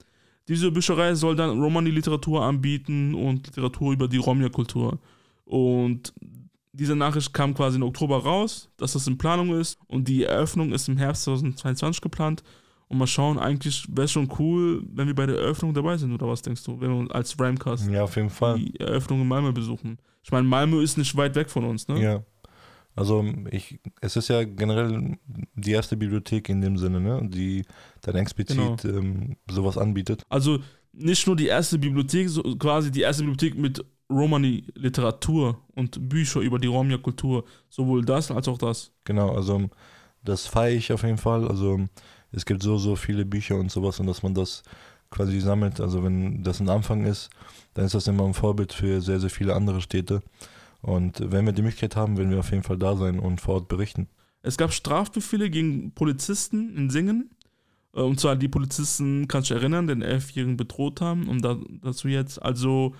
[0.48, 4.98] Diese Bücherei soll dann Romani-Literatur anbieten und Literatur über die Romja-Kultur.
[5.44, 6.12] Und
[6.72, 10.72] diese Nachricht kam quasi im Oktober raus, dass das in Planung ist und die Eröffnung
[10.72, 12.42] ist im Herbst 2022 geplant.
[12.88, 16.12] Und mal schauen, eigentlich wäre es schon cool, wenn wir bei der Eröffnung dabei sind,
[16.12, 18.58] oder was denkst du, wenn wir als Ramcast ja, auf jeden Fall.
[18.58, 19.98] die Eröffnung in Malmö besuchen?
[20.22, 22.02] Ich meine, Malmö ist nicht weit weg von uns, ne?
[22.02, 22.22] Ja.
[22.98, 25.16] Also ich, es ist ja generell
[25.54, 27.64] die erste Bibliothek in dem Sinne, ne, die
[28.00, 28.98] dann explizit genau.
[28.98, 30.24] ähm, sowas anbietet.
[30.28, 30.58] Also
[30.92, 36.58] nicht nur die erste Bibliothek, so quasi die erste Bibliothek mit Romani-Literatur und Bücher über
[36.58, 38.90] die Romja-Kultur, sowohl das als auch das.
[39.04, 39.68] Genau, also
[40.24, 41.46] das feiere ich auf jeden Fall.
[41.46, 41.86] Also
[42.32, 44.62] es gibt so, so viele Bücher und sowas und dass man das
[45.10, 45.80] quasi sammelt.
[45.80, 47.30] Also wenn das ein Anfang ist,
[47.74, 50.22] dann ist das immer ein Vorbild für sehr, sehr viele andere Städte.
[50.80, 53.54] Und wenn wir die Möglichkeit haben, werden wir auf jeden Fall da sein und vor
[53.54, 54.08] Ort berichten.
[54.42, 57.30] Es gab Strafbefehle gegen Polizisten in Singen.
[57.94, 61.28] Äh, und zwar die Polizisten, kannst du dich erinnern, den Elfjährigen bedroht haben.
[61.28, 62.94] Und da, dazu jetzt, also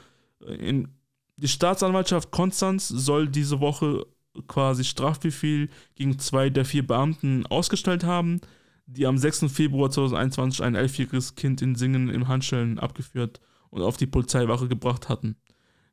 [0.45, 0.89] äh, in,
[1.37, 4.07] die Staatsanwaltschaft Konstanz soll diese Woche
[4.49, 8.41] quasi Strafbefehl gegen zwei der vier Beamten ausgestellt haben,
[8.89, 9.53] die am 6.
[9.53, 15.09] Februar 2021 ein elfjähriges Kind in Singen im Handschellen abgeführt und auf die Polizeiwache gebracht
[15.09, 15.37] hatten.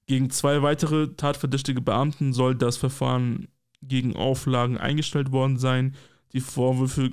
[0.07, 3.49] Gegen zwei weitere tatverdächtige Beamten soll das Verfahren
[3.81, 5.95] gegen Auflagen eingestellt worden sein.
[6.31, 7.11] Die Vorwürfe,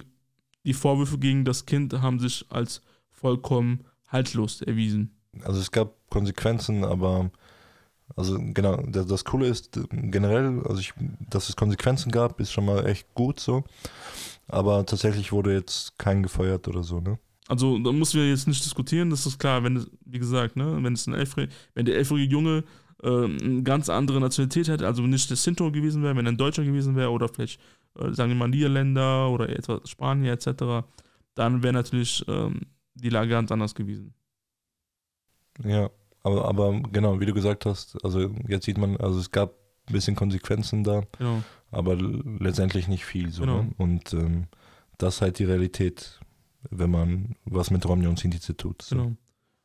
[0.65, 5.11] die Vorwürfe gegen das Kind haben sich als vollkommen haltlos erwiesen.
[5.43, 7.31] Also es gab Konsequenzen, aber
[8.15, 10.93] also genau, das, Coole ist generell, also ich,
[11.31, 13.65] dass es Konsequenzen gab, ist schon mal echt gut so.
[14.53, 17.19] Aber tatsächlich wurde jetzt kein gefeuert oder so, ne?
[17.49, 20.93] Also da müssen wir jetzt nicht diskutieren, das ist klar, wenn, wie gesagt, ne, wenn
[20.93, 22.65] es ein elfjähriger, wenn der elfjährige Junge
[23.03, 26.37] äh, eine ganz andere Nationalität hätte, also nicht der Sinto gewesen wäre, wenn er ein
[26.37, 27.61] Deutscher gewesen wäre oder vielleicht,
[27.99, 30.87] äh, sagen wir mal, Niederländer oder etwas Spanier etc.,
[31.35, 32.61] dann wäre natürlich ähm,
[32.95, 34.15] die Lage ganz anders gewesen.
[35.65, 35.91] Ja,
[36.23, 39.55] aber, aber genau, wie du gesagt hast, also jetzt sieht man, also es gab
[39.89, 41.03] ein bisschen Konsequenzen da.
[41.19, 41.43] Genau.
[41.73, 43.31] Aber letztendlich nicht viel.
[43.31, 43.63] So, Genau.
[43.65, 43.71] ne?
[43.79, 44.47] Und ähm,
[44.99, 46.21] das ist halt die Realität,
[46.71, 48.83] wenn man was mit Romja und Sintize tut.
[48.83, 48.97] So.
[48.97, 49.13] Genau.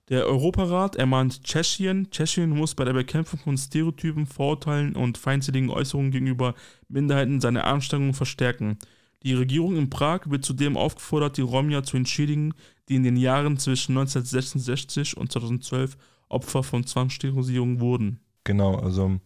[0.10, 6.12] Der Europarat ermahnt Tschechien, Tschechien muss bei der Bekämpfung von Stereotypen, Vorurteilen und feindseligen Äußerungen
[6.12, 6.56] gegenüber
[6.88, 8.78] Minderheiten seine Anstrengungen verstärken.
[9.24, 12.54] Die Regierung in Prag wird zudem aufgefordert, die Romja zu entschädigen,
[12.88, 15.98] die in den Jahren zwischen 1966 und 2012
[16.30, 18.22] Opfer von Zwangssterilisierung wurden.
[18.46, 19.20] Genau, also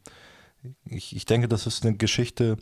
[0.85, 2.57] ich, ich denke, das ist eine Geschichte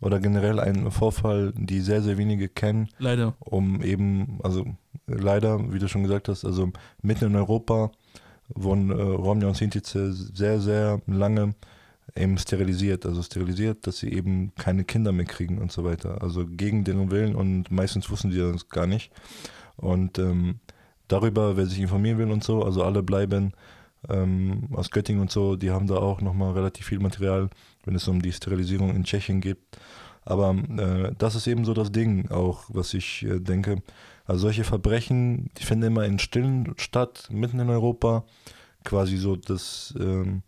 [0.00, 3.34] oder generell ein Vorfall, die sehr, sehr wenige kennen, Leider.
[3.40, 4.66] um eben, also
[5.06, 6.70] leider, wie du schon gesagt hast, also
[7.02, 7.90] mitten in Europa
[8.48, 11.54] wurden äh, Romja und Sintize sehr, sehr lange
[12.14, 16.22] eben sterilisiert, also sterilisiert, dass sie eben keine Kinder mehr kriegen und so weiter.
[16.22, 19.10] Also gegen deren Willen und meistens wussten die das gar nicht.
[19.76, 20.60] Und ähm,
[21.08, 23.52] darüber, wer sich informieren will und so, also alle bleiben
[24.08, 27.50] ähm, aus Göttingen und so, die haben da auch nochmal relativ viel Material,
[27.84, 29.58] wenn es um die Sterilisierung in Tschechien geht.
[30.24, 33.82] Aber äh, das ist eben so das Ding auch, was ich äh, denke.
[34.24, 38.24] Also solche Verbrechen, die finden immer in Stillen statt, mitten in Europa.
[38.84, 40.42] Quasi so das ähm,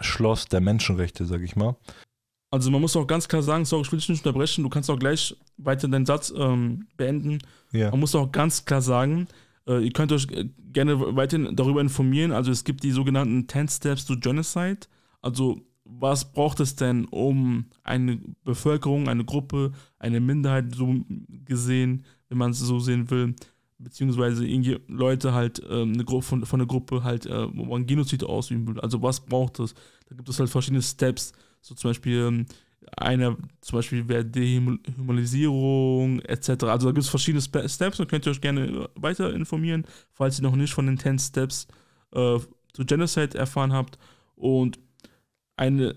[0.00, 1.76] Schloss der Menschenrechte, sag ich mal.
[2.50, 4.90] Also man muss auch ganz klar sagen, sorry, ich will dich nicht unterbrechen, du kannst
[4.90, 7.38] auch gleich weiter deinen Satz ähm, beenden.
[7.72, 7.90] Ja.
[7.90, 9.26] Man muss auch ganz klar sagen,
[9.66, 12.32] äh, ihr könnt euch äh, gerne weiterhin darüber informieren.
[12.32, 14.80] Also es gibt die sogenannten 10 Steps to Genocide.
[15.20, 20.94] Also was braucht es denn, um eine Bevölkerung, eine Gruppe, eine Minderheit so
[21.44, 23.34] gesehen, wenn man es so sehen will,
[23.78, 24.46] beziehungsweise
[24.86, 28.66] Leute halt ähm, eine Gruppe von, von der Gruppe halt, äh, wo man Genozid ausüben
[28.66, 28.80] will.
[28.80, 29.74] Also was braucht es?
[30.08, 31.32] Da gibt es halt verschiedene Steps.
[31.60, 32.46] So zum Beispiel ähm,
[32.96, 36.64] einer, zum Beispiel wäre Dehumanisierung etc.
[36.64, 40.42] Also da gibt es verschiedene Steps und könnt ihr euch gerne weiter informieren, falls ihr
[40.42, 41.66] noch nicht von den 10 Steps
[42.12, 42.38] äh,
[42.72, 43.98] zu Genocide erfahren habt.
[44.34, 44.78] Und
[45.56, 45.96] eine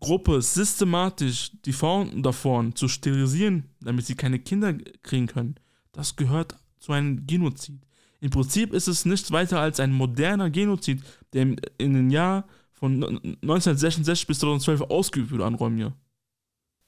[0.00, 5.56] Gruppe systematisch die Frauen davon zu sterilisieren, damit sie keine Kinder kriegen können,
[5.92, 7.80] das gehört zu einem Genozid.
[8.20, 11.02] Im Prinzip ist es nichts weiter als ein moderner Genozid,
[11.32, 15.92] der in den Jahr von 1966 bis 2012 ausgeübt wurde an Romja.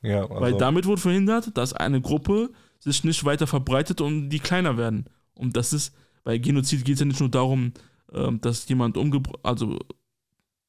[0.03, 4.39] Ja, also, Weil damit wurde verhindert, dass eine Gruppe sich nicht weiter verbreitet und die
[4.39, 5.07] kleiner werden.
[5.35, 5.95] Und das ist,
[6.25, 7.73] bei Genozid geht es ja nicht nur darum,
[8.13, 9.79] ähm, dass jemand umgebracht, also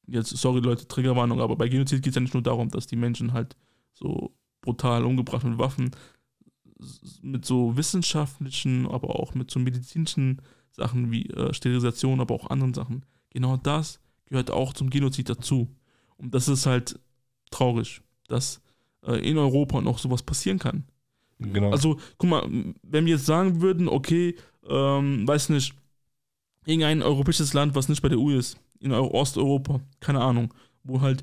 [0.06, 2.96] jetzt, sorry Leute, Triggerwarnung, aber bei Genozid geht es ja nicht nur darum, dass die
[2.96, 3.56] Menschen halt
[3.92, 5.90] so brutal umgebracht mit Waffen,
[7.22, 10.42] mit so wissenschaftlichen, aber auch mit so medizinischen
[10.72, 13.04] Sachen wie äh, Sterilisation, aber auch anderen Sachen.
[13.30, 15.68] Genau das gehört auch zum Genozid dazu.
[16.16, 16.98] Und das ist halt
[17.50, 18.62] traurig, dass
[19.02, 20.84] in Europa noch sowas passieren kann.
[21.38, 21.70] genau.
[21.72, 22.42] Also, guck mal,
[22.82, 24.36] wenn wir jetzt sagen würden, okay,
[24.68, 25.74] ähm, weiß nicht,
[26.66, 30.52] irgendein europäisches Land, was nicht bei der EU ist, in Eu- Osteuropa, keine Ahnung,
[30.84, 31.22] wo halt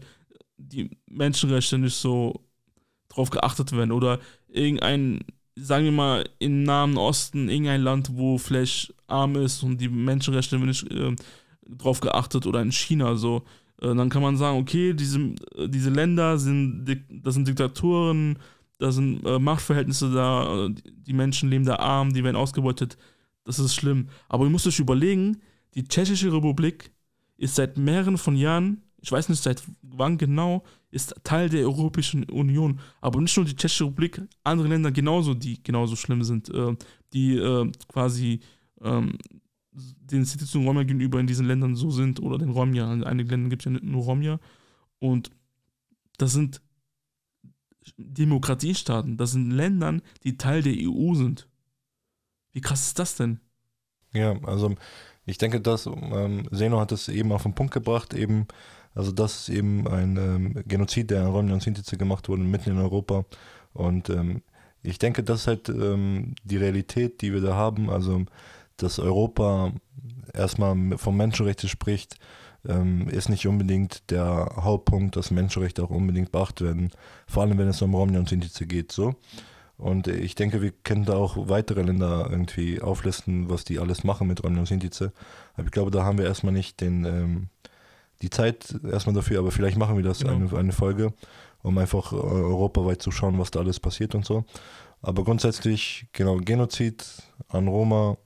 [0.57, 2.41] die Menschenrechte nicht so
[3.09, 5.21] drauf geachtet werden oder irgendein,
[5.55, 10.57] sagen wir mal, im Nahen Osten, irgendein Land, wo vielleicht arm ist und die Menschenrechte
[10.59, 11.15] nicht äh,
[11.67, 13.41] drauf geachtet oder in China so, äh,
[13.79, 15.19] dann kann man sagen, okay, diese,
[15.55, 18.39] äh, diese Länder sind, das sind Diktaturen,
[18.79, 22.97] da sind äh, Machtverhältnisse da, äh, die Menschen leben da arm, die werden ausgebeutet.
[23.43, 24.09] Das ist schlimm.
[24.29, 25.41] Aber ihr müsst euch überlegen,
[25.73, 26.91] die Tschechische Republik
[27.37, 32.23] ist seit mehreren von Jahren, ich weiß nicht seit wann genau, ist Teil der Europäischen
[32.25, 32.79] Union.
[32.99, 36.75] Aber nicht nur die Tschechische Republik, andere Länder genauso, die genauso schlimm sind, äh,
[37.13, 38.41] die äh, quasi
[38.81, 39.17] ähm,
[39.77, 42.91] den Institutionen Romja gegenüber in diesen Ländern so sind oder den Romja.
[42.91, 44.39] In einigen Ländern gibt es ja nur Romja.
[44.99, 45.31] Und
[46.17, 46.61] das sind
[47.97, 51.47] Demokratiestaaten, das sind Ländern, die Teil der EU sind.
[52.51, 53.39] Wie krass ist das denn?
[54.13, 54.75] Ja, also
[55.25, 58.47] ich denke, dass ähm, Seno hat es eben auf den Punkt gebracht, eben,
[58.95, 62.79] also das ist eben ein ähm, Genozid, der Romja und Sintize gemacht wurde, mitten in
[62.79, 63.25] Europa.
[63.73, 64.41] Und ähm,
[64.81, 68.25] ich denke, das ist halt ähm, die Realität, die wir da haben, also
[68.77, 69.71] dass Europa
[70.33, 72.15] erstmal vom Menschenrechte spricht,
[72.67, 76.91] ähm, ist nicht unbedingt der Hauptpunkt, dass Menschenrechte auch unbedingt beachtet werden,
[77.27, 79.15] vor allem wenn es um Romja und Sintize geht, so.
[79.77, 84.27] Und ich denke, wir können da auch weitere Länder irgendwie auflisten, was die alles machen
[84.27, 85.13] mit Romja und Sintize.
[85.53, 87.49] Aber ich glaube, da haben wir erstmal nicht den, ähm,
[88.23, 90.33] die Zeit erstmal dafür, aber vielleicht machen wir das Genau.
[90.33, 91.13] eine, eine Folge,
[91.61, 94.45] um einfach äh, europaweit zu schauen, was da alles passiert und so.
[95.03, 97.05] Aber grundsätzlich, genau, Genozid
[97.47, 98.17] an Roma,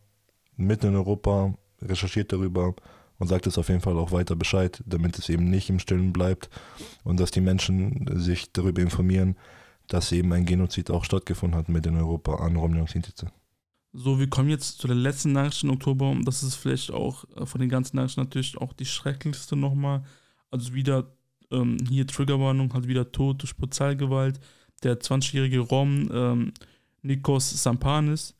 [0.55, 2.75] mitten in Europa, recherchiert darüber
[3.17, 6.13] und sagt es auf jeden Fall auch weiter Bescheid, damit es eben nicht im Stillen
[6.13, 6.49] bleibt
[7.03, 9.35] und dass die Menschen sich darüber informieren,
[9.87, 13.31] dass eben ein Genozid auch stattgefunden hat mitten in Europa an Romja und Sintize.
[13.93, 17.25] So, wir kommen jetzt zu der letzten Nachricht im Oktober und das ist vielleicht auch
[17.35, 20.03] äh, von den ganzen Nachrichten natürlich auch die schrecklichste nochmal.
[20.49, 21.11] Also wieder
[21.51, 24.39] ähm, hier Triggerwarnung, halt wieder Tod durch Polizeigewalt.
[24.83, 26.53] der 20-jährige Rom ähm,
[27.01, 28.33] Nikos Sampanis,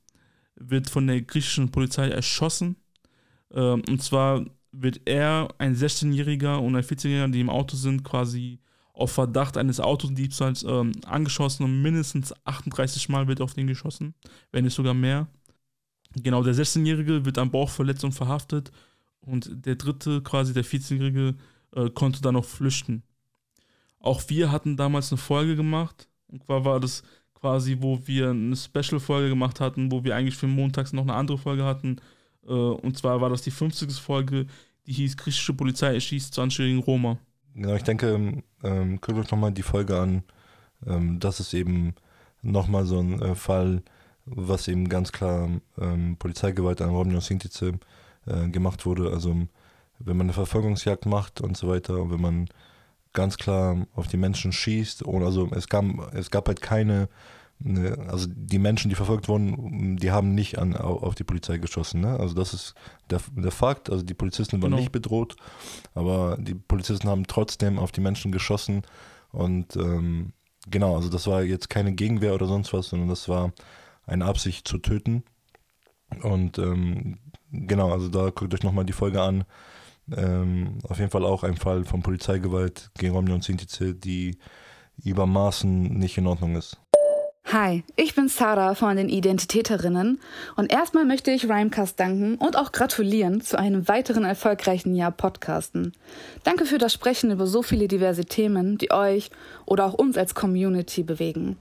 [0.69, 2.75] wird von der griechischen Polizei erschossen.
[3.51, 8.59] Ähm, und zwar wird er, ein 16-Jähriger und ein 14-Jähriger, die im Auto sind, quasi
[8.93, 14.13] auf Verdacht eines Autodiebstahls ähm, angeschossen und mindestens 38 Mal wird auf den geschossen,
[14.51, 15.27] wenn nicht sogar mehr.
[16.15, 18.71] Genau, der 16-Jährige wird am Bauch verletzt und verhaftet
[19.21, 21.35] und der dritte, quasi der 14-Jährige,
[21.75, 23.03] äh, konnte dann noch flüchten.
[23.99, 26.07] Auch wir hatten damals eine Folge gemacht.
[26.27, 27.03] Und zwar war das
[27.41, 31.37] quasi, wo wir eine Special-Folge gemacht hatten, wo wir eigentlich für montags noch eine andere
[31.37, 31.97] Folge hatten.
[32.47, 33.91] Äh, und zwar war das die 50.
[33.93, 34.45] Folge,
[34.85, 37.17] die hieß Griechische Polizei erschießt 20-jährigen Roma.
[37.55, 40.23] Genau, ich denke, ähm, guckt euch nochmal die Folge an.
[40.85, 41.95] Ähm, das ist eben
[42.41, 43.83] nochmal so ein äh, Fall,
[44.25, 45.49] was eben ganz klar
[45.79, 47.73] ähm, Polizeigewalt an und Sintice
[48.27, 49.11] äh, gemacht wurde.
[49.11, 49.35] Also
[49.99, 52.47] wenn man eine Verfolgungsjagd macht und so weiter und wenn man
[53.13, 57.09] ganz klar auf die Menschen schießt und also es gab, es gab halt keine,
[57.59, 62.01] ne, also die Menschen, die verfolgt wurden, die haben nicht an, auf die Polizei geschossen.
[62.01, 62.19] Ne?
[62.19, 62.75] Also das ist
[63.09, 63.89] der, der Fakt.
[63.89, 64.81] Also die Polizisten waren genau.
[64.81, 65.35] nicht bedroht,
[65.93, 68.83] aber die Polizisten haben trotzdem auf die Menschen geschossen
[69.31, 70.33] und ähm,
[70.69, 73.53] genau, also das war jetzt keine Gegenwehr oder sonst was, sondern das war
[74.05, 75.23] eine Absicht zu töten.
[76.21, 77.19] Und ähm,
[77.51, 79.45] genau, also da guckt euch nochmal die Folge an.
[80.15, 84.37] Ähm, auf jeden Fall auch ein Fall von Polizeigewalt gegen Romney und Sintize, die
[85.03, 86.77] über Maßen nicht in Ordnung ist.
[87.45, 90.21] Hi, ich bin Sarah von den Identitäterinnen
[90.55, 95.91] und erstmal möchte ich Rhymecast danken und auch gratulieren zu einem weiteren erfolgreichen Jahr Podcasten.
[96.43, 99.31] Danke für das Sprechen über so viele diverse Themen, die euch
[99.65, 101.57] oder auch uns als Community bewegen.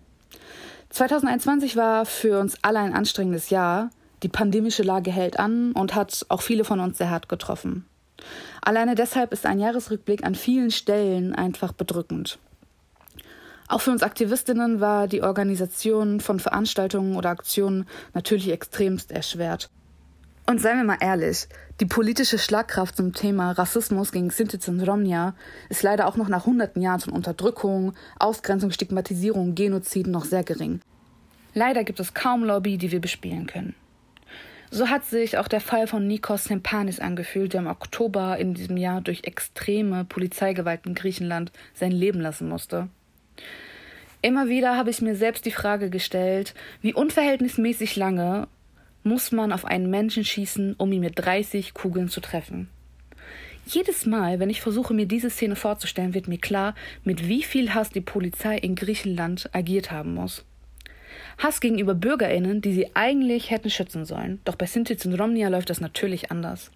[0.90, 3.90] 2021 war für uns alle ein anstrengendes Jahr.
[4.22, 7.86] Die pandemische Lage hält an und hat auch viele von uns sehr hart getroffen.
[8.62, 12.38] Alleine deshalb ist ein Jahresrückblick an vielen Stellen einfach bedrückend.
[13.68, 19.70] Auch für uns Aktivistinnen war die Organisation von Veranstaltungen oder Aktionen natürlich extremst erschwert.
[20.46, 21.46] Und seien wir mal ehrlich,
[21.78, 25.34] die politische Schlagkraft zum Thema Rassismus gegen Sinti und Romnia
[25.68, 30.80] ist leider auch noch nach hunderten Jahren von Unterdrückung, Ausgrenzung, Stigmatisierung, Genozid noch sehr gering.
[31.54, 33.76] Leider gibt es kaum Lobby, die wir bespielen können.
[34.72, 38.76] So hat sich auch der Fall von Nikos Sempanis angefühlt, der im Oktober in diesem
[38.76, 42.88] Jahr durch extreme Polizeigewalt in Griechenland sein Leben lassen musste.
[44.22, 48.46] Immer wieder habe ich mir selbst die Frage gestellt, wie unverhältnismäßig lange
[49.02, 52.68] muss man auf einen Menschen schießen, um ihn mit 30 Kugeln zu treffen.
[53.66, 57.74] Jedes Mal, wenn ich versuche, mir diese Szene vorzustellen, wird mir klar, mit wie viel
[57.74, 60.44] Hass die Polizei in Griechenland agiert haben muss.
[61.40, 64.40] Hass gegenüber BürgerInnen, die sie eigentlich hätten schützen sollen.
[64.44, 66.70] Doch bei Sintiz und Romnia läuft das natürlich anders.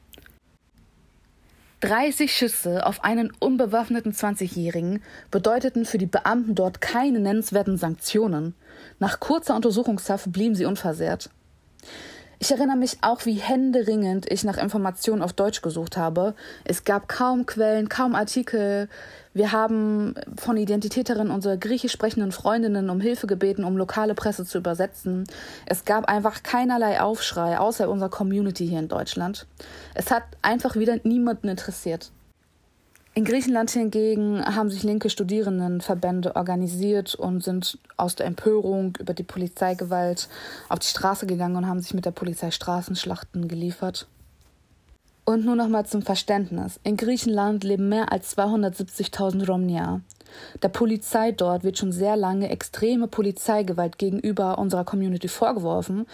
[1.80, 8.54] 30 Schüsse auf einen unbewaffneten 20-Jährigen bedeuteten für die Beamten dort keine nennenswerten Sanktionen.
[8.98, 11.28] Nach kurzer Untersuchungshaft blieben sie unversehrt.
[12.38, 16.34] Ich erinnere mich auch, wie händeringend ich nach Informationen auf Deutsch gesucht habe.
[16.64, 18.88] Es gab kaum Quellen, kaum Artikel.
[19.34, 24.58] Wir haben von Identitäterinnen unsere griechisch sprechenden Freundinnen um Hilfe gebeten, um lokale Presse zu
[24.58, 25.24] übersetzen.
[25.66, 29.46] Es gab einfach keinerlei Aufschrei, außer unserer Community hier in Deutschland.
[29.94, 32.12] Es hat einfach wieder niemanden interessiert.
[33.16, 39.22] In Griechenland hingegen haben sich linke Studierendenverbände organisiert und sind aus der Empörung über die
[39.22, 40.28] Polizeigewalt
[40.68, 44.08] auf die Straße gegangen und haben sich mit der Polizei Straßenschlachten geliefert.
[45.26, 46.78] Und nur noch mal zum Verständnis.
[46.84, 50.02] In Griechenland leben mehr als 270.000 Romnia.
[50.62, 56.06] Der Polizei dort wird schon sehr lange extreme Polizeigewalt gegenüber unserer Community vorgeworfen,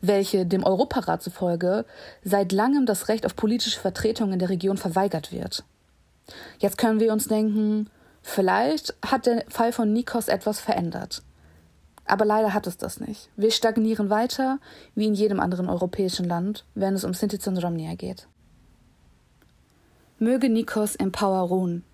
[0.00, 1.84] welche dem Europarat zufolge
[2.24, 5.62] seit langem das Recht auf politische Vertretung in der Region verweigert wird.
[6.58, 7.88] Jetzt können wir uns denken,
[8.22, 11.22] vielleicht hat der Fall von Nikos etwas verändert.
[12.04, 13.28] Aber leider hat es das nicht.
[13.36, 14.58] Wir stagnieren weiter,
[14.94, 18.26] wie in jedem anderen europäischen Land, wenn es um Sinti und Romnia geht.
[20.18, 21.84] Möge Nikos im Power ruhen.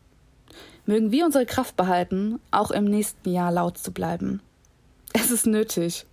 [0.86, 4.40] Mögen wir unsere Kraft behalten, auch im nächsten Jahr laut zu bleiben.
[5.12, 6.07] Es ist nötig.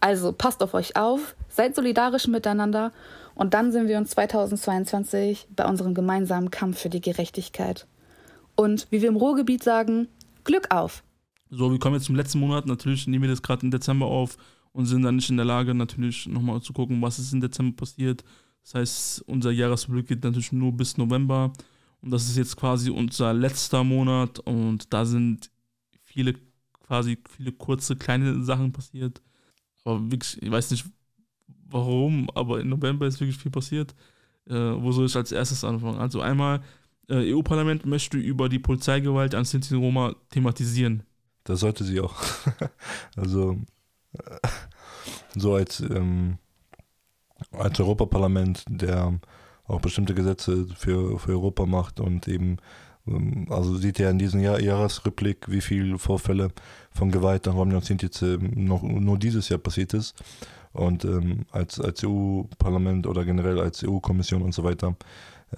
[0.00, 2.90] Also passt auf euch auf, seid solidarisch miteinander
[3.36, 7.86] und dann sind wir uns 2022 bei unserem gemeinsamen Kampf für die Gerechtigkeit.
[8.56, 10.08] Und wie wir im Ruhrgebiet sagen,
[10.42, 11.04] Glück auf!
[11.48, 12.66] So, wir kommen jetzt zum letzten Monat.
[12.66, 14.36] Natürlich nehmen wir das gerade im Dezember auf
[14.72, 17.76] und sind dann nicht in der Lage, natürlich nochmal zu gucken, was ist im Dezember
[17.76, 18.24] passiert.
[18.62, 21.52] Das heißt, unser Jahresblick geht natürlich nur bis November.
[22.00, 24.38] Und das ist jetzt quasi unser letzter Monat.
[24.40, 25.50] Und da sind
[26.04, 26.34] viele,
[26.86, 29.22] quasi viele kurze, kleine Sachen passiert.
[29.84, 30.84] Aber wirklich, ich weiß nicht,
[31.68, 33.94] warum, aber im November ist wirklich viel passiert.
[34.48, 35.98] Äh, wo soll ich als erstes anfangen?
[35.98, 36.62] Also einmal,
[37.08, 41.02] äh, EU-Parlament möchte über die Polizeigewalt an Sinti Roma thematisieren.
[41.44, 42.16] Das sollte sie auch.
[43.16, 43.58] also
[45.34, 46.38] so als, ähm,
[47.52, 49.18] als Europaparlament, der
[49.66, 52.58] auch bestimmte Gesetze für, für Europa macht und eben,
[53.06, 56.50] ähm, also sieht ja in diesem Jahr, Jahresrückblick, wie viele Vorfälle
[56.90, 60.14] von Gewalt an Romney und Sintize noch nur dieses Jahr passiert ist.
[60.72, 64.96] Und ähm, als, als EU-Parlament oder generell als EU-Kommission und so weiter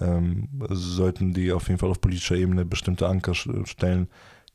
[0.01, 4.09] ähm, sollten die auf jeden Fall auf politischer Ebene bestimmte Anker stellen,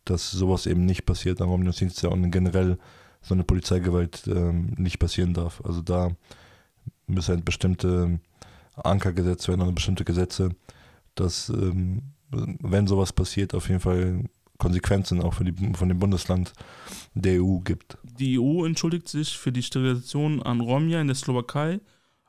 [0.04, 2.78] dass sowas eben nicht passiert an Romney und Sintize und generell
[3.22, 5.62] so eine Polizeigewalt ähm, nicht passieren darf.
[5.64, 6.10] Also da
[7.10, 8.20] müssen halt bestimmte
[8.76, 10.50] Anker gesetzt werden oder bestimmte Gesetze,
[11.14, 14.24] dass ähm, wenn sowas passiert, auf jeden Fall
[14.58, 16.52] Konsequenzen auch für die, von dem Bundesland
[17.14, 17.98] der EU gibt.
[18.04, 21.80] Die EU entschuldigt sich für die Sterilisation an Romja in der Slowakei.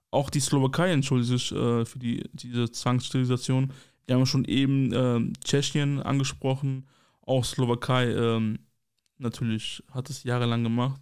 [0.09, 3.71] Auch die Slowakei entschuldigt sich äh, für die, diese Zwangssterilisation.
[4.07, 6.87] Wir haben schon eben äh, Tschechien angesprochen,
[7.21, 8.59] auch Slowakei ähm,
[9.19, 11.01] natürlich hat es jahrelang gemacht.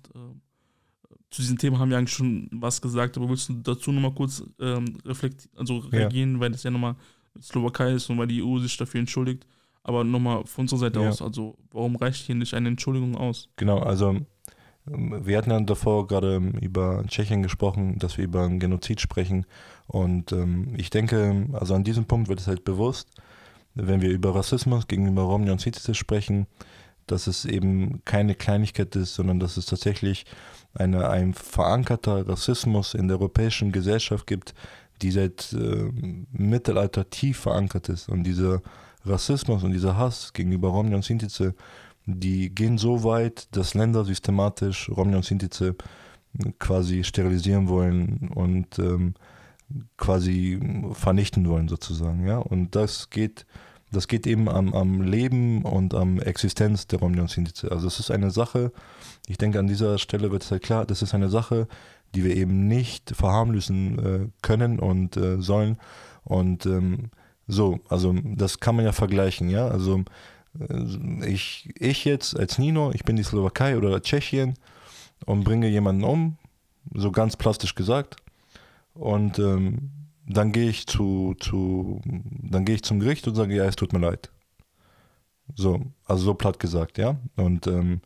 [1.30, 4.14] Ähm, zu diesem Thema haben wir eigentlich schon was gesagt, aber willst du dazu nochmal
[4.14, 6.40] kurz ähm, reflektieren, also reagieren, ja.
[6.40, 6.96] weil das ja nochmal
[7.42, 9.46] Slowakei ist und weil die EU sich dafür entschuldigt.
[9.84, 11.10] Aber nochmal von unserer Seite ja.
[11.10, 13.50] aus, also warum reicht hier nicht eine Entschuldigung aus?
[13.56, 14.18] Genau, also
[14.88, 19.46] ähm, wir hatten ja davor gerade über Tschechien gesprochen, dass wir über einen Genozid sprechen.
[19.88, 23.10] Und ähm, ich denke, also an diesem Punkt wird es halt bewusst,
[23.76, 26.48] wenn wir über Rassismus gegenüber Romni und Sinti sprechen,
[27.08, 30.26] dass es eben keine Kleinigkeit ist, sondern dass es tatsächlich
[30.74, 34.54] eine, ein verankerter Rassismus in der europäischen Gesellschaft gibt,
[35.02, 35.92] die seit äh,
[36.32, 38.10] Mittelalter tief verankert ist.
[38.10, 38.62] Und dieser
[39.06, 41.56] Rassismus und dieser Hass gegenüber Romni und Sintize,
[42.06, 45.76] die gehen so weit, dass Länder systematisch Romni und Sintize
[46.60, 49.16] quasi sterilisieren wollen und ähm,
[49.98, 50.60] quasi
[50.94, 52.38] vernichten wollen sozusagen, ja.
[52.38, 53.46] Und das geht,
[53.92, 57.72] das geht eben am, am Leben und am Existenz der Romni und Sintize.
[57.72, 58.72] Also es ist eine Sache,
[59.30, 61.68] ich denke an dieser Stelle wird es halt klar, das ist eine Sache,
[62.16, 65.78] die wir eben nicht verharmlosen äh, können und äh, sollen.
[66.24, 67.12] Und ähm,
[67.48, 69.68] so, also das kann man ja vergleichen, ja.
[69.68, 70.04] Also
[70.60, 74.56] äh, ich, ich jetzt als Nino, ich bin die Slowakei oder Tschechien
[75.26, 76.38] und bringe jemanden um,
[76.96, 78.16] so ganz plastisch gesagt.
[78.96, 79.92] Und ähm,
[80.26, 83.94] dann gehe ich zu, zu, dann gehe ich zum Gericht und sage, ja, es tut
[83.94, 84.32] mir leid.
[85.56, 87.18] So, also so platt gesagt, ja.
[87.36, 88.02] Und ähm,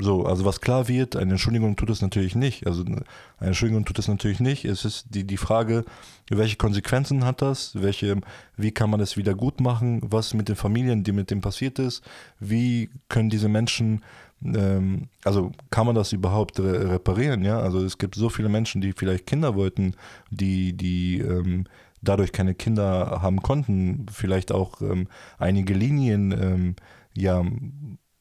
[0.00, 2.66] so, also was klar wird, eine Entschuldigung tut es natürlich nicht.
[2.68, 3.02] Also eine
[3.40, 4.64] Entschuldigung tut es natürlich nicht.
[4.64, 5.84] Es ist die, die Frage,
[6.30, 7.72] welche Konsequenzen hat das?
[7.74, 8.20] Welche,
[8.56, 10.00] wie kann man das wieder gut machen?
[10.04, 12.04] Was mit den Familien, die mit dem passiert ist?
[12.38, 14.04] Wie können diese Menschen,
[14.44, 17.42] ähm, also kann man das überhaupt re reparieren?
[17.42, 19.94] Ja, also es gibt so viele Menschen, die vielleicht Kinder wollten,
[20.30, 21.64] die, die ähm,
[22.00, 24.06] dadurch keine Kinder haben konnten.
[24.12, 26.76] Vielleicht auch ähm, einige Linien, ähm,
[27.16, 27.44] ja,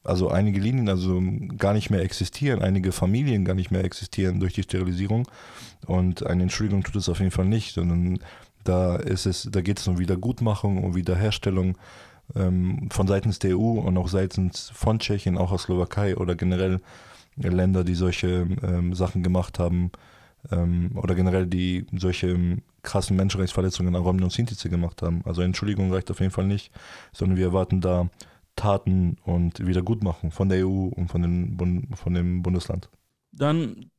[0.08, 1.22] also einige Linien also
[1.58, 5.28] gar nicht mehr existieren, einige Familien gar nicht mehr existieren durch die Sterilisierung.
[5.86, 8.20] Und eine Entschuldigung tut es auf jeden Fall nicht, sondern
[8.64, 11.78] da ist es, da geht es um Wiedergutmachung, um Wiederherstellung
[12.36, 16.82] ähm, von seitens der EU und auch seitens von Tschechien, auch aus Slowakei oder generell
[17.36, 19.92] Länder, die solche ähm, Sachen gemacht haben
[20.52, 25.22] ähm, oder generell die solche krassen Menschenrechtsverletzungen an Romney und Sintize gemacht haben.
[25.26, 26.72] Also Entschuldigung reicht auf jeden Fall nicht,
[27.14, 28.10] sondern wir erwarten da
[28.58, 32.90] Taten und Wiedergutmachung von der EU und von, den Bund, von dem Bundesland.
[33.32, 33.90] Dann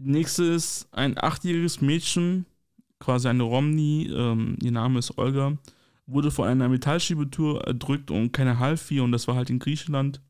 [0.00, 2.46] nächstes ein achtjähriges Mädchen,
[2.98, 5.56] quasi eine Romney, ähm, ihr Name ist Olga,
[6.06, 10.20] wurde von einer Metallschiebetour erdrückt und keine half ihr und das war halt in Griechenland.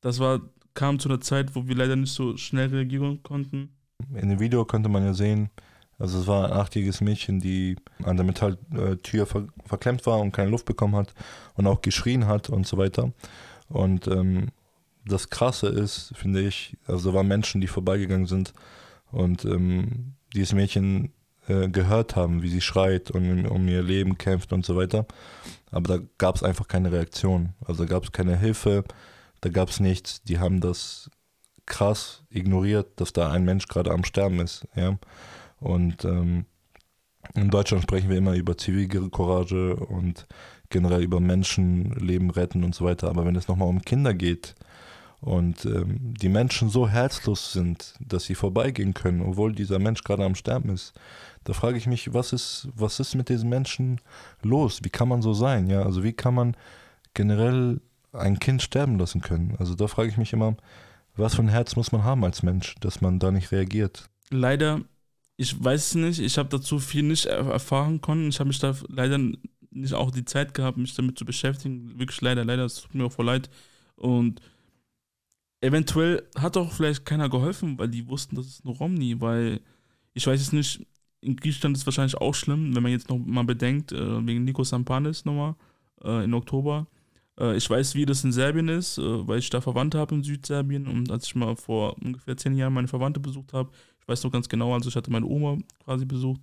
[0.00, 0.40] Das war,
[0.74, 3.70] kam zu einer Zeit, wo wir leider nicht so schnell reagieren konnten.
[4.14, 5.50] In dem Video konnte man ja sehen,
[5.98, 10.50] also es war ein achtjähriges Mädchen, die an der Metalltür ver verklemmt war und keine
[10.50, 11.14] Luft bekommen hat
[11.54, 13.12] und auch geschrien hat und so weiter.
[13.68, 14.48] Und ähm,
[15.04, 18.52] das Krasse ist, finde ich, also da waren Menschen, die vorbeigegangen sind
[19.10, 21.12] und ähm, dieses Mädchen
[21.48, 25.06] äh, gehört haben, wie sie schreit und um ihr Leben kämpft und so weiter.
[25.70, 27.54] Aber da gab es einfach keine Reaktion.
[27.64, 28.84] Also gab es keine Hilfe,
[29.40, 30.22] da gab es nichts.
[30.24, 31.10] Die haben das
[31.64, 34.66] krass ignoriert, dass da ein Mensch gerade am Sterben ist.
[34.74, 34.98] Ja.
[35.60, 36.44] Und ähm,
[37.34, 40.26] in Deutschland sprechen wir immer über Zivilcourage und
[40.70, 43.08] generell über Menschenleben retten und so weiter.
[43.08, 44.54] Aber wenn es nochmal um Kinder geht
[45.20, 50.24] und ähm, die Menschen so herzlos sind, dass sie vorbeigehen können, obwohl dieser Mensch gerade
[50.24, 50.92] am Sterben ist,
[51.44, 54.00] da frage ich mich, was ist, was ist mit diesen Menschen
[54.42, 54.80] los?
[54.82, 55.68] Wie kann man so sein?
[55.68, 56.56] Ja, also wie kann man
[57.14, 57.80] generell
[58.12, 59.54] ein Kind sterben lassen können?
[59.58, 60.56] Also da frage ich mich immer,
[61.16, 64.08] was für ein Herz muss man haben als Mensch, dass man da nicht reagiert?
[64.30, 64.80] Leider
[65.36, 68.28] ich weiß es nicht, ich habe dazu viel nicht erfahren können.
[68.28, 69.18] Ich habe mich da leider
[69.70, 71.98] nicht auch die Zeit gehabt, mich damit zu beschäftigen.
[71.98, 73.50] Wirklich leider, leider, es tut mir auch voll leid.
[73.96, 74.40] Und
[75.60, 79.60] eventuell hat auch vielleicht keiner geholfen, weil die wussten, das ist nur Romney, weil
[80.14, 80.86] ich weiß es nicht,
[81.20, 84.44] in Griechenland ist es wahrscheinlich auch schlimm, wenn man jetzt noch mal bedenkt, äh, wegen
[84.44, 85.54] Nikos Sampanis nochmal
[86.02, 86.86] äh, im Oktober.
[87.38, 90.22] Äh, ich weiß, wie das in Serbien ist, äh, weil ich da Verwandte habe in
[90.22, 93.70] Südserbien und als ich mal vor ungefähr zehn Jahren meine Verwandte besucht habe,
[94.06, 96.40] ich weiß noch ganz genau, also ich hatte meine Oma quasi besucht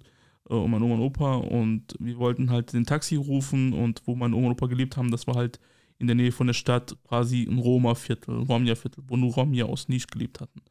[0.50, 4.16] äh, und meine Oma und Opa und wir wollten halt den Taxi rufen und wo
[4.16, 5.62] meine Oma und Opa gelebt haben, das war halt
[5.98, 10.08] in der Nähe von der Stadt quasi ein Roma-Viertel, Romja-Viertel, wo nur Romja aus Nisch
[10.08, 10.62] gelebt hatten.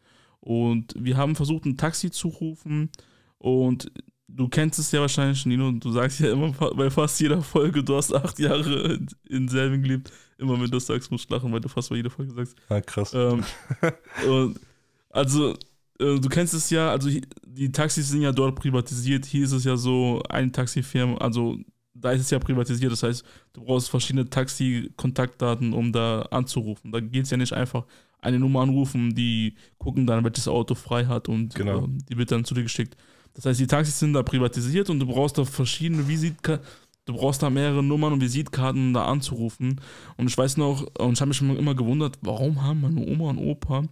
[0.40, 2.90] Und wir haben versucht, ein Taxi zu rufen
[3.38, 3.90] und
[4.28, 7.82] du kennst es ja wahrscheinlich, Nino, und du sagst ja immer bei fast jeder Folge,
[7.82, 10.12] du hast acht Jahre in, in Serbien gelebt.
[10.36, 12.56] Immer wenn du das sagst, musst du lachen, weil du fast bei jeder Folge sagst.
[12.68, 13.14] Ja, krass.
[13.14, 13.44] Ähm,
[14.28, 14.60] und
[15.10, 15.54] also,
[16.00, 17.08] äh, du kennst es ja, also
[17.46, 19.24] die Taxis sind ja dort privatisiert.
[19.26, 21.58] Hier ist es ja so, eine Taxifirma, also
[21.94, 22.90] da ist es ja privatisiert.
[22.92, 26.92] Das heißt, du brauchst verschiedene Taxi-Kontaktdaten, um da anzurufen.
[26.92, 27.84] Da geht es ja nicht einfach
[28.20, 31.84] eine Nummer anrufen, die gucken dann, welches Auto frei hat und Genau.
[31.84, 32.96] ähm, die wird dann zu dir geschickt.
[33.34, 36.64] Das heißt, die Taxis sind da privatisiert und du brauchst da verschiedene Visitkarten,
[37.06, 39.80] du brauchst da mehrere Nummern und Visitkarten, um da anzurufen.
[40.16, 43.30] Und ich weiß noch, und ich habe mich schon immer gewundert, warum haben meine Oma
[43.30, 43.84] und Opa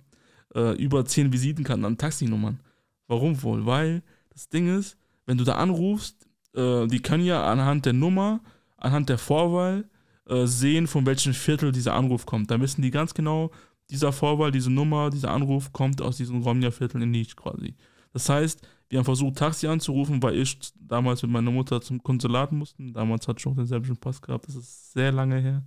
[0.55, 2.60] äh, über zehn Visitenkarten an Taxinummern?
[3.06, 3.66] Warum wohl?
[3.66, 4.97] Weil das Ding ist,
[5.27, 8.40] wenn du da anrufst, äh, die können ja anhand der Nummer,
[8.77, 9.89] anhand der Vorwahl
[10.28, 12.51] äh, sehen, von welchem Viertel dieser Anruf kommt.
[12.51, 13.51] Da wissen die ganz genau,
[13.90, 17.74] dieser Vorwahl, diese Nummer, dieser Anruf kommt aus diesem Romja-Viertel in Nisch quasi.
[18.12, 22.52] Das heißt, wir haben versucht, Taxi anzurufen, weil ich damals mit meiner Mutter zum Konsulat
[22.52, 22.93] mussten.
[22.93, 25.62] Damals hatte ich noch den serbischen Pass gehabt, das ist sehr lange her.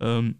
[0.00, 0.36] Ähm,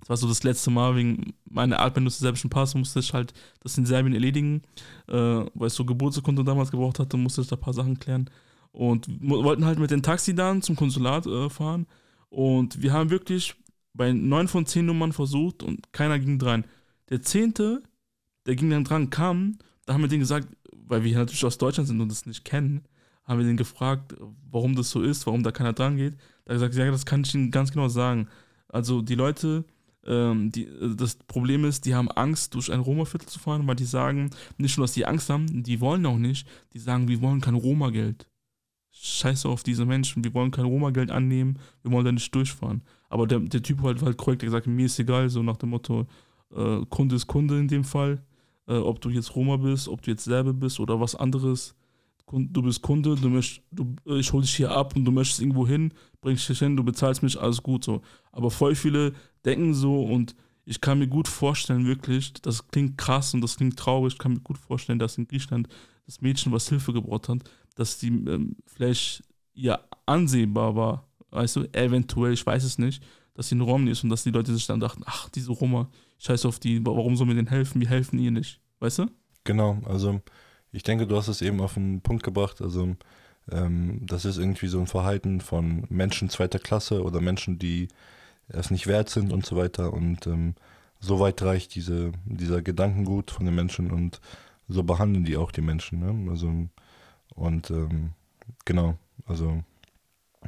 [0.00, 3.32] das war so das letzte Mal wegen meiner Anmeldung des serbischen Pass, musste ich halt
[3.60, 4.62] das in Serbien erledigen,
[5.08, 8.30] äh, weil ich so Geburtsurkunde damals gebraucht hatte, musste ich da ein paar Sachen klären.
[8.72, 11.86] Und wollten halt mit dem Taxi dann zum Konsulat äh, fahren.
[12.28, 13.54] Und wir haben wirklich
[13.94, 16.66] bei neun von zehn Nummern versucht und keiner ging dran.
[17.08, 17.82] Der zehnte,
[18.44, 21.88] der ging dann dran, kam, da haben wir denen gesagt, weil wir natürlich aus Deutschland
[21.88, 22.82] sind und das nicht kennen,
[23.24, 24.14] haben wir den gefragt,
[24.50, 26.14] warum das so ist, warum da keiner dran geht.
[26.44, 28.28] Da hat er gesagt, ja, das kann ich Ihnen ganz genau sagen.
[28.68, 29.64] Also die Leute,
[30.06, 33.84] ähm, die, das Problem ist, die haben Angst, durch ein Roma-Viertel zu fahren, weil die
[33.84, 37.40] sagen, nicht nur, dass die Angst haben, die wollen auch nicht, die sagen, wir wollen
[37.40, 38.28] kein Roma-Geld.
[38.90, 42.82] Scheiße auf diese Menschen, wir wollen kein Roma-Geld annehmen, wir wollen da nicht durchfahren.
[43.08, 45.70] Aber der, der Typ halt, halt korrekt, der gesagt, mir ist egal, so nach dem
[45.70, 46.06] Motto,
[46.54, 48.22] äh, Kunde ist Kunde in dem Fall,
[48.66, 51.74] äh, ob du jetzt Roma bist, ob du jetzt Serbe bist oder was anderes.
[52.28, 55.40] Du bist Kunde, du möchtest, du, äh, ich hole dich hier ab und du möchtest
[55.40, 58.02] irgendwo hin, bringst dich hin, du bezahlst mich, alles gut so.
[58.32, 59.12] Aber voll viele
[59.46, 63.78] denken so und ich kann mir gut vorstellen, wirklich, das klingt krass und das klingt
[63.78, 65.68] traurig, ich kann mir gut vorstellen, dass in Griechenland
[66.06, 67.38] das Mädchen, was Hilfe gebraucht hat,
[67.76, 69.22] dass die ähm, vielleicht
[69.54, 73.02] ja ansehbar war, weißt du, eventuell, ich weiß es nicht,
[73.34, 75.88] dass sie ein Rom ist und dass die Leute sich dann dachten, ach, diese Roma,
[76.18, 79.06] scheiß auf die, warum sollen wir denen helfen, wir helfen ihr nicht, weißt du?
[79.44, 80.20] Genau, also
[80.72, 82.60] ich denke, du hast es eben auf den Punkt gebracht.
[82.60, 82.96] Also
[83.50, 87.88] ähm, das ist irgendwie so ein Verhalten von Menschen zweiter Klasse oder Menschen, die
[88.48, 89.92] es nicht wert sind und so weiter.
[89.92, 90.54] Und ähm,
[91.00, 94.20] so weit reicht diese, dieser Gedankengut von den Menschen und
[94.68, 96.00] so behandeln die auch die Menschen.
[96.00, 96.30] Ne?
[96.30, 96.68] Also
[97.34, 98.12] und ähm,
[98.64, 99.62] genau, also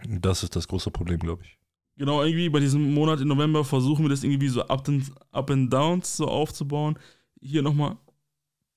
[0.07, 1.59] das ist das große Problem, glaube ich.
[1.97, 5.51] Genau, irgendwie bei diesem Monat im November versuchen wir das irgendwie so Up and, up
[5.51, 6.99] and Downs so aufzubauen.
[7.41, 7.97] Hier nochmal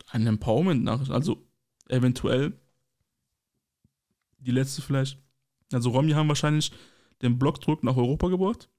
[0.08, 1.38] eine Empowerment-Nachricht, also
[1.88, 2.54] eventuell
[4.40, 5.20] die letzte vielleicht.
[5.72, 6.72] Also Romy haben wahrscheinlich
[7.22, 8.70] den Blockdruck nach Europa gebracht.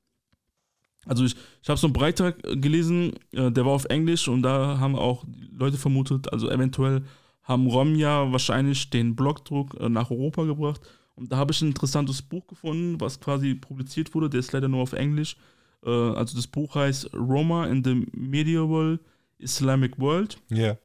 [1.06, 4.78] Also ich, ich habe so einen Beitrag gelesen, äh, der war auf Englisch und da
[4.78, 7.02] haben auch Leute vermutet, also eventuell
[7.42, 10.80] haben Romja wahrscheinlich den Blockdruck äh, nach Europa gebracht.
[11.14, 14.68] Und da habe ich ein interessantes Buch gefunden, was quasi publiziert wurde, der ist leider
[14.68, 15.36] nur auf Englisch.
[15.84, 19.00] Äh, also das Buch heißt Roma in the Medieval
[19.38, 20.38] Islamic World.
[20.50, 20.76] Ja.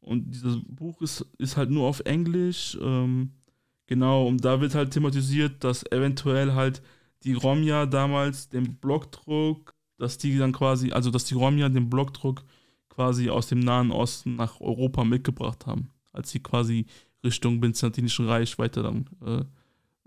[0.00, 2.76] Und dieses Buch ist, ist halt nur auf Englisch.
[2.80, 3.30] Ähm,
[3.86, 6.82] genau, und da wird halt thematisiert, dass eventuell halt
[7.24, 12.44] die Romja damals den Blockdruck, dass die dann quasi, also dass die Romja den Blockdruck
[12.88, 16.86] quasi aus dem Nahen Osten nach Europa mitgebracht haben, als sie quasi
[17.24, 19.44] Richtung Byzantinischen Reich weiter dann äh,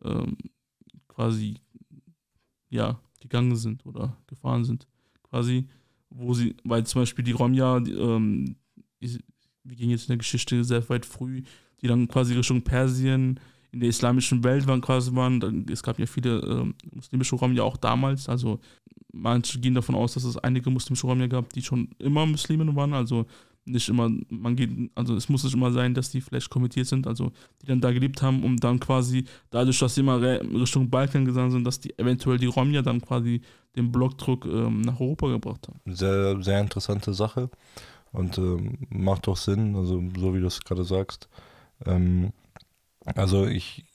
[0.08, 0.38] ähm,
[1.08, 1.56] quasi
[2.70, 4.88] ja gegangen sind oder gefahren sind,
[5.24, 5.68] quasi,
[6.10, 8.56] wo sie, weil zum Beispiel die Romja, die, ähm,
[9.00, 11.44] wir gehen jetzt in der Geschichte sehr weit früh,
[11.82, 13.40] die dann quasi Richtung Persien
[13.72, 15.66] in der islamischen Welt waren quasi waren.
[15.70, 18.30] Es gab ja viele ähm, muslimische Romja auch damals.
[18.30, 18.60] Also
[19.14, 22.94] manche gehen davon aus, dass es einige muslimische Romja gab, die schon immer Muslime waren.
[22.94, 23.26] Also
[23.68, 27.06] nicht immer, man geht, also es muss nicht immer sein, dass die vielleicht kommentiert sind,
[27.06, 27.32] also
[27.62, 31.52] die dann da gelebt haben, um dann quasi, dadurch, dass sie immer Richtung Balkan gegangen
[31.52, 33.42] sind, dass die eventuell die Romja dann quasi
[33.76, 35.80] den Blockdruck ähm, nach Europa gebracht haben.
[35.94, 37.50] Sehr, sehr interessante Sache
[38.12, 41.28] und ähm, macht auch Sinn, also so wie du es gerade sagst.
[41.86, 42.32] Ähm,
[43.16, 43.86] also ich,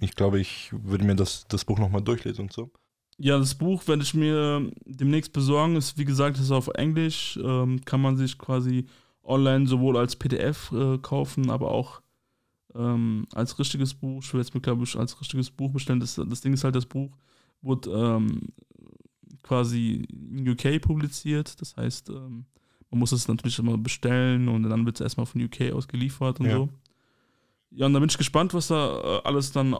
[0.00, 2.70] ich glaube, ich würde mir das, das Buch nochmal durchlesen und so.
[3.18, 5.76] Ja, das Buch werde ich mir demnächst besorgen.
[5.76, 7.38] Ist wie gesagt, ist auf Englisch.
[7.42, 8.86] Ähm, kann man sich quasi
[9.22, 12.00] online sowohl als PDF äh, kaufen, aber auch
[12.74, 14.22] ähm, als richtiges Buch.
[14.22, 16.00] Ich will jetzt mir, glaube ich, als richtiges Buch bestellen.
[16.00, 17.16] Das, das Ding ist halt, das Buch
[17.60, 18.48] wurde ähm,
[19.42, 21.60] quasi in UK publiziert.
[21.60, 22.46] Das heißt, ähm,
[22.90, 26.40] man muss es natürlich immer bestellen und dann wird es erstmal von UK aus geliefert
[26.40, 26.56] und ja.
[26.56, 26.68] so.
[27.70, 29.76] Ja, und da bin ich gespannt, was da äh, alles dann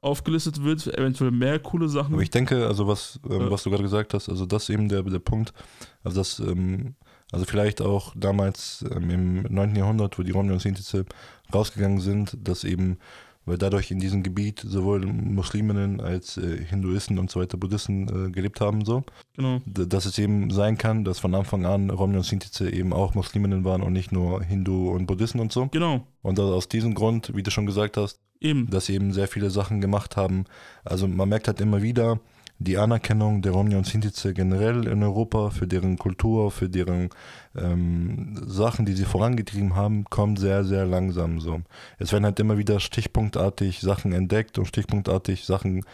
[0.00, 2.14] aufgelistet wird, eventuell mehr coole Sachen.
[2.14, 4.88] Aber ich denke, also was, ähm, was du gerade gesagt hast, also das ist eben
[4.88, 5.54] der, der Punkt,
[6.02, 6.96] also das, ähm,
[7.30, 9.76] also vielleicht auch damals ähm, im 9.
[9.76, 11.06] Jahrhundert, wo die Romni und Sintize
[11.54, 12.98] rausgegangen sind, dass eben,
[13.44, 18.30] weil dadurch in diesem Gebiet sowohl Musliminnen als äh, Hinduisten und so weiter, Buddhisten äh,
[18.30, 19.04] gelebt haben, so.
[19.36, 19.60] Genau.
[19.66, 23.64] Dass es eben sein kann, dass von Anfang an Romni und Sintize eben auch Musliminnen
[23.64, 25.66] waren und nicht nur Hindu und Buddhisten und so.
[25.68, 26.06] Genau.
[26.22, 28.68] Und aus diesem Grund, wie du schon gesagt hast, Eben.
[28.68, 30.46] Dass sie eben sehr viele Sachen gemacht haben.
[30.84, 32.18] Also man merkt halt immer wieder
[32.62, 37.10] die Anerkennung der Romni und Sintize generell in Europa für deren Kultur, für deren
[37.56, 41.60] ähm, Sachen, die sie vorangetrieben haben, kommt sehr, sehr langsam so.
[41.98, 45.84] Es werden halt immer wieder stichpunktartig Sachen entdeckt und stichpunktartig Sachen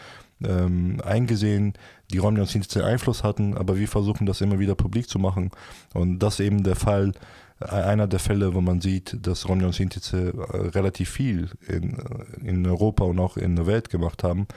[0.43, 1.73] ähm, eingesehen,
[2.11, 5.51] die Romni und Sintize Einfluss hatten, aber wir versuchen das immer wieder publik zu machen.
[5.93, 7.11] Und das ist eben der Fall
[7.59, 11.97] einer der Fälle, wo man sieht, dass Ronja und Sintize äh, relativ viel in,
[12.41, 14.47] in Europa und auch in der Welt gemacht haben.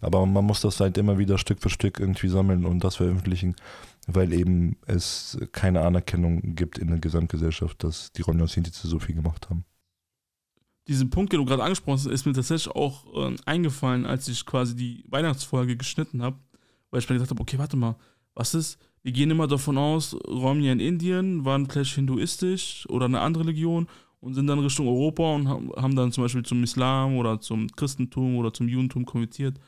[0.00, 3.56] Aber man muss das halt immer wieder Stück für Stück irgendwie sammeln und das veröffentlichen,
[4.06, 8.98] weil eben es keine Anerkennung gibt in der Gesamtgesellschaft, dass die Ronja und Sintize so
[9.00, 9.64] viel gemacht haben.
[10.88, 14.44] Diesen Punkt, den du gerade angesprochen hast, ist mir tatsächlich auch äh, eingefallen, als ich
[14.46, 16.38] quasi die Weihnachtsfolge geschnitten habe,
[16.90, 17.96] weil ich mir gedacht habe, okay, warte mal,
[18.34, 23.20] was ist, wir gehen immer davon aus, Romnia in Indien waren vielleicht hinduistisch oder eine
[23.20, 23.88] andere Religion
[24.20, 28.36] und sind dann Richtung Europa und haben dann zum Beispiel zum Islam oder zum Christentum
[28.36, 29.58] oder zum Judentum konvertiert.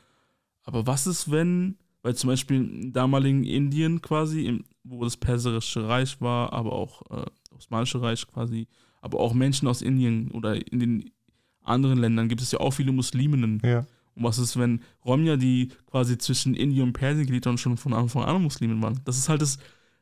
[0.63, 6.21] Aber was ist, wenn, weil zum Beispiel im damaligen Indien quasi, wo das Perserische Reich
[6.21, 8.67] war, aber auch äh, Osmanische Reich quasi,
[9.01, 11.11] aber auch Menschen aus Indien oder in den
[11.61, 13.61] anderen Ländern gibt es ja auch viele Musliminnen.
[13.63, 13.85] Ja.
[14.15, 17.93] Und was ist, wenn Romja, die quasi zwischen Indien und Persien gelebt haben, schon von
[17.93, 18.99] Anfang an Muslimen waren?
[19.03, 19.57] Das ist halt das,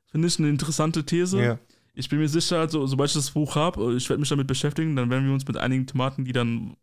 [0.06, 1.44] finde ich, eine interessante These.
[1.44, 1.60] Ja.
[1.96, 4.96] Ich bin mir sicher, also, sobald ich das Buch habe, ich werde mich damit beschäftigen,
[4.96, 6.76] dann werden wir uns mit einigen Thematen, die dann,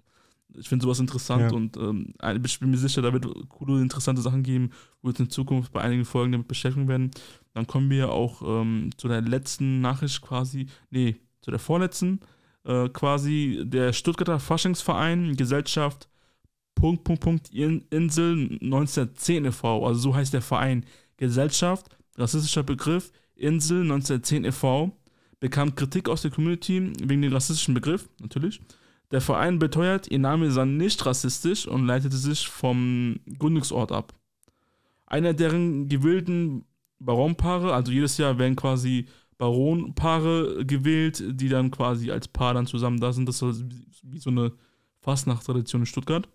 [0.54, 1.56] ich finde sowas interessant ja.
[1.56, 4.70] und ähm, ich bin mir sicher, da wird coole, interessante Sachen geben,
[5.00, 7.10] wo wir uns in Zukunft bei einigen Folgen damit beschäftigen werden.
[7.54, 12.20] Dann kommen wir auch ähm, zu der letzten Nachricht quasi, nee, zu der vorletzten,
[12.64, 16.08] äh, quasi der Stuttgarter Faschingsverein, Gesellschaft
[16.74, 20.86] Punkt, Punkt, Punkt, Insel 1910 e.V., also so heißt der Verein.
[21.16, 21.86] Gesellschaft,
[22.16, 24.96] rassistischer Begriff, Insel 1910 e.V.,
[25.40, 28.60] bekam Kritik aus der Community wegen dem rassistischen Begriff, natürlich.
[29.10, 34.14] Der Verein beteuert, ihr Name sei nicht rassistisch und leitete sich vom Gründungsort ab.
[35.06, 36.64] Einer deren gewählten
[37.00, 39.06] Baronpaare, also jedes Jahr werden quasi
[39.36, 43.28] Baronpaare gewählt, die dann quasi als Paar dann zusammen da sind.
[43.28, 43.64] Das ist
[44.04, 44.52] wie so eine
[45.00, 46.28] Fastnachtstradition in Stuttgart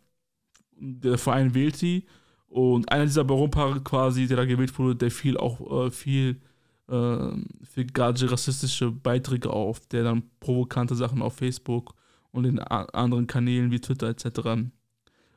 [0.78, 2.06] der Verein wählt sie.
[2.48, 6.40] Und einer dieser Baronpaare quasi, der da gewählt wurde, der fiel auch äh, viel
[6.88, 7.32] äh,
[7.64, 11.96] für gerade rassistische Beiträge auf, der dann provokante Sachen auf Facebook
[12.32, 14.70] und in anderen Kanälen wie Twitter etc.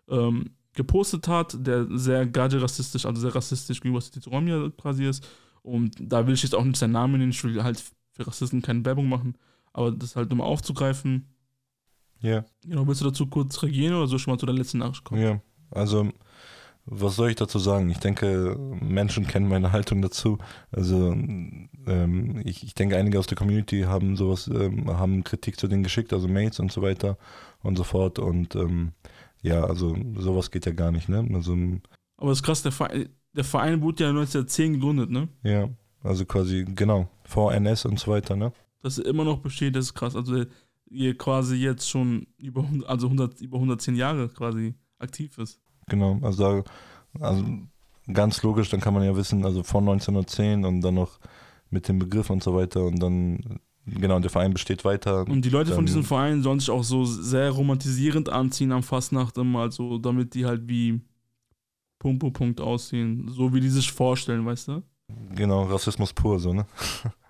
[0.09, 5.27] Ähm, gepostet hat, der sehr gerade rassistisch, also sehr rassistisch gegenüber City Romja quasi ist.
[5.62, 7.82] Und da will ich jetzt auch nicht seinen Namen nennen, ich will halt
[8.12, 9.36] für Rassisten keine Werbung machen,
[9.73, 11.27] aber das halt nur mal aufzugreifen.
[12.20, 12.45] Ja.
[12.65, 15.23] Genau, willst du dazu kurz reagieren oder so schon mal zu der letzten Nachricht kommen?
[15.23, 15.40] Ja,
[15.70, 16.09] also
[16.90, 17.90] was soll ich dazu sagen?
[17.90, 20.39] Ich denke, Menschen kennen meine Haltung dazu.
[20.73, 25.69] Also ähm, ich, ich denke, einige aus der Community haben sowas, ähm, haben Kritik zu
[25.69, 27.19] denen geschickt, also Mates und so weiter
[27.62, 28.19] und so fort.
[28.19, 28.93] Und ähm,
[29.43, 31.28] ja, also sowas geht ja gar nicht, ne?
[31.35, 31.53] Also,
[32.16, 35.28] Aber das ist krass, der Verein, der Verein wurde ja 1910 gegründet, ne?
[35.43, 35.69] Ja,
[36.03, 38.53] also quasi, genau, vor NS und so weiter, ne?
[38.82, 40.16] Dass er immer noch besteht, das ist krass.
[40.16, 40.45] Also
[40.90, 45.60] ihr quasi jetzt schon über, also 100, über 110 Jahre quasi aktiv ist.
[45.89, 46.65] Genau, also,
[47.20, 47.44] also
[48.12, 51.19] ganz logisch, dann kann man ja wissen, also von 1910 und dann noch
[51.70, 55.27] mit dem Begriff und so weiter und dann, genau, der Verein besteht weiter.
[55.27, 59.36] Und die Leute von diesem Verein sollen sich auch so sehr romantisierend anziehen am Fastnacht
[59.39, 61.01] immer, also damit die halt wie
[61.98, 64.82] Punkt, Punkt, Punkt aussehen, so wie die sich vorstellen, weißt du?
[65.35, 66.66] Genau, Rassismus pur, so, ne?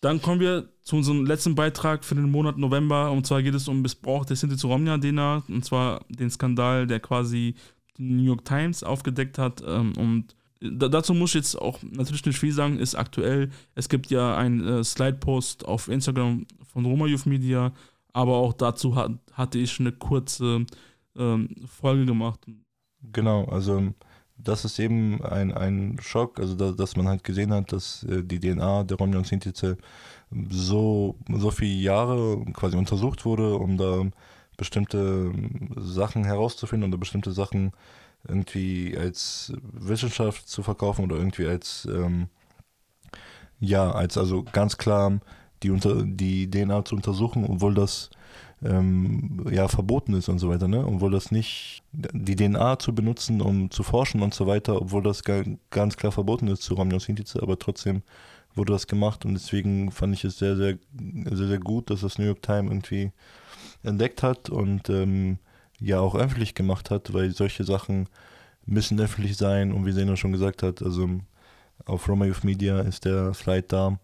[0.00, 3.10] Dann kommen wir zu unserem letzten Beitrag für den Monat November.
[3.10, 5.44] Und zwar geht es um Missbrauch der Sinti zu Romja DNA.
[5.48, 7.54] Und zwar den Skandal, der quasi
[7.98, 9.62] die New York Times aufgedeckt hat.
[9.66, 13.50] Ähm, und dazu muss ich jetzt auch natürlich nicht viel sagen, ist aktuell.
[13.74, 17.72] Es gibt ja einen äh, Slide-Post auf Instagram von Roma Youth Media,
[18.12, 20.64] aber auch dazu hat, hatte ich eine kurze
[21.16, 22.40] ähm, Folge gemacht.
[23.12, 23.92] Genau, also
[24.42, 28.22] das ist eben ein, ein Schock, also da, dass man halt gesehen hat, dass äh,
[28.22, 29.76] die DNA der Romja und Sintize
[30.50, 34.04] so, so viele Jahre quasi untersucht wurde, um da
[34.56, 35.32] bestimmte
[35.76, 37.72] Sachen herauszufinden oder bestimmte Sachen
[38.28, 42.28] irgendwie als Wissenschaft zu verkaufen oder irgendwie als, ähm,
[43.58, 45.20] ja, als also ganz klar
[45.62, 48.10] die, unter, die DNA zu untersuchen, obwohl das
[48.62, 50.86] ähm, ja verboten ist und so weiter, ne?
[50.86, 55.22] Obwohl das nicht die DNA zu benutzen, um zu forschen und so weiter, obwohl das
[55.70, 58.02] ganz klar verboten ist zu Sintize, aber trotzdem
[58.54, 60.78] wurde das gemacht und deswegen fand ich es sehr, sehr,
[61.30, 63.12] sehr, sehr gut, dass das New York Times irgendwie
[63.82, 65.38] entdeckt hat und ähm,
[65.78, 68.08] ja auch öffentlich gemacht hat, weil solche Sachen
[68.66, 71.08] müssen öffentlich sein und wie Sena schon gesagt hat, also
[71.86, 73.98] auf Roma Youth Media ist der Slide da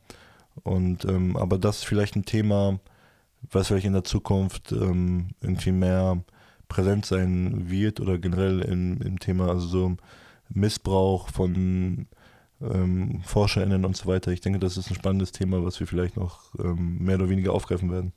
[0.63, 2.79] und ähm, aber das ist vielleicht ein Thema,
[3.51, 6.23] was vielleicht in der Zukunft ähm, irgendwie mehr
[6.69, 9.97] präsent sein wird oder generell im, im Thema, also so
[10.49, 12.09] Missbrauch von
[12.61, 14.33] ähm, ForscherInnen und so weiter.
[14.33, 17.53] Ich denke, das ist ein spannendes Thema, was wir vielleicht noch ähm, mehr oder weniger
[17.53, 18.13] aufgreifen werden.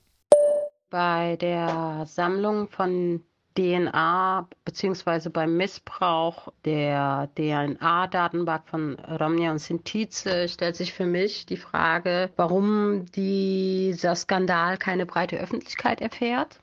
[0.88, 3.22] Bei der Sammlung von
[3.56, 11.56] DNA beziehungsweise beim Missbrauch der DNA-Datenbank von Romnia und Sintize stellt sich für mich die
[11.56, 16.60] Frage, warum dieser Skandal keine breite Öffentlichkeit erfährt,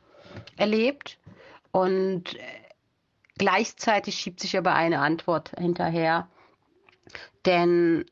[0.56, 1.20] erlebt
[1.72, 2.38] und
[3.38, 6.28] gleichzeitig schiebt sich aber eine Antwort hinterher.
[7.46, 8.06] Denn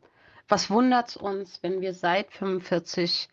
[0.48, 3.30] was wundert uns, wenn wir seit 45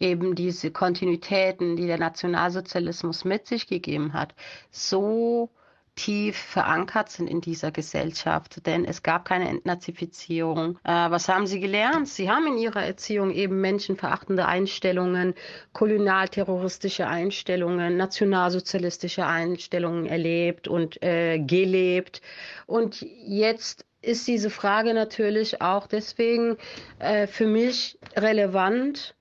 [0.00, 4.34] eben diese Kontinuitäten, die der Nationalsozialismus mit sich gegeben hat,
[4.70, 5.50] so
[5.96, 10.78] tief verankert sind in dieser Gesellschaft, denn es gab keine Entnazifizierung.
[10.82, 12.08] Äh, was haben sie gelernt?
[12.08, 15.34] Sie haben in ihrer Erziehung eben menschenverachtende Einstellungen,
[15.72, 22.22] kolonialterroristische Einstellungen, nationalsozialistische Einstellungen erlebt und äh, gelebt.
[22.66, 26.56] Und jetzt ist diese Frage natürlich auch deswegen
[26.98, 29.14] äh, für mich relevant,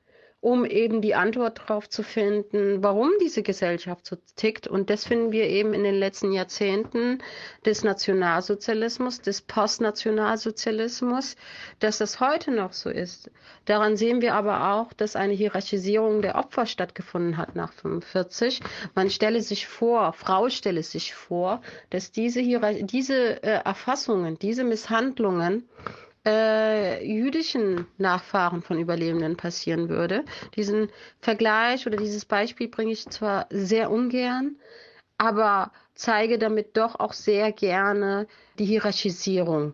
[0.43, 4.67] um eben die Antwort darauf zu finden, warum diese Gesellschaft so tickt.
[4.67, 7.19] Und das finden wir eben in den letzten Jahrzehnten
[7.65, 11.37] des Nationalsozialismus, des Postnationalsozialismus,
[11.79, 13.31] dass das heute noch so ist.
[13.63, 18.59] Daran sehen wir aber auch, dass eine Hierarchisierung der Opfer stattgefunden hat nach 45.
[18.95, 24.65] Man stelle sich vor, Frau stelle sich vor, dass diese, Hierar diese äh, Erfassungen, diese
[24.65, 25.69] Misshandlungen
[26.25, 30.23] äh, jüdischen Nachfahren von Überlebenden passieren würde.
[30.55, 30.89] Diesen
[31.19, 34.57] Vergleich oder dieses Beispiel bringe ich zwar sehr ungern,
[35.17, 38.27] aber zeige damit doch auch sehr gerne
[38.57, 39.73] die Hierarchisierung.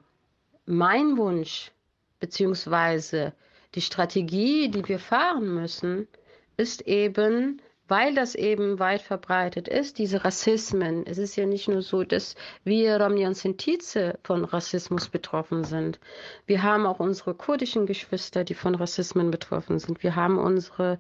[0.66, 1.72] Mein Wunsch
[2.20, 3.34] beziehungsweise
[3.76, 6.08] die Strategie, die wir fahren müssen,
[6.58, 11.06] ist eben weil das eben weit verbreitet ist, diese Rassismen.
[11.06, 16.00] Es ist ja nicht nur so, dass wir Romni und Sintize von Rassismus betroffen sind.
[16.46, 20.04] Wir haben auch unsere kurdischen Geschwister, die von Rassismen betroffen sind.
[20.04, 20.98] Wir haben unsere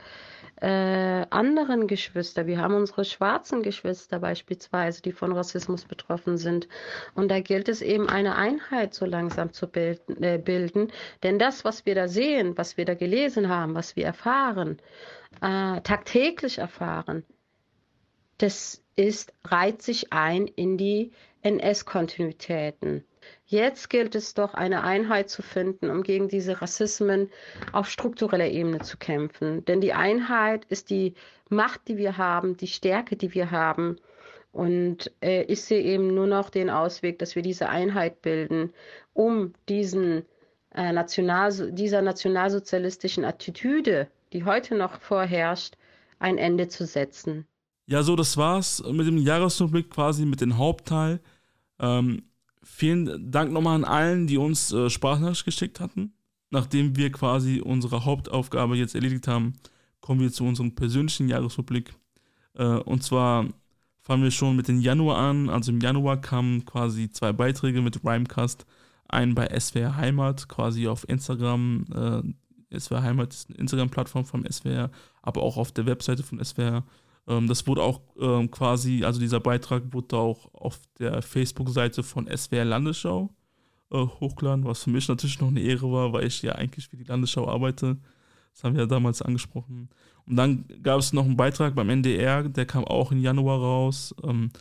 [0.61, 6.67] äh, anderen Geschwister, wir haben unsere schwarzen Geschwister beispielsweise, die von Rassismus betroffen sind.
[7.15, 10.91] Und da gilt es eben eine Einheit so langsam zu bilden, äh, bilden.
[11.23, 14.79] Denn das, was wir da sehen, was wir da gelesen haben, was wir erfahren,
[15.41, 17.23] äh, tagtäglich erfahren,
[18.37, 21.11] das ist, reiht sich ein in die
[21.41, 23.05] NS-Kontinuitäten.
[23.45, 27.29] Jetzt gilt es doch, eine Einheit zu finden, um gegen diese Rassismen
[27.71, 29.65] auf struktureller Ebene zu kämpfen.
[29.65, 31.15] Denn die Einheit ist die
[31.49, 33.97] Macht, die wir haben, die Stärke, die wir haben.
[34.51, 38.73] Und äh, ich sehe eben nur noch den Ausweg, dass wir diese Einheit bilden,
[39.13, 40.25] um diesen,
[40.73, 45.75] äh, National, dieser nationalsozialistischen Attitüde die heute noch vorherrscht,
[46.19, 47.45] ein Ende zu setzen.
[47.87, 51.19] Ja, so, das war's mit dem Jahresrückblick quasi mit dem Hauptteil.
[51.79, 52.23] Ähm,
[52.61, 56.13] vielen Dank nochmal an allen, die uns äh, Sprachnachricht geschickt hatten.
[56.51, 59.53] Nachdem wir quasi unsere Hauptaufgabe jetzt erledigt haben,
[60.01, 61.93] kommen wir zu unserem persönlichen Jahresrückblick.
[62.53, 63.47] Äh, und zwar
[64.01, 65.49] fangen wir schon mit dem Januar an.
[65.49, 68.65] Also im Januar kamen quasi zwei Beiträge mit Rhymecast.
[69.07, 71.85] Einen bei SWR Heimat, quasi auf Instagram.
[71.93, 72.33] Äh,
[72.77, 74.89] SWR Heimat ist eine Instagram-Plattform vom SWR,
[75.21, 76.83] aber auch auf der Webseite von SWR.
[77.27, 82.27] Ähm, das wurde auch ähm, quasi, also dieser Beitrag wurde auch auf der Facebook-Seite von
[82.27, 83.29] SWR Landesschau
[83.91, 86.97] äh, hochgeladen, was für mich natürlich noch eine Ehre war, weil ich ja eigentlich für
[86.97, 87.97] die Landesschau arbeite
[88.53, 89.89] Das haben wir ja damals angesprochen.
[90.25, 94.13] Und dann gab es noch einen Beitrag beim NDR, der kam auch im Januar raus.
[94.23, 94.51] Ähm,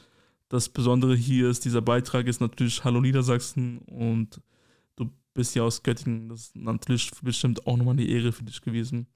[0.49, 4.41] das Besondere hier ist, dieser Beitrag ist natürlich Hallo Niedersachsen und
[5.39, 6.29] bist ja aus Göttingen.
[6.29, 9.07] Das ist natürlich bestimmt auch nochmal eine Ehre für dich gewesen.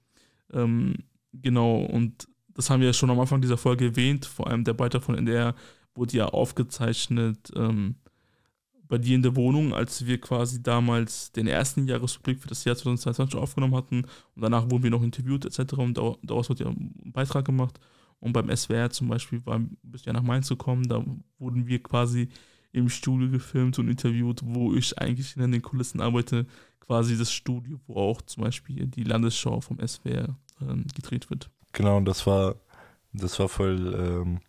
[0.53, 0.95] Ähm,
[1.33, 4.73] genau, und das haben wir ja schon am Anfang dieser Folge erwähnt, vor allem der
[4.73, 5.53] Beitrag von NDR
[5.95, 7.95] wurde ja aufgezeichnet ähm,
[8.87, 12.77] bei dir in der Wohnung, als wir quasi damals den ersten Jahresrückblick für das Jahr
[12.77, 14.03] 2022 aufgenommen hatten
[14.35, 15.73] und danach wurden wir noch interviewt etc.
[15.73, 17.81] und daraus wird ja ein Beitrag gemacht
[18.19, 21.03] und beim SWR zum Beispiel war, du ja nach Mainz gekommen, da
[21.37, 22.29] wurden wir quasi
[22.73, 26.45] im Studio gefilmt und interviewt, wo ich eigentlich in den Kulissen arbeite,
[26.81, 31.49] quasi das Studio, wo auch zum Beispiel die Landesschau vom SWR ähm, gedreht wird.
[31.71, 32.55] Genau, und das war,
[33.13, 34.39] das war voll ähm,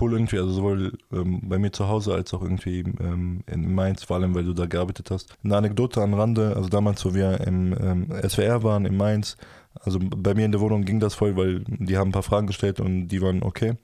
[0.00, 4.04] cool irgendwie, also sowohl ähm, bei mir zu Hause als auch irgendwie ähm, in Mainz,
[4.04, 5.36] vor allem weil du da gearbeitet hast.
[5.44, 9.36] Eine Anekdote am Rande, also damals, wo wir im ähm, SWR waren, in Mainz,
[9.80, 12.46] also bei mir in der Wohnung ging das voll, weil die haben ein paar Fragen
[12.46, 13.74] gestellt und die waren okay.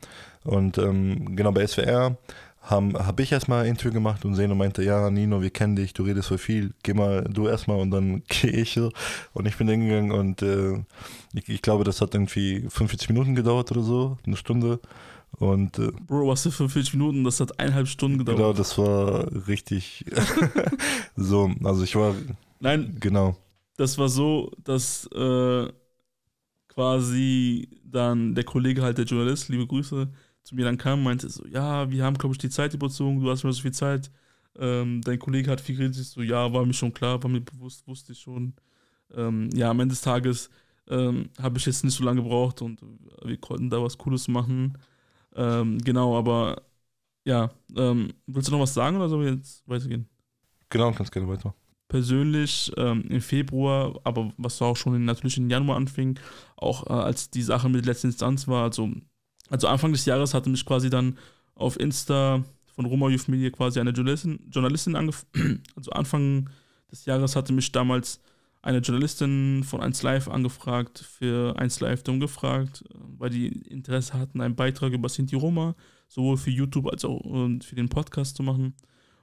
[0.45, 2.16] Und ähm, genau bei SWR
[2.63, 5.93] habe hab ich erstmal ein Interview gemacht und Seno meinte, ja, Nino, wir kennen dich,
[5.95, 8.91] du redest so viel, geh mal du erstmal und dann gehe ich so.
[9.33, 10.75] Und ich bin hingegangen und äh,
[11.35, 14.81] ich, ich, glaube, das hat irgendwie 45 Minuten gedauert oder so, eine Stunde.
[15.39, 17.25] Und, äh, Bro, was für 45 Minuten?
[17.25, 18.39] Das hat eineinhalb Stunden gedauert.
[18.39, 20.05] Genau, das war richtig
[21.17, 21.51] so.
[21.65, 22.15] Also ich war.
[22.61, 22.97] Nein.
[23.01, 23.37] Genau.
[23.77, 25.69] Das war so, dass äh,
[26.69, 30.09] quasi dann der Kollege halt, der Journalist, liebe Grüße,
[30.44, 33.20] zu mir dann kam und meinte so, ja, wir haben, glaube ich, die Zeit überzogen,
[33.20, 34.10] du hast mehr so viel Zeit.
[34.59, 37.86] Ähm, dein Kollege hat viel geredet, so, ja, war mir schon klar, war mir bewusst,
[37.86, 38.55] wusste ich schon.
[39.14, 40.51] Ähm, ja, am Ende des Tages
[40.89, 42.81] ähm, habe ich jetzt nicht so lange gebraucht und
[43.24, 44.78] wir konnten da was Cooles machen.
[45.35, 46.62] Ähm, genau, aber
[47.24, 50.09] ja, ähm, willst du noch was sagen oder sollen wir jetzt weitergehen?
[50.69, 51.55] Genau, kannst gerne weiter.
[51.89, 56.19] Persönlich ähm, im Februar, aber was auch schon in, natürlich im Januar anfing,
[56.56, 58.90] auch äh, als die Sache mit letzter Instanz war, also,
[59.53, 61.19] also Anfang des Jahres hatte mich quasi dann
[61.55, 62.43] auf Insta
[62.74, 65.62] von Roma Youth Media quasi eine Journalistin, Journalistin angefangen.
[65.77, 66.49] Also Anfang
[66.91, 68.20] des Jahres hatte mich damals
[68.62, 74.15] eine Journalistin von 1 Live angefragt, für 1 Live dumm gefragt, äh, weil die Interesse
[74.15, 75.74] hatten, einen Beitrag über Sinti Roma,
[76.09, 77.20] sowohl für YouTube als auch
[77.61, 78.74] für den Podcast zu machen.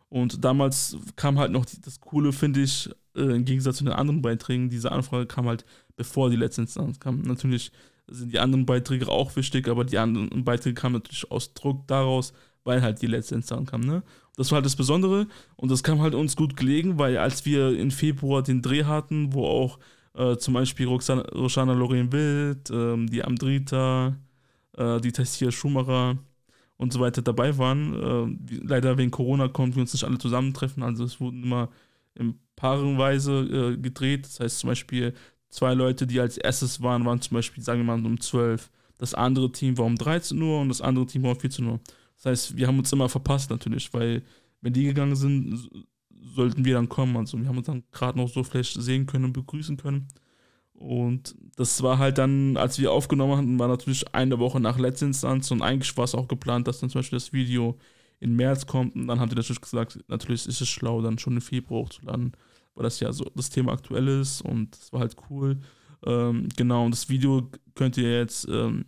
[0.10, 4.22] Und damals kam halt noch das Coole, finde ich, äh, im Gegensatz zu den anderen
[4.22, 5.66] Beiträgen, diese Anfrage kam halt
[5.96, 7.22] bevor die letzte Instanz kam.
[7.22, 7.72] Natürlich
[8.12, 12.34] sind die anderen Beiträge auch wichtig, aber die anderen Beiträge kamen natürlich aus Druck daraus,
[12.64, 13.82] weil halt die letzte Instanz kam.
[13.82, 14.04] Ne?
[14.36, 17.78] Das war halt das Besondere und das kam halt uns gut gelegen, weil als wir
[17.78, 19.80] im Februar den Dreh hatten, wo auch
[20.16, 24.16] äh, zum Beispiel Roxana, Lorraine Wild, äh, die Amdrita,
[24.78, 26.18] äh, die Tessia Schumacher
[26.78, 28.40] und so weiter dabei waren.
[28.48, 31.70] Äh, leider wegen Corona konnten wir uns nicht alle zusammentreffen, also es wurden immer
[32.16, 34.26] in Paarenweise äh, gedreht.
[34.26, 35.14] Das heißt zum Beispiel
[35.50, 38.70] zwei Leute, die als erstes waren, waren zum Beispiel, sagen wir mal, um 12.
[38.98, 41.80] Das andere Team war um 13 Uhr und das andere Team war um 14 Uhr.
[42.18, 44.24] Das heißt, wir haben uns immer verpasst natürlich, weil
[44.62, 45.70] wenn die gegangen sind,
[46.36, 47.16] sollten wir dann kommen.
[47.18, 50.08] Also wir haben uns dann gerade noch so vielleicht sehen können und begrüßen können.
[50.74, 55.08] Und das war halt dann, als wir aufgenommen hatten, war natürlich eine Woche nach letzter
[55.08, 57.78] Instanz und eigentlich war es auch geplant, dass dann zum Beispiel das Video
[58.22, 61.36] in März kommt und dann haben die natürlich gesagt, natürlich ist es schlau, dann schon
[61.36, 62.32] im Februar hochzuladen,
[62.80, 65.60] weil das ja so das Thema aktuell ist und es war halt cool.
[66.06, 68.86] Ähm, genau, und das Video könnt ihr jetzt ähm,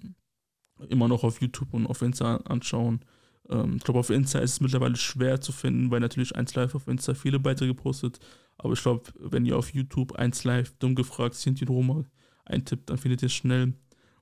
[0.87, 3.01] immer noch auf YouTube und auf Insta anschauen.
[3.49, 6.87] Ähm, ich glaube, auf Insta ist es mittlerweile schwer zu finden, weil natürlich 1Live auf
[6.87, 8.19] Insta viele Beiträge postet.
[8.57, 12.05] Aber ich glaube, wenn ihr auf YouTube 1Live dumm gefragt Sinti Roma
[12.45, 13.73] eintippt, dann findet ihr es schnell.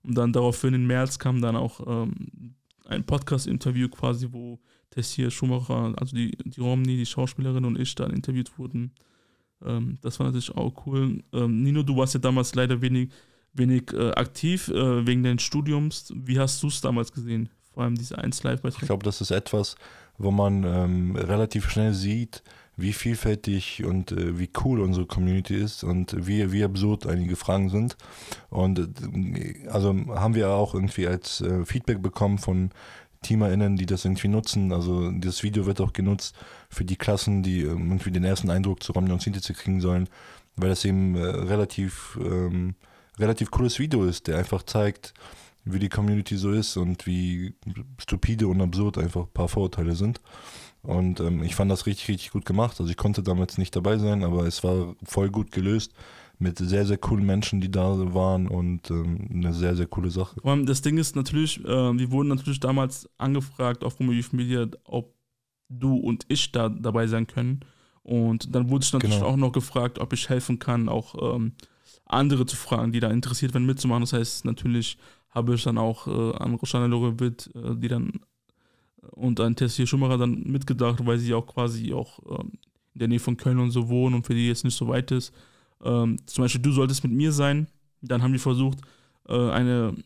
[0.02, 2.56] Und dann daraufhin im März kam dann auch ähm,
[2.86, 4.60] ein Podcast-Interview quasi, wo
[4.90, 8.94] Tessier Schumacher, also die, die Romney, die Schauspielerin und ich dann interviewt wurden.
[9.66, 11.24] Ähm, das war natürlich auch cool.
[11.34, 13.10] Ähm, Nino, du warst ja damals leider wenig,
[13.54, 16.14] wenig äh, aktiv äh, wegen deines Studiums.
[16.16, 17.50] Wie hast du es damals gesehen?
[17.80, 19.76] vor allem diese 1 live Ich glaube, das ist etwas,
[20.18, 22.44] wo man ähm, relativ schnell sieht,
[22.76, 27.70] wie vielfältig und äh, wie cool unsere Community ist und wie, wie absurd einige Fragen
[27.70, 27.96] sind.
[28.50, 32.72] Und äh, also haben wir auch irgendwie als äh, Feedback bekommen von
[33.22, 34.74] TeamerInnen, die das irgendwie nutzen.
[34.74, 36.36] Also das Video wird auch genutzt
[36.70, 40.08] für die Klassen, die ähm, irgendwie den ersten Eindruck zu Romney und Synthesis kriegen sollen,
[40.56, 42.76] weil das eben äh, relativ, ähm,
[43.18, 45.14] relativ cooles Video ist, der einfach zeigt,
[45.66, 47.54] wie die Community so ist und wie
[47.98, 50.22] stupide und absurd einfach ein paar Vorurteile sind.
[50.82, 52.80] Und ähm, ich fand das richtig, richtig gut gemacht.
[52.80, 55.94] Also ich konnte damals nicht dabei sein, aber es war voll gut gelöst
[56.38, 60.40] mit sehr, sehr coolen Menschen, die da waren und ähm, eine sehr, sehr coole Sache.
[60.66, 65.19] Das Ding ist natürlich, äh, wir wurden natürlich damals angefragt auf Youth Media, ob
[65.70, 67.62] du und ich da dabei sein können.
[68.04, 69.30] Und dann wurde ich natürlich genau.
[69.30, 71.54] auch noch gefragt, ob ich helfen kann, auch ähm,
[72.06, 74.02] andere zu fragen, die da interessiert werden mitzumachen.
[74.02, 74.98] Das heißt, natürlich
[75.30, 78.14] habe ich dann auch äh, an Roshana Lorebit, äh, die dann
[79.12, 82.54] und an Tessie Schumacher dann mitgedacht, weil sie auch quasi auch ähm,
[82.94, 85.12] in der Nähe von Köln und so wohnen und für die jetzt nicht so weit
[85.12, 85.34] ist.
[85.84, 87.68] Ähm, zum Beispiel, du solltest mit mir sein.
[88.02, 88.80] Dann haben die versucht,
[89.28, 90.04] äh, eine äh,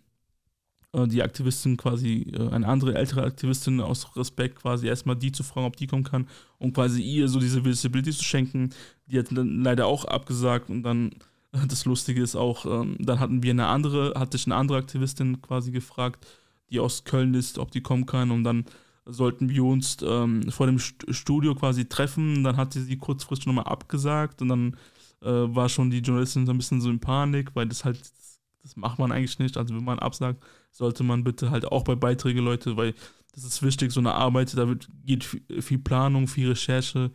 [1.08, 5.66] die Aktivistin quasi, äh, eine andere ältere Aktivistin aus Respekt quasi erstmal die zu fragen,
[5.66, 6.28] ob die kommen kann
[6.60, 8.70] und quasi ihr so diese Visibility zu schenken.
[9.08, 11.12] Die hat dann leider auch abgesagt und dann
[11.52, 15.42] das Lustige ist auch, ähm, dann hatten wir eine andere, hatte ich eine andere Aktivistin
[15.42, 16.26] quasi gefragt,
[16.70, 18.66] die aus Köln ist, ob die kommen kann und dann
[19.06, 22.44] sollten wir uns ähm, vor dem Studio quasi treffen.
[22.44, 24.78] Dann hat sie sie kurzfristig nochmal abgesagt und dann
[25.22, 28.00] äh, war schon die Journalistin so ein bisschen so in Panik, weil das halt,
[28.62, 29.58] das macht man eigentlich nicht.
[29.58, 30.44] Also wenn man absagt,
[30.74, 32.94] sollte man bitte halt auch bei Beiträgen, Leute, weil
[33.34, 37.12] das ist wichtig, so eine Arbeit, da wird, geht viel Planung, viel Recherche.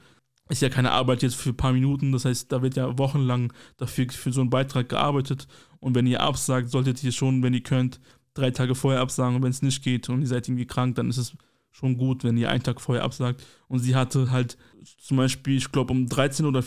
[0.48, 3.52] Ist ja keine Arbeit jetzt für ein paar Minuten, das heißt, da wird ja wochenlang
[3.76, 5.46] dafür für so einen Beitrag gearbeitet.
[5.80, 8.00] Und wenn ihr absagt, solltet ihr schon, wenn ihr könnt,
[8.34, 9.36] drei Tage vorher absagen.
[9.36, 11.34] Und wenn es nicht geht und ihr seid irgendwie krank, dann ist es
[11.70, 13.44] schon gut, wenn ihr einen Tag vorher absagt.
[13.68, 14.56] Und sie hatte halt
[14.98, 16.64] zum Beispiel, ich glaube, um 13 oder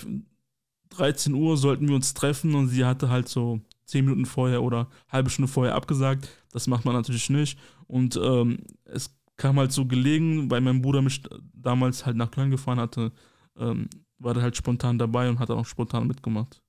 [0.89, 4.87] 13 Uhr sollten wir uns treffen und sie hatte halt so 10 Minuten vorher oder
[5.09, 6.29] halbe Stunde vorher abgesagt.
[6.51, 7.57] Das macht man natürlich nicht.
[7.87, 11.23] Und ähm, es kam halt so gelegen, weil mein Bruder mich
[11.53, 13.11] damals halt nach Köln gefahren hatte,
[13.57, 16.61] ähm, war er halt spontan dabei und hat auch spontan mitgemacht.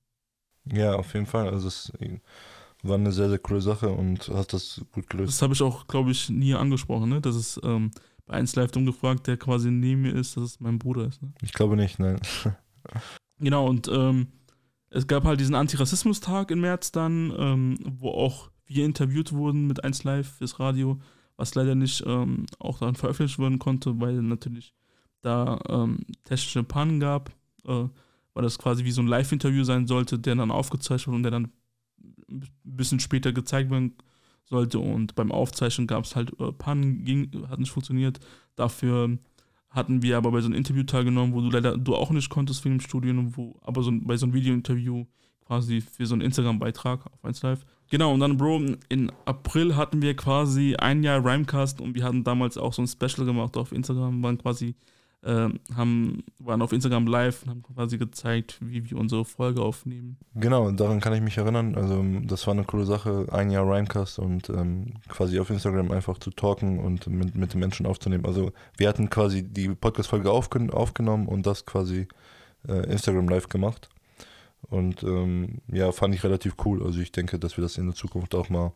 [0.71, 1.49] Ja, auf jeden Fall.
[1.49, 1.91] Also es
[2.81, 5.33] war eine sehr, sehr coole Sache und hast das gut gelöst.
[5.33, 7.21] Das habe ich auch, glaube ich, nie angesprochen, ne?
[7.21, 7.91] Das ist ähm,
[8.25, 11.21] bei 1 Live umgefragt, der quasi neben mir ist, dass es mein Bruder ist.
[11.21, 11.33] Ne?
[11.41, 12.19] Ich glaube nicht, nein.
[13.39, 14.27] genau, und ähm,
[14.89, 19.83] es gab halt diesen Antirassismus-Tag im März dann, ähm, wo auch wir interviewt wurden mit
[19.83, 20.99] 1 Live fürs Radio,
[21.37, 24.73] was leider nicht ähm, auch dann veröffentlicht werden konnte, weil natürlich
[25.21, 27.31] da ähm, technische Pannen gab,
[27.65, 27.87] äh,
[28.33, 31.51] weil das quasi wie so ein Live-Interview sein sollte, der dann aufgezeichnet und der dann
[32.29, 33.95] ein bisschen später gezeigt werden
[34.43, 34.79] sollte.
[34.79, 38.19] Und beim Aufzeichnen gab es halt äh, Pannen, ging, hat nicht funktioniert.
[38.55, 39.17] Dafür
[39.69, 42.63] hatten wir aber bei so einem Interview teilgenommen, wo du leider du auch nicht konntest
[42.63, 45.05] wegen dem Studium, wo aber so bei so einem Video-Interview
[45.45, 47.65] quasi für so einen Instagram-Beitrag auf 1 Live.
[47.93, 48.59] Genau, und dann, Bro,
[48.89, 52.87] in April hatten wir quasi ein Jahr Rhymecast und wir hatten damals auch so ein
[52.87, 54.73] Special gemacht auf Instagram, waren quasi
[55.21, 60.17] äh, haben, waren auf Instagram live und haben quasi gezeigt, wie wir unsere Folge aufnehmen.
[60.33, 61.75] Genau, daran kann ich mich erinnern.
[61.75, 66.17] Also das war eine coole Sache, ein Jahr Rhymecast und ähm, quasi auf Instagram einfach
[66.17, 68.25] zu talken und mit, mit den Menschen aufzunehmen.
[68.25, 72.07] Also wir hatten quasi die Podcast-Folge aufgen aufgenommen und das quasi
[72.67, 73.87] äh, Instagram live gemacht.
[74.69, 76.83] Und ähm, ja, fand ich relativ cool.
[76.83, 78.73] Also ich denke, dass wir das in der Zukunft auch mal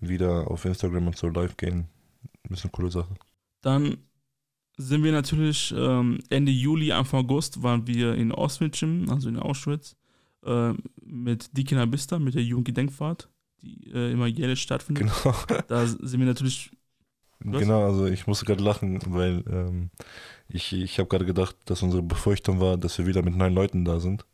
[0.00, 1.88] wieder auf Instagram und so live gehen.
[2.48, 3.14] Das ist eine coole Sache.
[3.60, 3.98] Dann
[4.76, 9.96] sind wir natürlich ähm, Ende Juli, Anfang August waren wir in Auschwitz, also in Auschwitz,
[10.44, 10.72] äh,
[11.02, 13.28] mit Dikina Bista, mit der Jugendgedenkfahrt,
[13.62, 15.10] die äh, immer jährlich stattfindet.
[15.22, 15.34] Genau.
[15.68, 16.70] Da sind wir natürlich.
[17.42, 17.60] Was?
[17.60, 19.90] Genau, also ich musste gerade lachen, weil ähm,
[20.48, 23.84] ich, ich habe gerade gedacht, dass unsere Befürchtung war, dass wir wieder mit neun Leuten
[23.84, 24.26] da sind.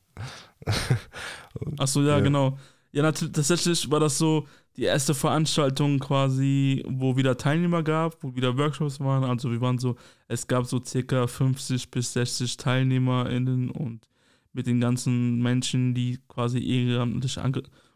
[1.79, 2.59] Achso, ja, ja, genau.
[2.93, 4.47] Ja, natürlich, tatsächlich war das so,
[4.77, 9.25] die erste Veranstaltung quasi, wo wieder Teilnehmer gab, wo wieder Workshops waren.
[9.25, 9.97] Also wir waren so,
[10.29, 14.09] es gab so circa 50 bis 60 TeilnehmerInnen und
[14.53, 17.39] mit den ganzen Menschen, die quasi ehrenamtlich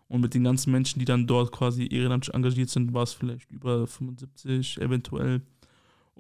[0.09, 3.51] und mit den ganzen Menschen, die dann dort quasi ehrenamtlich engagiert sind, war es vielleicht
[3.51, 5.43] über 75 eventuell.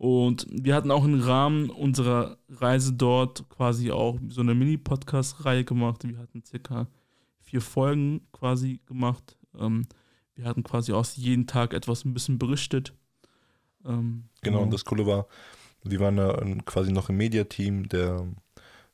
[0.01, 6.09] Und wir hatten auch im Rahmen unserer Reise dort quasi auch so eine Mini-Podcast-Reihe gemacht.
[6.09, 6.86] Wir hatten circa
[7.43, 9.36] vier Folgen quasi gemacht.
[9.59, 9.85] Ähm,
[10.36, 12.94] wir hatten quasi aus jedem Tag etwas ein bisschen berichtet.
[13.85, 14.72] Ähm, genau, und genau.
[14.72, 15.27] das Coole war,
[15.85, 18.27] wir waren da quasi noch im Mediateam der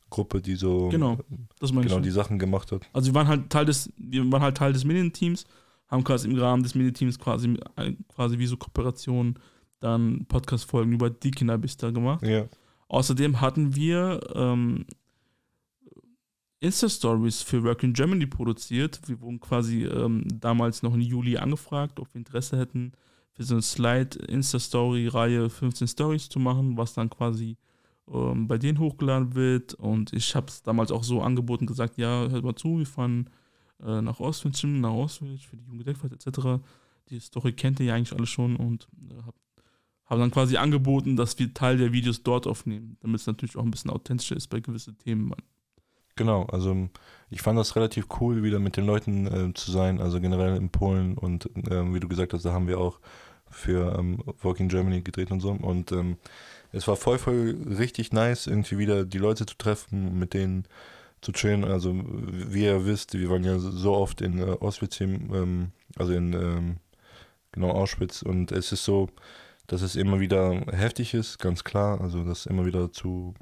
[0.09, 1.19] Gruppe, die so genau,
[1.61, 2.81] das genau die Sachen gemacht hat.
[2.91, 5.45] Also wir waren halt Teil des, wir waren halt Teil des Medienteams,
[5.87, 7.57] haben quasi im Rahmen des Medienteams quasi,
[8.13, 9.39] quasi wie so Kooperation
[9.79, 12.25] dann Podcast-Folgen über die Kinder bis da gemacht.
[12.25, 12.45] Ja.
[12.89, 14.85] Außerdem hatten wir ähm,
[16.59, 19.01] Insta-Stories für Work in Germany produziert.
[19.05, 22.93] Wir wurden quasi ähm, damals noch im Juli angefragt, ob wir Interesse hätten,
[23.33, 27.57] für so eine Slide-Insta-Story-Reihe 15 Stories zu machen, was dann quasi
[28.11, 29.75] ähm, bei denen hochgeladen wird.
[29.75, 33.29] Und ich habe es damals auch so angeboten, gesagt, ja, hört mal zu, wir fahren
[33.83, 36.63] äh, nach Auschwitz, nach Auschwitz für die Jugenddeckfahrt etc.
[37.09, 39.37] Die Story kennt ihr ja eigentlich alle schon und äh, habe
[40.07, 43.63] hab dann quasi angeboten, dass wir Teil der Videos dort aufnehmen, damit es natürlich auch
[43.63, 45.33] ein bisschen authentischer ist bei gewissen Themen.
[46.15, 46.89] Genau, also
[47.29, 50.69] ich fand das relativ cool, wieder mit den Leuten äh, zu sein, also generell in
[50.69, 52.99] Polen und äh, wie du gesagt hast, da haben wir auch
[53.49, 56.17] für ähm, Walking Germany gedreht und so und ähm,
[56.71, 60.65] es war voll, voll richtig nice, irgendwie wieder die Leute zu treffen, mit denen
[61.21, 61.63] zu chillen.
[61.63, 66.33] Also wie ihr wisst, wir waren ja so oft in äh, Auschwitz, ähm, also in
[66.33, 66.77] ähm,
[67.51, 69.09] genau Auschwitz und es ist so,
[69.67, 72.01] dass es immer wieder heftig ist, ganz klar.
[72.01, 73.33] Also dass immer wieder zu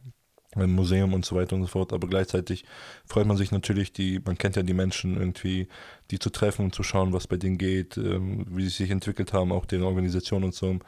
[0.56, 1.93] einem Museum und so weiter und so fort.
[1.93, 2.65] Aber gleichzeitig
[3.06, 5.68] freut man sich natürlich, die, man kennt ja die Menschen irgendwie,
[6.11, 9.34] die zu treffen und zu schauen, was bei denen geht, ähm, wie sie sich entwickelt
[9.34, 10.80] haben, auch den Organisationen und so.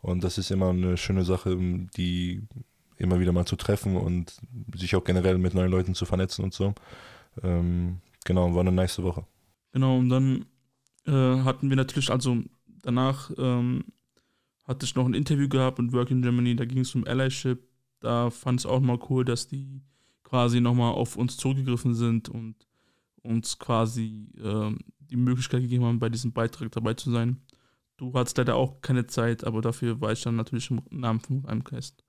[0.00, 1.56] Und das ist immer eine schöne Sache,
[1.96, 2.42] die
[2.96, 4.36] immer wieder mal zu treffen und
[4.74, 6.74] sich auch generell mit neuen Leuten zu vernetzen und so.
[7.42, 9.26] Ähm, genau, war eine nice Woche.
[9.72, 10.46] Genau, und dann
[11.06, 12.36] äh, hatten wir natürlich, also
[12.82, 13.84] danach ähm,
[14.64, 17.68] hatte ich noch ein Interview gehabt mit Work in Germany, da ging es um Allyship.
[18.00, 19.82] Da fand es auch mal cool, dass die
[20.24, 22.54] quasi nochmal auf uns zurückgegriffen sind und
[23.22, 27.40] uns quasi äh, die Möglichkeit gegeben haben, bei diesem Beitrag dabei zu sein.
[27.96, 31.44] Du hattest leider auch keine Zeit, aber dafür war ich dann natürlich im Namen von
[31.46, 32.04] einem Cast.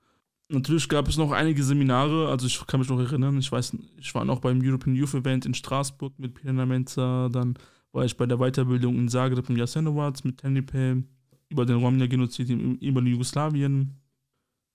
[0.49, 4.13] Natürlich gab es noch einige Seminare, also ich kann mich noch erinnern, ich weiß, ich
[4.13, 7.57] war noch beim European Youth Event in Straßburg mit Peter Menza, dann
[7.91, 11.03] war ich bei der Weiterbildung in Zagreb im Jasenovac mit Tennipe
[11.55, 13.95] über den Romnia-Genozid in, in Jugoslawien.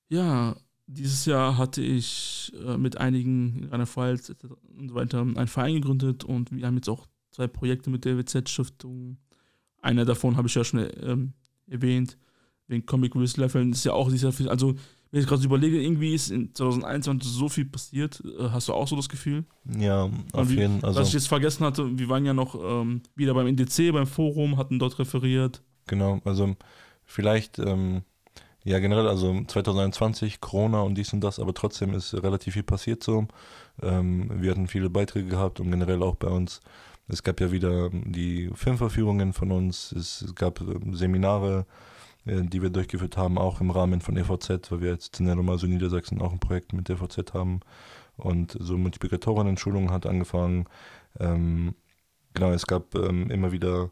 [0.09, 4.32] Ja, dieses Jahr hatte ich äh, mit einigen in einer Pfalz
[4.78, 8.16] und so weiter einen Verein gegründet und wir haben jetzt auch zwei Projekte mit der
[8.16, 9.19] WZ-Stiftung.
[9.82, 11.35] Einer davon habe ich ja schon ähm,
[11.69, 12.16] erwähnt,
[12.66, 14.74] wegen Comic Leveln ist ja auch dieser, also
[15.11, 18.23] wenn ich gerade überlege, irgendwie ist in 2021 so viel passiert.
[18.39, 19.44] Äh, hast du auch so das Gefühl?
[19.78, 20.89] Ja, auf jeden Fall.
[20.89, 24.07] Also was ich jetzt vergessen hatte, wir waren ja noch ähm, wieder beim NDC, beim
[24.07, 25.62] Forum, hatten dort referiert.
[25.86, 26.57] Genau, also
[27.05, 28.02] vielleicht, ähm,
[28.65, 33.02] ja generell, also 2021, Corona und dies und das, aber trotzdem ist relativ viel passiert
[33.02, 33.27] so.
[33.82, 36.61] Ähm, wir hatten viele Beiträge gehabt und generell auch bei uns.
[37.09, 41.66] Es gab ja wieder die Filmverführungen von uns, es gab ähm, Seminare,
[42.27, 45.35] äh, die wir durchgeführt haben, auch im Rahmen von EVZ, weil wir jetzt in der
[45.36, 47.61] Nummer so Niedersachsen auch ein Projekt mit EVZ haben
[48.16, 50.66] und so Multiplikatorinnen-Schulungen hat angefangen.
[51.19, 51.74] Ähm,
[52.35, 53.90] genau, es gab ähm, immer wieder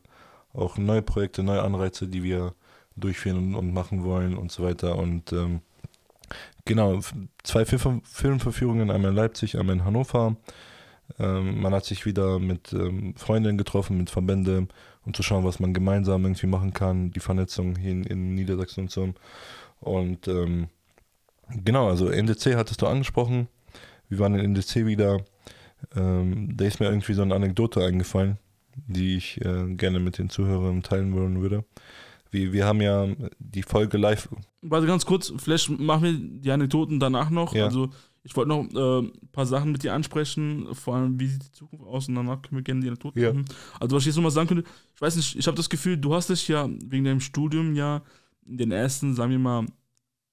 [0.59, 2.55] auch neue Projekte, neue Anreize, die wir
[2.97, 4.97] durchführen und, machen wollen und so weiter.
[4.97, 5.61] Und ähm,
[6.65, 7.01] genau,
[7.43, 10.37] zwei Film Filmverführungen, einmal in Leipzig, einmal in Hannover.
[11.19, 14.69] Ähm, man hat sich wieder mit ähm, Freundinnen getroffen, mit Verbänden,
[15.07, 18.85] um zu schauen, was man gemeinsam irgendwie machen kann, die Vernetzung hier in, in Niedersachsen
[18.85, 19.15] und so.
[19.81, 20.69] Und ähm,
[21.65, 23.49] genau, also NDC hattest du angesprochen.
[24.09, 25.21] Wir waren in NDC wieder.
[25.95, 28.39] Ähm, da ist mir irgendwie so eine Anekdote eingefallen,
[28.87, 31.65] die ich äh, gerne mit den Zuhörern teilen wollen würde.
[32.31, 34.29] Wir, wir haben ja die Folge live.
[34.63, 37.55] Warte ganz kurz, vielleicht machen wir die Anekdoten danach noch.
[37.55, 37.65] Ja.
[37.65, 37.91] Also
[38.23, 41.53] ich wollte noch äh, ein paar Sachen mit dir ansprechen, vor allem wie sieht die
[41.53, 43.33] Zukunft aus und danach können wir gerne die Anekdoten ja.
[43.33, 43.47] machen.
[43.81, 44.65] Also was ich jetzt nochmal sagen könnte,
[44.95, 48.03] ich weiß nicht, ich habe das Gefühl, du hast dich ja wegen deinem Studium ja
[48.47, 49.67] in den ersten, sagen wir mal,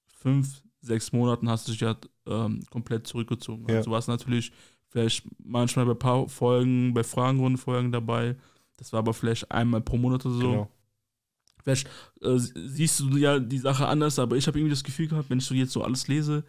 [0.08, 1.96] fünf, sechs Monaten hast du dich ja
[2.28, 3.66] ähm, komplett zurückgezogen.
[3.70, 3.78] Ja.
[3.78, 4.52] Also du warst natürlich
[4.96, 8.38] vielleicht manchmal bei ein paar Folgen, bei Fragenrundenfolgen dabei.
[8.78, 10.52] Das war aber vielleicht einmal pro Monat oder so.
[10.52, 10.72] Genau.
[11.62, 11.90] Vielleicht
[12.22, 15.40] äh, siehst du ja die Sache anders, aber ich habe irgendwie das Gefühl gehabt, wenn
[15.40, 16.46] ich so jetzt so alles lese,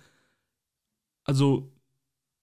[1.24, 1.72] also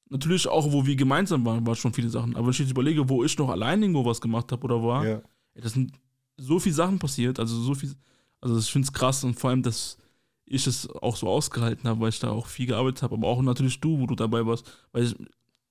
[0.09, 2.35] natürlich auch, wo wir gemeinsam waren, war schon viele Sachen.
[2.35, 5.07] Aber wenn ich jetzt überlege, wo ich noch allein irgendwo was gemacht habe oder war,
[5.07, 5.21] ja.
[5.55, 5.93] das sind
[6.35, 7.93] so viele Sachen passiert, also so viel,
[8.41, 9.97] also ich finde es krass und vor allem, dass
[10.45, 13.41] ich es auch so ausgehalten habe, weil ich da auch viel gearbeitet habe, aber auch
[13.41, 15.15] natürlich du, wo du dabei warst, weil ich,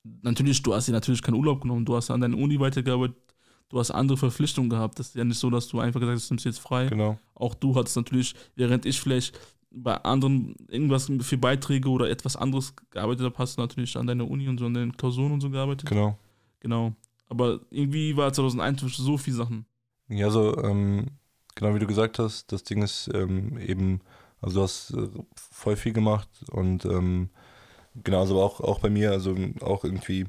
[0.04, 3.16] natürlich, du hast dir natürlich keinen Urlaub genommen, du hast an deiner Uni weitergearbeitet,
[3.68, 4.98] du hast andere Verpflichtungen gehabt.
[4.98, 6.86] Das ist ja nicht so, dass du einfach gesagt hast, du nimmst jetzt frei.
[6.86, 7.18] Genau.
[7.34, 9.38] Auch du hattest natürlich, während ich vielleicht
[9.70, 14.28] bei anderen irgendwas für Beiträge oder etwas anderes gearbeitet habe, hast du natürlich an deiner
[14.28, 15.88] Uni und so an den Klausuren und so gearbeitet.
[15.88, 16.18] Genau.
[16.60, 16.92] Genau.
[17.28, 19.64] Aber irgendwie war 2001 so viele Sachen.
[20.08, 21.06] Ja, so, ähm,
[21.54, 24.00] genau wie du gesagt hast, das Ding ist ähm, eben,
[24.42, 27.30] also du hast äh, voll viel gemacht und ähm,
[27.94, 30.24] Genau, also auch, auch bei mir, also auch irgendwie,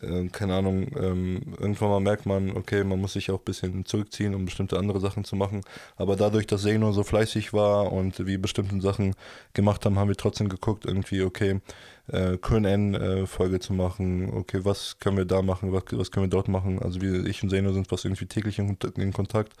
[0.00, 3.84] äh, keine Ahnung, ähm, irgendwann mal merkt man, okay, man muss sich auch ein bisschen
[3.84, 5.60] zurückziehen, um bestimmte andere Sachen zu machen.
[5.96, 9.14] Aber dadurch, dass Seno so fleißig war und wir bestimmte Sachen
[9.52, 11.60] gemacht haben, haben wir trotzdem geguckt, irgendwie, okay,
[12.08, 16.30] äh, QN-Folge äh, zu machen, okay, was können wir da machen, was, was können wir
[16.30, 16.80] dort machen.
[16.80, 19.52] Also wir, ich und Seno sind fast irgendwie täglich in, in Kontakt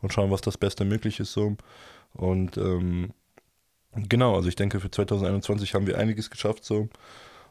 [0.00, 1.56] und schauen, was das Beste möglich ist so.
[2.14, 3.12] Und ähm,
[3.94, 6.88] Genau, also ich denke, für 2021 haben wir einiges geschafft so.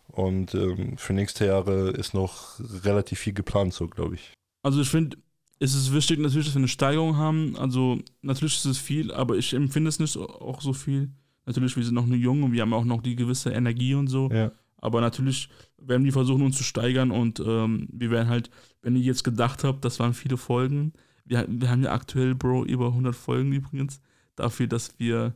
[0.07, 4.34] Und ähm, für nächste Jahre ist noch relativ viel geplant, so glaube ich.
[4.62, 5.18] Also ich finde,
[5.60, 7.56] es ist wichtig natürlich, dass wir eine Steigerung haben.
[7.57, 11.12] Also natürlich ist es viel, aber ich empfinde es nicht auch so viel.
[11.45, 14.07] Natürlich, wir sind noch eine Junge und wir haben auch noch die gewisse Energie und
[14.07, 14.30] so.
[14.32, 14.52] Ja.
[14.78, 18.49] Aber natürlich werden wir versuchen, uns zu steigern und ähm, wir werden halt,
[18.82, 20.94] wenn ihr jetzt gedacht habt, das waren viele Folgen.
[21.24, 24.02] Wir, wir haben ja aktuell, Bro, über 100 Folgen übrigens.
[24.36, 25.36] Dafür, dass wir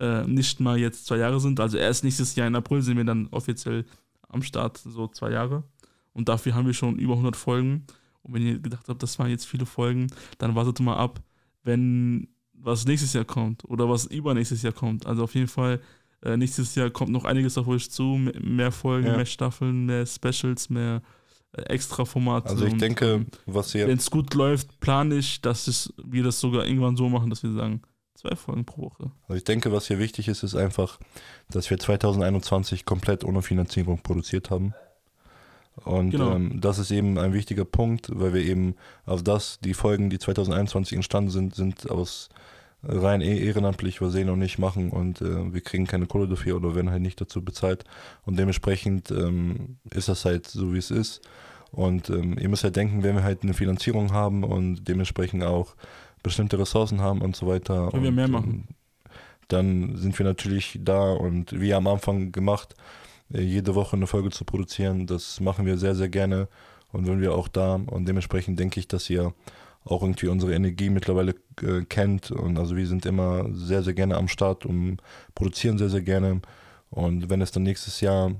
[0.00, 1.60] äh, nicht mal jetzt zwei Jahre sind.
[1.60, 3.84] Also erst nächstes Jahr in April sind wir dann offiziell
[4.28, 5.62] am Start, so zwei Jahre.
[6.12, 7.84] Und dafür haben wir schon über 100 Folgen.
[8.22, 10.08] Und wenn ihr gedacht habt, das waren jetzt viele Folgen,
[10.38, 11.20] dann wartet mal ab,
[11.62, 15.06] wenn was nächstes Jahr kommt oder was übernächstes Jahr kommt.
[15.06, 15.80] Also auf jeden Fall,
[16.22, 18.18] äh, nächstes Jahr kommt noch einiges auf euch zu.
[18.40, 19.16] Mehr Folgen, Ja.
[19.16, 21.00] mehr Staffeln, mehr Specials, mehr
[21.52, 22.50] äh, Extra-Formate.
[22.50, 26.38] Also ich denke, was ihr wenn es gut läuft, plane ich, dass es, wir das
[26.38, 27.80] sogar irgendwann so machen, dass wir sagen,
[28.20, 29.10] zwei Folgen pro Woche.
[29.28, 30.98] Also ich denke, was hier wichtig ist, ist einfach,
[31.50, 34.74] dass wir 2021 komplett ohne Finanzierung produziert haben.
[35.84, 36.34] Und Genau.
[36.34, 38.74] ähm, das ist eben ein wichtiger Punkt, weil wir eben
[39.06, 42.28] auf das, die Folgen, die 2021 entstanden sind, sind aus
[42.82, 46.56] rein eh ehrenamtlich, was Sehen und nicht machen und äh, wir kriegen keine Kohle dafür
[46.56, 47.84] oder werden halt nicht dazu bezahlt.
[48.24, 51.20] Und dementsprechend ähm, ist das halt so, wie es ist.
[51.72, 55.76] Und ähm, ihr müsst halt denken, wenn wir halt eine Finanzierung haben und dementsprechend auch
[56.22, 57.88] bestimmte Ressourcen haben und so weiter.
[57.90, 58.68] Können wir und, mehr machen.
[58.68, 59.14] ähm,
[59.48, 62.74] Dann sind wir natürlich da und wie am Anfang gemacht,
[63.32, 66.48] äh, jede Woche eine Folge zu produzieren, das machen wir sehr, sehr gerne
[66.92, 67.74] und sind wir auch da.
[67.74, 69.32] Und dementsprechend denke ich, dass ihr
[69.84, 72.30] auch irgendwie unsere Energie mittlerweile äh, kennt.
[72.30, 74.98] Und also wir sind immer sehr, sehr gerne am Start und
[75.34, 76.40] produzieren sehr, sehr gerne.
[76.90, 78.32] Und wenn es dann nächstes Jahr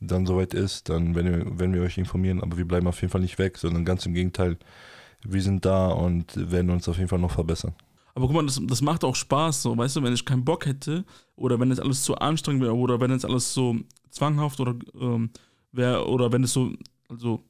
[0.00, 2.42] dann soweit ist, dann werden wir, werden wir euch informieren.
[2.42, 4.58] Aber wir bleiben auf jeden Fall nicht weg, sondern ganz im Gegenteil.
[5.24, 7.74] Wir sind da und werden uns auf jeden Fall noch verbessern.
[8.14, 10.66] Aber guck mal, das, das macht auch Spaß, so, weißt du, wenn ich keinen Bock
[10.66, 11.04] hätte
[11.36, 13.76] oder wenn es alles zu anstrengend wäre oder wenn es alles so
[14.10, 15.30] zwanghaft oder ähm,
[15.72, 16.72] wäre oder wenn es so,
[17.08, 17.42] also,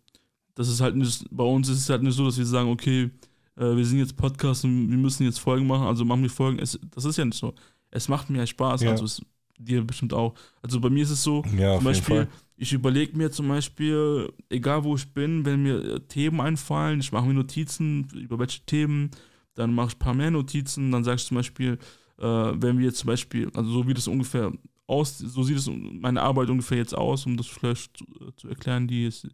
[0.55, 3.11] das ist halt nicht, bei uns ist es halt nicht so, dass wir sagen, okay,
[3.57, 6.59] äh, wir sind jetzt Podcast und wir müssen jetzt Folgen machen, also machen wir Folgen.
[6.61, 7.55] Es, das ist ja nicht so.
[7.90, 8.90] Es macht mir Spaß, Ja.
[8.93, 9.20] also es,
[9.64, 10.34] dir bestimmt auch.
[10.62, 14.84] Also bei mir ist es so, Ja, zum Beispiel, ich überlege mir zum Beispiel, egal
[14.84, 19.10] wo ich bin, wenn mir äh, Themen einfallen, ich mache mir Notizen über welche Themen,
[19.55, 21.78] dann mache ich ein paar mehr Notizen, dann sage ich zum Beispiel,
[22.18, 24.52] äh, wenn wir jetzt zum Beispiel, also so wie das ungefähr
[24.86, 28.48] aus, so sieht es meine Arbeit ungefähr jetzt aus, um das vielleicht zu, äh, zu
[28.48, 29.24] erklären, die es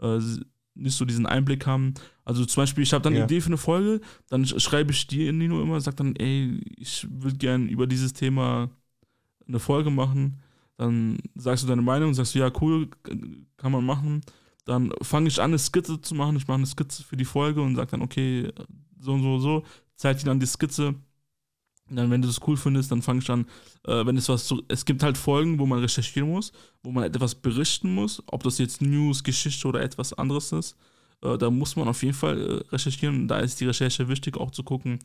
[0.00, 0.18] äh,
[0.74, 1.94] nicht so diesen Einblick haben.
[2.24, 3.24] Also zum Beispiel, ich habe dann eine Ja.
[3.24, 7.06] Idee für eine Folge, dann sch- schreibe ich dir Nino immer, sag dann, ey, ich
[7.10, 8.70] würde gern über dieses Thema
[9.48, 10.40] eine Folge machen.
[10.76, 12.88] Dann sagst du deine Meinung, sagst du, ja, cool,
[13.56, 14.20] kann man machen.
[14.64, 16.36] Dann fange ich an, eine Skizze zu machen.
[16.36, 18.52] Ich mache eine Skizze für die Folge und sage dann, okay,
[19.00, 19.64] so und so und so.
[19.96, 20.94] Zeig dir dann die Skizze.
[21.88, 23.46] Und dann, wenn du das cool findest, dann fange ich an,
[23.86, 26.52] äh, wenn es was so, es gibt halt Folgen, wo man recherchieren muss,
[26.82, 30.76] wo man etwas berichten muss, ob das jetzt News, Geschichte oder etwas anderes ist.
[31.22, 33.26] Äh, da muss man auf jeden Fall äh, recherchieren.
[33.26, 34.98] Da ist die Recherche wichtig, auch zu gucken,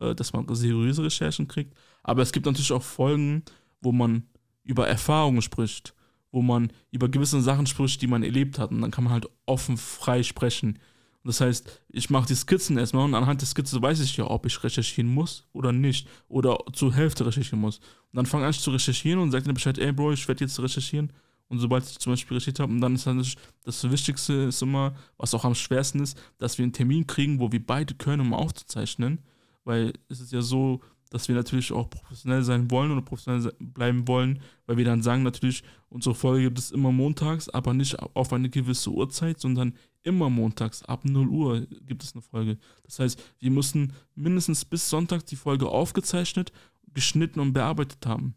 [0.00, 1.74] äh, dass man seriöse Recherchen kriegt.
[2.02, 3.42] Aber es gibt natürlich auch Folgen,
[3.80, 4.24] wo man
[4.64, 5.94] über Erfahrungen spricht,
[6.30, 8.70] wo man über gewisse Sachen spricht, die man erlebt hat.
[8.70, 10.78] Und dann kann man halt offen, frei sprechen.
[11.24, 14.46] Das heißt, ich mache die Skizzen erstmal und anhand der Skizze weiß ich ja, ob
[14.46, 16.08] ich recherchieren muss oder nicht.
[16.28, 17.78] Oder zur Hälfte recherchieren muss.
[17.78, 20.58] Und dann fange ich zu recherchieren und sage dann Bescheid, ey Bro, ich werde jetzt
[20.60, 21.12] recherchieren.
[21.48, 23.34] Und sobald ich zum Beispiel recherchiert habe, und dann ist dann das,
[23.64, 27.50] das Wichtigste ist immer, was auch am schwersten ist, dass wir einen Termin kriegen, wo
[27.50, 29.18] wir beide können, um aufzuzeichnen.
[29.64, 34.06] Weil es ist ja so, dass wir natürlich auch professionell sein wollen oder professionell bleiben
[34.08, 38.32] wollen, weil wir dann sagen natürlich, unsere Folge gibt es immer montags, aber nicht auf
[38.32, 42.58] eine gewisse Uhrzeit, sondern immer montags ab 0 Uhr gibt es eine Folge.
[42.84, 46.52] Das heißt, wir müssen mindestens bis Sonntag die Folge aufgezeichnet,
[46.94, 48.34] geschnitten und bearbeitet haben.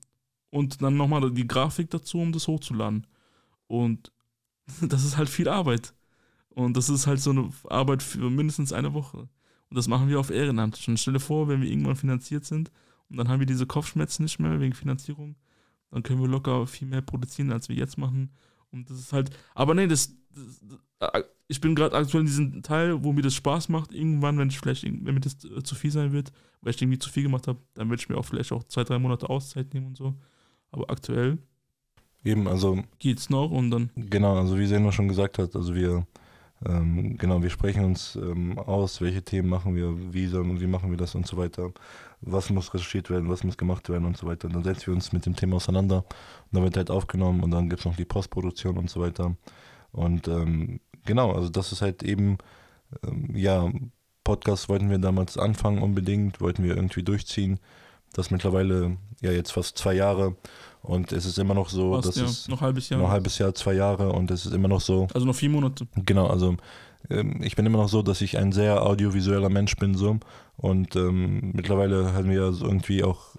[0.49, 3.07] Und dann nochmal die Grafik dazu, um das hochzuladen.
[3.67, 4.11] Und
[4.81, 5.93] das ist halt viel Arbeit.
[6.49, 9.29] Und das ist halt so eine Arbeit für mindestens eine Woche.
[9.73, 10.77] Und das machen wir auf Ehrenamt.
[10.77, 12.69] Schon stell dir vor, wenn wir irgendwann finanziert sind
[13.09, 15.35] und dann haben wir diese Kopfschmerzen nicht mehr wegen Finanzierung,
[15.89, 18.29] dann können wir locker viel mehr produzieren, als wir jetzt machen.
[18.69, 22.61] Und das ist halt, aber nee, das, das äh, ich bin gerade aktuell in diesem
[22.61, 23.91] Teil, wo mir das Spaß macht.
[23.95, 26.31] Irgendwann, wenn ich vielleicht, wenn mir das äh, zu viel sein wird,
[26.61, 28.83] weil ich irgendwie zu viel gemacht habe, dann werde ich mir auch vielleicht auch zwei,
[28.83, 30.13] drei Monate Auszeit nehmen und so.
[30.69, 31.39] Aber aktuell
[32.23, 36.05] Eben, also geht's noch und dann Genau, also wie Seno schon gesagt hat, also wir,
[36.67, 40.89] ähm, genau, wir sprechen uns ähm, aus, welche Themen machen wir, wie, sollen, wie machen
[40.89, 41.71] wir das und so weiter,
[42.21, 44.49] was muss recherchiert werden, was muss gemacht werden und so weiter.
[44.49, 47.69] Dann setzen wir uns mit dem Thema auseinander und dann wird halt aufgenommen und dann
[47.69, 49.35] gibt es noch die Postproduktion und so weiter.
[49.91, 52.37] Und ähm, genau, also das ist halt eben,
[53.05, 53.71] ähm, ja,
[54.23, 57.59] Podcast wollten wir damals anfangen unbedingt, wollten wir irgendwie durchziehen.
[58.13, 60.35] Das mittlerweile ja jetzt fast zwei Jahre
[60.83, 62.99] und es ist immer noch so, fast, dass ja, es noch ein halbes Jahr.
[62.99, 65.07] noch ein halbes Jahr, zwei Jahre und es ist immer noch so.
[65.13, 65.87] Also noch vier Monate.
[65.95, 66.57] Genau, also
[67.09, 70.17] ähm, ich bin immer noch so, dass ich ein sehr audiovisueller Mensch bin so
[70.57, 73.33] und ähm, mittlerweile haben wir so irgendwie auch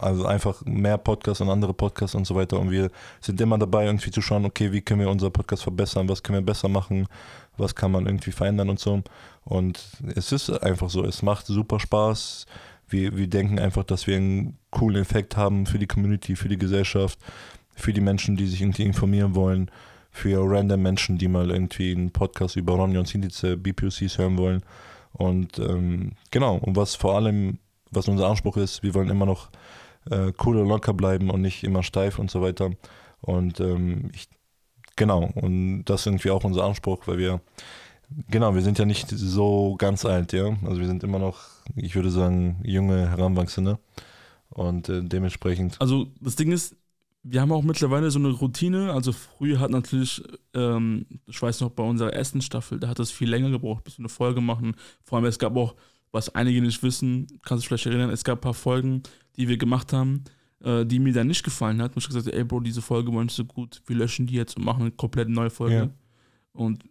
[0.00, 3.86] also einfach mehr Podcasts und andere Podcasts und so weiter und wir sind immer dabei
[3.86, 7.06] irgendwie zu schauen, okay, wie können wir unser Podcast verbessern, was können wir besser machen,
[7.56, 9.02] was kann man irgendwie verändern und so
[9.44, 9.80] und
[10.16, 12.46] es ist einfach so, es macht super Spaß.
[12.88, 16.58] Wir, wir denken einfach, dass wir einen coolen Effekt haben für die Community, für die
[16.58, 17.18] Gesellschaft,
[17.74, 19.70] für die Menschen, die sich irgendwie informieren wollen,
[20.10, 24.62] für random Menschen, die mal irgendwie einen Podcast über Romney und Sindice BPOCs hören wollen.
[25.12, 27.58] Und ähm, genau, und was vor allem,
[27.90, 29.50] was unser Anspruch ist, wir wollen immer noch
[30.10, 32.70] äh, cool und locker bleiben und nicht immer steif und so weiter.
[33.20, 34.28] Und ähm, ich,
[34.96, 37.40] genau, und das ist irgendwie auch unser Anspruch, weil wir,
[38.30, 40.56] genau, wir sind ja nicht so ganz alt, ja.
[40.64, 41.40] Also wir sind immer noch,
[41.76, 43.78] ich würde sagen, junge Heranwachsende.
[44.48, 45.80] Und äh, dementsprechend.
[45.80, 46.76] Also das Ding ist,
[47.22, 48.92] wir haben auch mittlerweile so eine Routine.
[48.92, 50.22] Also früher hat natürlich,
[50.54, 53.98] ähm, ich weiß noch, bei unserer ersten Staffel, da hat es viel länger gebraucht, bis
[53.98, 54.74] wir eine Folge machen.
[55.04, 55.74] Vor allem, es gab auch,
[56.10, 59.02] was einige nicht wissen, kannst du dich vielleicht erinnern, es gab ein paar Folgen,
[59.36, 60.24] die wir gemacht haben,
[60.60, 61.94] äh, die mir dann nicht gefallen hat.
[61.94, 64.56] Und ich gesagt, ey Bro, diese Folge war nicht so gut, wir löschen die jetzt
[64.56, 65.74] und machen eine komplett neue Folge.
[65.74, 65.90] Ja.
[66.52, 66.84] Und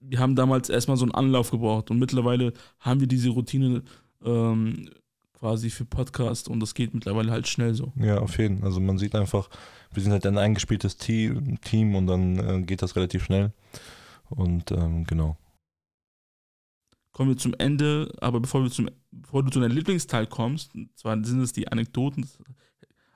[0.00, 3.82] wir haben damals erstmal so einen Anlauf gebraucht und mittlerweile haben wir diese Routine
[4.24, 4.90] ähm,
[5.38, 7.92] quasi für Podcast und das geht mittlerweile halt schnell so.
[7.96, 8.68] Ja, auf jeden Fall.
[8.68, 9.48] Also man sieht einfach,
[9.92, 13.52] wir sind halt ein eingespieltes Team, Team und dann äh, geht das relativ schnell.
[14.28, 15.36] Und ähm, genau.
[17.12, 21.22] Kommen wir zum Ende, aber bevor, wir zum, bevor du zu deinem Lieblingsteil kommst, zwar
[21.24, 22.28] sind es die Anekdoten.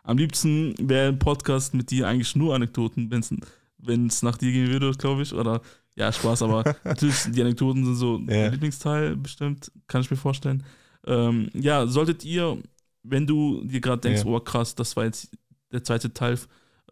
[0.02, 4.68] Am liebsten wäre ein Podcast mit dir eigentlich nur Anekdoten, wenn es nach dir gehen
[4.68, 5.34] würde, glaube ich.
[5.34, 5.60] Oder
[5.96, 8.26] ja, Spaß, aber natürlich, die Anekdoten sind so ja.
[8.26, 10.64] der Lieblingsteil bestimmt, kann ich mir vorstellen.
[11.06, 12.58] Ähm, ja, solltet ihr,
[13.02, 14.26] wenn du dir gerade denkst, ja.
[14.26, 15.30] oh krass, das war jetzt
[15.72, 16.38] der zweite Teil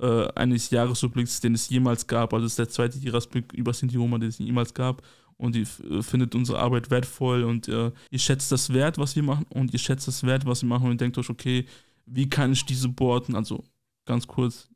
[0.01, 3.97] äh, eines Jahresrückblicks, den es jemals gab, also das ist der zweite Jahresrückblick über Sinti
[3.97, 5.03] Roma, den es jemals gab
[5.39, 9.23] und ihr äh, findet unsere Arbeit wertvoll und äh, ihr schätzt das Wert, was wir
[9.23, 11.65] machen und ihr schätzt das Wert, was wir machen und denkt euch, okay,
[12.07, 13.35] wie kann ich die supporten?
[13.35, 13.65] Also
[14.05, 14.69] ganz kurz,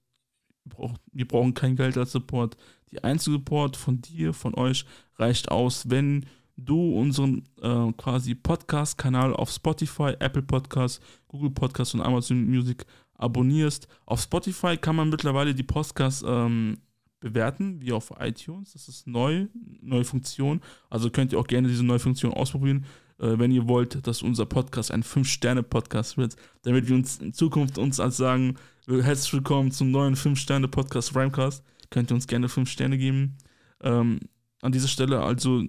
[1.13, 2.57] wir brauchen kein Geld als Support.
[2.91, 4.85] Die einzige Support von dir, von euch
[5.17, 6.27] reicht aus, wenn
[6.64, 12.84] du unseren äh, quasi Podcast-Kanal auf Spotify, Apple Podcasts, Google Podcasts und Amazon Music
[13.14, 13.89] abonnierst.
[14.06, 16.78] Auf Spotify kann man mittlerweile die Podcasts ähm,
[17.20, 18.72] bewerten, wie auf iTunes.
[18.72, 19.47] Das ist neu,
[19.80, 20.60] neue Funktion.
[20.90, 22.84] Also könnt ihr auch gerne diese neue Funktion ausprobieren,
[23.18, 27.78] äh, wenn ihr wollt, dass unser Podcast ein 5-Sterne-Podcast wird, damit wir uns in Zukunft
[27.78, 28.56] uns als sagen,
[28.86, 31.64] herzlich willkommen zum neuen 5-Sterne-Podcast Rhymecast.
[31.90, 33.39] Könnt ihr uns gerne 5 Sterne geben.
[33.82, 34.20] Ähm,
[34.60, 35.64] an dieser Stelle also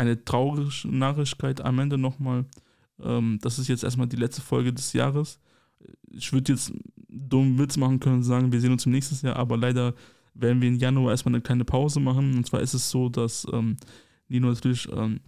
[0.00, 2.46] eine traurige Nachricht am Ende nochmal.
[3.02, 5.38] Ähm, das ist jetzt erstmal die letzte Folge des Jahres.
[6.10, 6.72] Ich würde jetzt
[7.08, 9.94] dummen Witz machen können und sagen, wir sehen uns im nächsten Jahr, aber leider
[10.34, 12.36] werden wir im Januar erstmal eine kleine Pause machen.
[12.36, 13.76] Und zwar ist es so, dass ähm,
[14.28, 15.20] Nino natürlich ähm,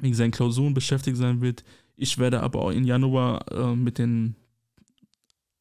[0.00, 1.64] wegen seinen Klausuren beschäftigt sein wird.
[1.96, 4.36] Ich werde aber auch im Januar äh, mit den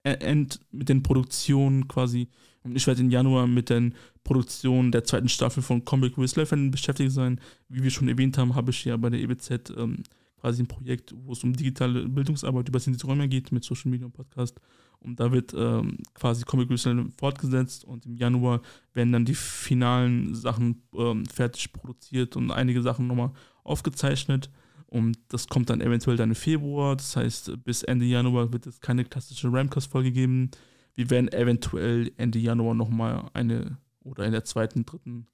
[0.03, 2.29] End, mit den Produktionen quasi,
[2.68, 6.56] und ich werde im Januar mit den Produktionen der zweiten Staffel von Comic with Life
[6.69, 7.39] beschäftigt sein.
[7.69, 10.03] Wie wir schon erwähnt haben, habe ich ja bei der EBZ ähm,
[10.39, 14.06] quasi ein Projekt, wo es um digitale Bildungsarbeit über die Räume geht mit Social Media
[14.06, 14.60] und Podcast.
[14.99, 18.61] Und da wird ähm, quasi Comic Research fortgesetzt und im Januar
[18.94, 23.31] werden dann die finalen Sachen ähm, fertig produziert und einige Sachen nochmal
[23.64, 24.49] aufgezeichnet.
[24.88, 26.95] Und das kommt dann eventuell dann im Februar.
[26.95, 30.49] Das heißt, bis Ende Januar wird es keine klassische Ramcast-Folge geben.
[30.97, 35.27] Wir werden eventuell Ende Januar nochmal eine oder in der zweiten, dritten,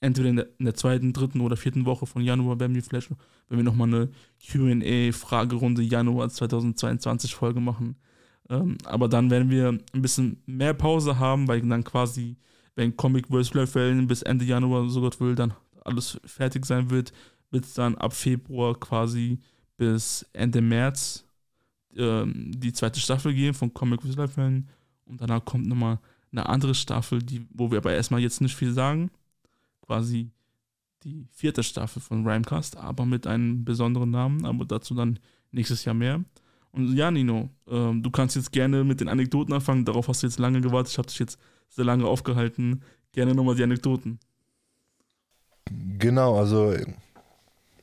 [0.00, 3.10] entweder in der, in der, zweiten, dritten oder vierten Woche von Januar werden wir vielleicht,
[3.48, 4.10] wenn wir nochmal eine
[4.48, 7.96] QA-Fragerunde Januar 2022 Folge machen
[8.48, 12.36] ähm, aber dann werden wir ein bisschen mehr Pause haben, weil dann quasi,
[12.74, 13.74] wenn Comic vs.
[13.74, 15.54] Wellen bis Ende Januar, so Gott will, dann
[15.84, 17.12] alles fertig sein wird,
[17.50, 19.38] wird es dann ab Februar quasi
[19.76, 21.24] bis Ende März
[21.96, 24.16] ähm, die zweite Staffel gehen von Comic vs.
[24.36, 24.68] Wellen.
[25.04, 25.98] Und danach kommt nochmal
[26.32, 29.10] eine andere Staffel, die, wo wir aber erstmal jetzt nicht viel sagen.
[29.82, 30.30] Quasi
[31.04, 35.18] die vierte Staffel von Rhymecast, aber mit einem besonderen Namen, aber dazu dann
[35.52, 36.24] nächstes Jahr mehr.
[36.72, 39.84] Und ja, Nino, ähm, du kannst jetzt gerne mit den Anekdoten anfangen.
[39.84, 40.92] Darauf hast du jetzt lange gewartet.
[40.92, 42.82] Ich habe dich jetzt sehr lange aufgehalten.
[43.12, 44.18] Gerne nochmal die Anekdoten.
[45.98, 46.74] Genau, also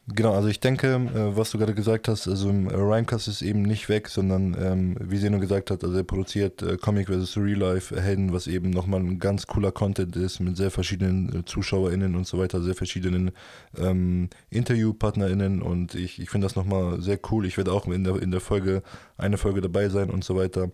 [0.08, 3.88] Genau, also ich denke, äh, was du gerade gesagt hast, also Rhymecast ist eben nicht
[3.88, 7.38] weg, sondern ähm, wie Seno gesagt hat, also er produziert äh, Comic vs.
[7.38, 11.46] Real Life Helden, was eben nochmal ein ganz cooler Content ist mit sehr verschiedenen äh,
[11.46, 13.32] ZuschauerInnen und so weiter, sehr verschiedenen
[13.78, 17.46] ähm, InterviewpartnerInnen und ich, ich finde das nochmal sehr cool.
[17.46, 18.84] Ich werde auch in der, in der Folge,
[19.18, 20.70] eine Folge dabei sein und so weiter.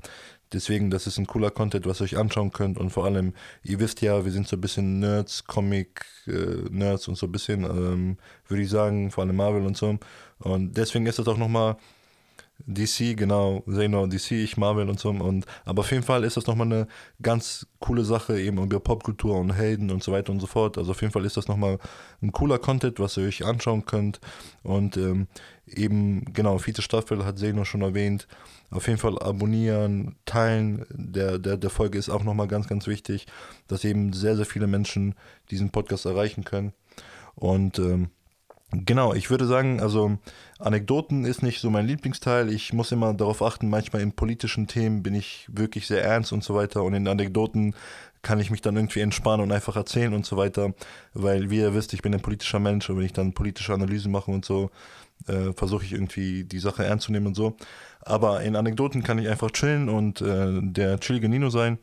[0.52, 2.78] Deswegen, das ist ein cooler Content, was ihr euch anschauen könnt.
[2.80, 7.16] Und vor allem, ihr wisst ja, wir sind so ein bisschen Nerds, Comic-Nerds äh, und
[7.16, 8.18] so ein bisschen, ähm,
[8.48, 10.00] würde ich sagen, vor allem Marvel und so.
[10.40, 11.78] Und deswegen ist das auch nochmal
[12.66, 15.10] DC, genau, Zeno, DC, ich Marvel und so.
[15.10, 16.88] Und, aber auf jeden Fall ist das nochmal eine
[17.22, 20.78] ganz coole Sache, eben über Popkultur und Helden und so weiter und so fort.
[20.78, 21.80] Also auf jeden Fall ist das nochmal
[22.22, 24.20] ein cooler Content, was ihr euch anschauen könnt.
[24.64, 25.28] Und ähm,
[25.66, 28.28] eben, genau, vierte Staffel hat Zeno schon erwähnt.
[28.72, 33.26] Auf jeden Fall abonnieren, teilen der, der, der Folge ist auch nochmal ganz, ganz wichtig,
[33.68, 35.16] dass eben sehr, sehr viele Menschen
[35.50, 36.74] diesen Podcast erreichen können.
[37.36, 38.10] Und ähm,
[38.72, 40.20] Genau, ich würde sagen, also
[40.60, 42.52] Anekdoten ist nicht so mein Lieblingsteil.
[42.52, 46.44] Ich muss immer darauf achten, manchmal in politischen Themen bin ich wirklich sehr ernst und
[46.44, 46.84] so weiter.
[46.84, 47.74] Und in Anekdoten
[48.22, 50.76] kann ich mich dann irgendwie entspannen und einfach erzählen und so weiter.
[51.16, 54.12] Weil, wie ihr wisst, ich bin ein politischer Mensch und wenn ich dann politische Analysen
[54.12, 54.70] mache und so,
[55.28, 57.58] äh, versuche ich irgendwie die Sache ernst zu nehmen und so.
[58.02, 61.78] Aber in Anekdoten kann ich einfach chillen und äh, der chillige Nino sein.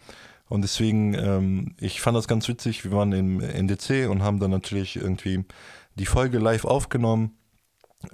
[0.49, 2.85] Und deswegen, ähm, ich fand das ganz witzig.
[2.85, 5.45] Wir waren im NDC und haben dann natürlich irgendwie
[5.97, 7.33] die Folge live aufgenommen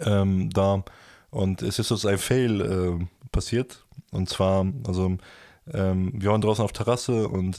[0.00, 0.84] ähm, da
[1.30, 5.16] und es ist uns ein Fail äh, passiert und zwar, also
[5.72, 7.56] ähm, wir waren draußen auf Terrasse und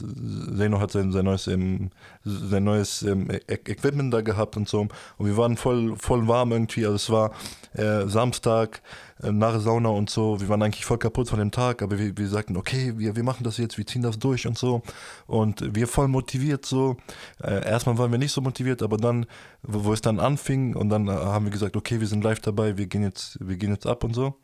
[0.56, 1.90] Zeno hat sein, sein neues, ähm,
[2.22, 4.82] sein neues ähm, e-, Equipment da gehabt und so.
[5.16, 6.84] Und wir waren voll, voll warm irgendwie.
[6.84, 7.32] Also es war
[7.72, 8.82] äh, Samstag
[9.22, 10.40] nach Sauna und so.
[10.40, 13.22] Wir waren eigentlich voll kaputt von dem Tag, aber wir, wir sagten, okay, wir, wir
[13.22, 14.82] machen das jetzt, wir ziehen das durch und so.
[15.26, 16.96] Und wir voll motiviert so.
[17.42, 19.26] Äh, erstmal waren wir nicht so motiviert, aber dann,
[19.62, 22.40] wo, wo es dann anfing und dann äh, haben wir gesagt, okay, wir sind live
[22.40, 24.34] dabei, wir gehen jetzt, wir gehen jetzt ab und so.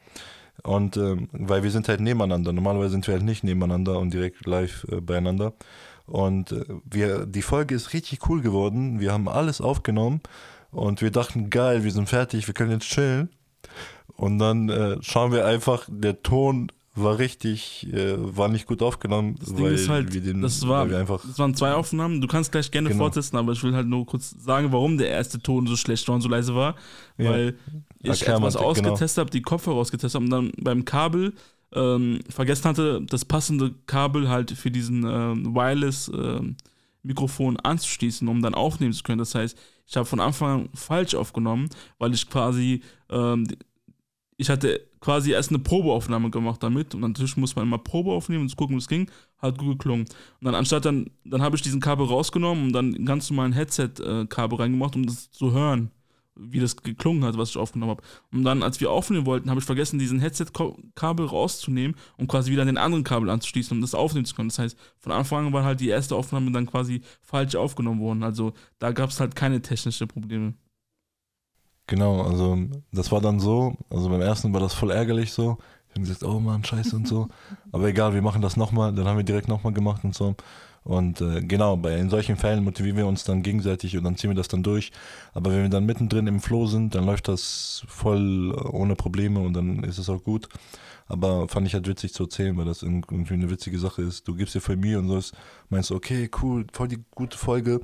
[0.62, 2.52] Und ähm, weil wir sind halt nebeneinander.
[2.52, 5.54] Normalerweise sind wir halt nicht nebeneinander und direkt live äh, beieinander.
[6.06, 9.00] Und äh, wir, die Folge ist richtig cool geworden.
[9.00, 10.20] Wir haben alles aufgenommen
[10.70, 13.30] und wir dachten, geil, wir sind fertig, wir können jetzt chillen.
[14.16, 19.36] Und dann äh, schauen wir einfach, der Ton war richtig, äh, war nicht gut aufgenommen.
[19.38, 22.20] Das Ding ist halt, den, das, war, das waren zwei Aufnahmen.
[22.20, 23.04] Du kannst gleich gerne genau.
[23.04, 26.16] fortsetzen, aber ich will halt nur kurz sagen, warum der erste Ton so schlecht war
[26.16, 26.74] und so leise war.
[27.16, 27.30] Ja.
[27.30, 27.58] Weil
[28.02, 29.20] ich etwas ausgetestet genau.
[29.22, 31.34] habe, die Kopfhörer ausgetestet habe und dann beim Kabel
[31.72, 36.56] ähm, vergessen hatte, das passende Kabel halt für diesen ähm, Wireless ähm,
[37.02, 39.18] Mikrofon anzuschließen, um dann aufnehmen zu können.
[39.18, 39.56] Das heißt,
[39.86, 41.68] ich habe von Anfang an falsch aufgenommen,
[41.98, 43.46] weil ich quasi ähm,
[44.40, 48.44] ich hatte quasi erst eine Probeaufnahme gemacht damit und natürlich muss man immer Probe aufnehmen
[48.44, 49.10] und gucken, wie es ging.
[49.36, 50.06] Hat gut geklungen.
[50.06, 54.58] Und dann anstatt dann, dann habe ich diesen Kabel rausgenommen und dann ganz normalen Headset-Kabel
[54.58, 55.90] reingemacht, um das zu hören,
[56.36, 58.02] wie das geklungen hat, was ich aufgenommen habe.
[58.32, 62.64] Und dann, als wir aufnehmen wollten, habe ich vergessen, diesen Headset-Kabel rauszunehmen und quasi wieder
[62.64, 64.48] den anderen Kabel anzuschließen, um das aufnehmen zu können.
[64.48, 68.22] Das heißt, von Anfang an war halt die erste Aufnahme dann quasi falsch aufgenommen worden.
[68.22, 70.54] Also da gab es halt keine technischen Probleme.
[71.90, 72.56] Genau, also
[72.92, 75.58] das war dann so, also beim ersten war das voll ärgerlich so.
[75.88, 77.28] Ich habe gesagt, oh Mann, scheiße und so.
[77.72, 78.94] Aber egal, wir machen das nochmal.
[78.94, 80.36] Dann haben wir direkt nochmal gemacht und so.
[80.82, 84.30] Und äh, genau, bei in solchen Fällen motivieren wir uns dann gegenseitig und dann ziehen
[84.30, 84.92] wir das dann durch.
[85.34, 89.52] Aber wenn wir dann mittendrin im Flow sind, dann läuft das voll ohne Probleme und
[89.52, 90.48] dann ist es auch gut.
[91.06, 94.26] Aber fand ich halt witzig zu erzählen, weil das irgendwie eine witzige Sache ist.
[94.28, 95.34] Du gibst dir voll Mühe und so ist,
[95.68, 97.80] meinst du, okay, cool, voll die gute Folge.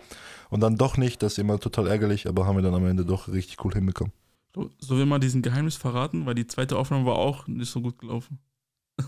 [0.49, 3.05] Und dann doch nicht, das ist immer total ärgerlich, aber haben wir dann am Ende
[3.05, 4.13] doch richtig cool hinbekommen.
[4.55, 7.83] So, so will man diesen Geheimnis verraten, weil die zweite Aufnahme war auch nicht so
[7.83, 8.39] gut gelaufen.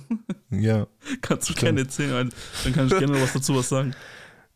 [0.51, 0.87] ja.
[1.21, 2.31] kannst du gerne erzählen,
[2.65, 3.95] dann kann ich gerne was dazu was sagen.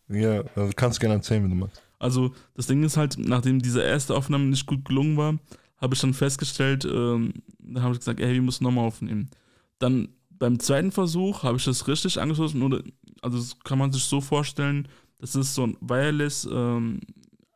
[0.09, 1.82] Ja, also kannst gerne erzählen, wenn du magst.
[1.98, 5.39] Also das Ding ist halt, nachdem diese erste Aufnahme nicht gut gelungen war,
[5.78, 9.31] habe ich dann festgestellt, ähm, da habe ich gesagt, ey, wir müssen nochmal aufnehmen.
[9.78, 12.62] Dann beim zweiten Versuch habe ich das richtig angeschlossen.
[12.62, 12.82] Oder,
[13.20, 14.89] also das kann man sich so vorstellen,
[15.19, 17.01] das ist so ein Wireless ähm,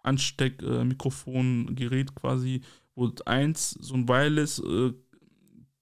[0.04, 2.60] Ansteck-Mikrofongerät äh, quasi,
[2.94, 4.92] wo eins so ein Wireless äh,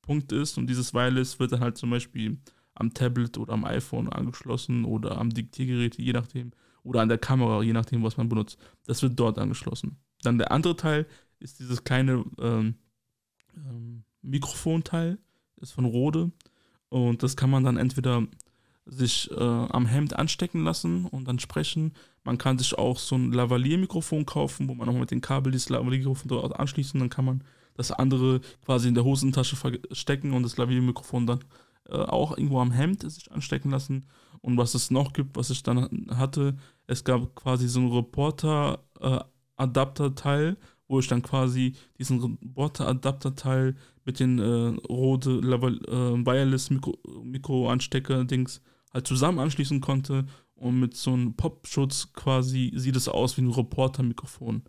[0.05, 2.39] Punkt ist und dieses Wireless wird dann halt zum Beispiel
[2.75, 6.51] am Tablet oder am iPhone angeschlossen oder am Diktiergerät, je nachdem,
[6.83, 8.59] oder an der Kamera, je nachdem, was man benutzt.
[8.87, 9.97] Das wird dort angeschlossen.
[10.23, 11.07] Dann der andere Teil
[11.39, 12.75] ist dieses kleine ähm,
[13.57, 15.19] ähm, Mikrofonteil,
[15.61, 16.33] ist von Rode.
[16.89, 18.27] Und das kann man dann entweder
[18.87, 21.95] sich äh, am Hemd anstecken lassen und dann sprechen.
[22.23, 25.71] Man kann sich auch so ein Lavalier-Mikrofon kaufen, wo man auch mit dem Kabel dieses
[25.71, 27.45] Lavalier-Mikrofon dort anschließt und dann kann man
[27.75, 31.41] das andere quasi in der Hosentasche verstecken und das Lavalier-Mikrofon dann
[31.89, 34.07] äh, auch irgendwo am Hemd sich anstecken lassen.
[34.41, 36.57] Und was es noch gibt, was ich dann hatte,
[36.87, 40.57] es gab quasi so ein Reporter-Adapter-Teil, äh,
[40.87, 43.75] wo ich dann quasi diesen Reporter-Adapter-Teil
[44.05, 48.61] mit den äh, Rode äh, Wireless Mikro, Mikro Anstecker Dings
[48.93, 53.51] halt zusammen anschließen konnte und mit so einem Popschutz quasi sieht es aus wie ein
[53.51, 54.63] Reporter-Mikrofon.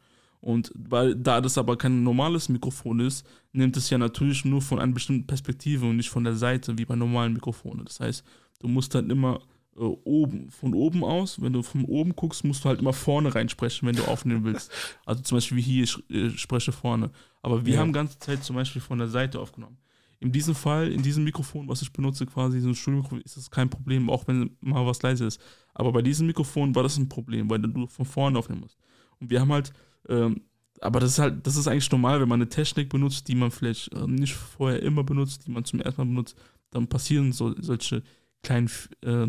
[0.45, 4.77] Und weil da das aber kein normales Mikrofon ist, nimmt es ja natürlich nur von
[4.77, 7.83] einer bestimmten Perspektive und nicht von der Seite wie bei normalen Mikrofonen.
[7.83, 8.23] Das heißt,
[8.59, 9.39] du musst dann immer
[9.75, 13.33] äh, oben, von oben aus, wenn du von oben guckst, musst du halt immer vorne
[13.33, 14.71] reinsprechen, wenn du aufnehmen willst.
[15.07, 17.09] Also zum Beispiel wie hier, ich, ich spreche vorne.
[17.41, 17.79] Aber wir ja.
[17.79, 19.77] haben ganze Zeit zum Beispiel von der Seite aufgenommen.
[20.19, 23.49] In diesem Fall, in diesem Mikrofon, was ich benutze, quasi so ein Studiomikrofon, ist das
[23.49, 25.41] kein Problem, auch wenn mal was leise ist.
[25.73, 28.77] Aber bei diesem Mikrofon war das ein Problem, weil du von vorne aufnehmen musst.
[29.19, 29.73] Und wir haben halt,
[30.09, 30.41] ähm,
[30.81, 33.51] aber das ist halt, das ist eigentlich normal, wenn man eine Technik benutzt, die man
[33.51, 36.37] vielleicht äh, nicht vorher immer benutzt, die man zum ersten Mal benutzt,
[36.71, 38.03] dann passieren so, solche
[38.43, 38.69] kleinen
[39.01, 39.27] äh,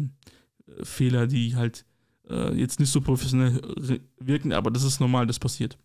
[0.82, 1.84] Fehler, die halt
[2.28, 3.60] äh, jetzt nicht so professionell
[4.18, 5.78] wirken, aber das ist normal, das passiert.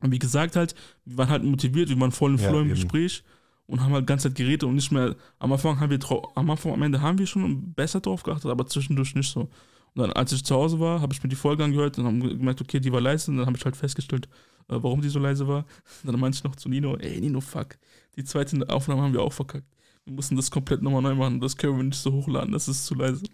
[0.00, 0.74] Und wie gesagt halt,
[1.04, 2.74] wir waren halt motiviert, wir waren voll im ja, Flow im eben.
[2.74, 3.22] Gespräch
[3.66, 5.98] und haben halt die ganze Zeit geredet und nicht mehr, am Anfang haben wir,
[6.34, 9.48] am Anfang, am Ende haben wir schon besser drauf geachtet, aber zwischendurch nicht so.
[9.96, 12.36] Und dann, als ich zu Hause war, habe ich mir die Folge angehört und habe
[12.36, 13.30] gemerkt, okay, die war leise.
[13.30, 14.26] Und dann habe ich halt festgestellt,
[14.68, 15.64] äh, warum die so leise war.
[16.02, 17.78] Und dann meinte ich noch zu Nino, ey Nino, fuck,
[18.14, 19.66] die zweite Aufnahme haben wir auch verkackt.
[20.04, 21.40] Wir mussten das komplett nochmal neu machen.
[21.40, 23.24] Das können wir nicht so hochladen, das ist zu leise.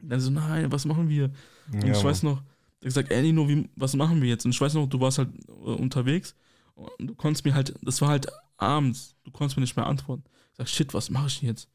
[0.00, 1.30] Und dann so, nein, was machen wir?
[1.70, 4.46] Und ja, ich weiß noch, er hat gesagt, ey Nino, wie, was machen wir jetzt?
[4.46, 6.34] Und ich weiß noch, du warst halt äh, unterwegs
[6.74, 8.26] und du konntest mir halt, das war halt
[8.56, 10.24] abends, du konntest mir nicht mehr antworten.
[10.52, 11.68] Ich sag, shit, was mache ich jetzt?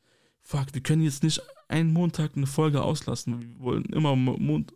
[0.48, 3.41] Fuck, wir können jetzt nicht einen Montag eine Folge auslassen.
[3.41, 4.74] Wir wollen immer Mond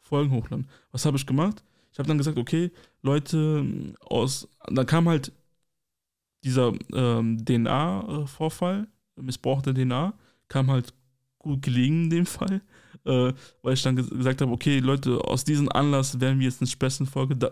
[0.00, 0.66] Folgen hochladen.
[0.92, 1.62] Was habe ich gemacht?
[1.92, 2.70] Ich habe dann gesagt, okay,
[3.02, 5.30] Leute aus, dann kam halt
[6.42, 10.14] dieser ähm, DNA-Vorfall, missbrauchte DNA,
[10.48, 10.94] kam halt
[11.38, 12.62] gut gelegen in dem Fall
[13.04, 13.32] äh,
[13.62, 17.36] weil ich dann gesagt habe, okay, Leute, aus diesem Anlass werden wir jetzt eine Spitzenfolge,
[17.36, 17.50] da,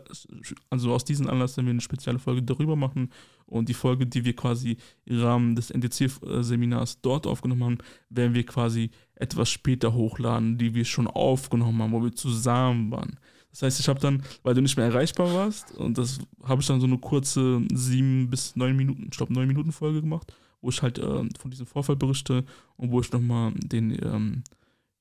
[0.71, 3.11] also aus diesem Anlass werden wir eine spezielle Folge darüber machen
[3.47, 7.79] und die Folge, die wir quasi im Rahmen des NDC-Seminars dort aufgenommen haben,
[8.11, 13.19] werden wir quasi etwas später hochladen, die wir schon aufgenommen haben, wo wir zusammen waren.
[13.51, 16.67] Das heißt, ich habe dann, weil du nicht mehr erreichbar warst, und das habe ich
[16.67, 20.69] dann so eine kurze sieben bis neun Minuten, ich glaube neun Minuten Folge gemacht, wo
[20.69, 22.45] ich halt äh, von diesem Vorfall berichte
[22.77, 24.43] und wo ich nochmal den ähm,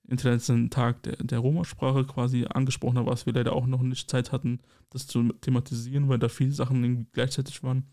[0.08, 4.32] Internationalen Tag der, der Roma-Sprache quasi angesprochen habe, was wir leider auch noch nicht Zeit
[4.32, 4.60] hatten,
[4.90, 7.84] das zu thematisieren, weil da viele Sachen irgendwie gleichzeitig waren.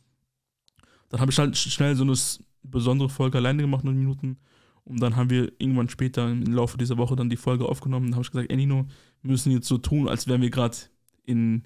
[1.08, 2.14] Dann habe ich halt schnell so eine
[2.62, 4.38] besondere Folge alleine gemacht, neun Minuten.
[4.84, 8.06] Und dann haben wir irgendwann später im Laufe dieser Woche dann die Folge aufgenommen.
[8.06, 8.86] Dann habe ich gesagt, ey wir
[9.22, 10.76] müssen jetzt so tun, als wären wir gerade
[11.24, 11.64] in,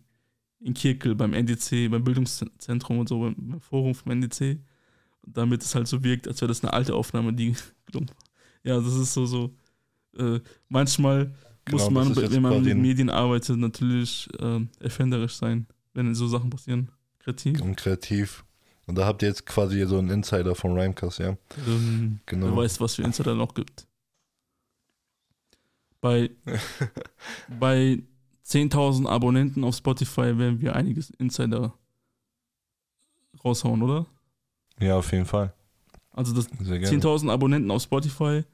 [0.60, 4.60] in Kirkel beim NDC, beim Bildungszentrum und so, beim Forum vom NDC.
[5.26, 7.54] Damit es halt so wirkt, als wäre das eine alte Aufnahme, die.
[8.62, 9.54] ja, das ist so, so
[10.16, 16.14] äh, manchmal genau, muss man, wenn man mit Medien arbeitet, natürlich äh, erfinderisch sein, wenn
[16.14, 16.90] so Sachen passieren.
[17.18, 17.60] Kreativ.
[17.60, 18.44] Und kreativ.
[18.86, 21.36] Und da habt ihr jetzt quasi so einen Insider von Rhymecast, ja?
[21.66, 22.46] Ähm, genau.
[22.46, 23.86] Wer weiß, was für Insider noch gibt.
[26.00, 26.30] Bei,
[27.60, 28.02] bei
[28.46, 31.74] 10.000 Abonnenten auf Spotify werden wir einiges Insider
[33.44, 34.06] raushauen, oder?
[34.80, 35.52] Ja, auf jeden Fall.
[36.12, 38.44] Also 10.000 Abonnenten auf Spotify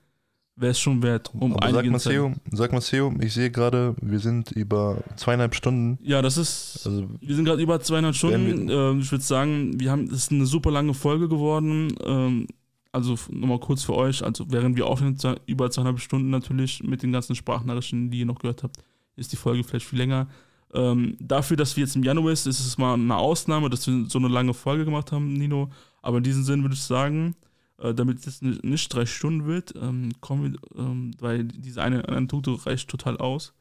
[0.56, 1.30] wäre es schon wert.
[1.34, 5.54] Um Aber sag mal, Seo, sag mal, Seo, ich sehe gerade, wir sind über zweieinhalb
[5.54, 5.98] Stunden.
[6.02, 6.82] Ja, das ist.
[6.84, 8.68] Also, wir sind gerade über zweieinhalb Stunden.
[8.68, 11.94] Ähm, ich würde sagen, wir haben, das ist eine super lange Folge geworden.
[12.04, 12.46] Ähm,
[12.92, 17.10] also nochmal kurz für euch, also während wir aufnehmen, über zweieinhalb Stunden natürlich mit den
[17.10, 18.76] ganzen Sprachnachrichten, die ihr noch gehört habt,
[19.16, 20.28] ist die Folge vielleicht viel länger.
[20.72, 24.06] Ähm, dafür, dass wir jetzt im Januar ist, ist es mal eine Ausnahme, dass wir
[24.08, 25.70] so eine lange Folge gemacht haben, Nino.
[26.02, 27.34] Aber in diesem Sinn würde ich sagen,
[27.78, 32.66] äh, damit es nicht drei Stunden wird, ähm, kommen wir, ähm, weil diese eine Anekdote
[32.66, 33.52] reicht total aus.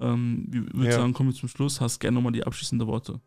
[0.00, 0.96] Ähm, ich würde ja.
[0.96, 1.80] sagen, kommen wir zum Schluss.
[1.80, 3.20] Hast gerne nochmal die abschließenden Worte.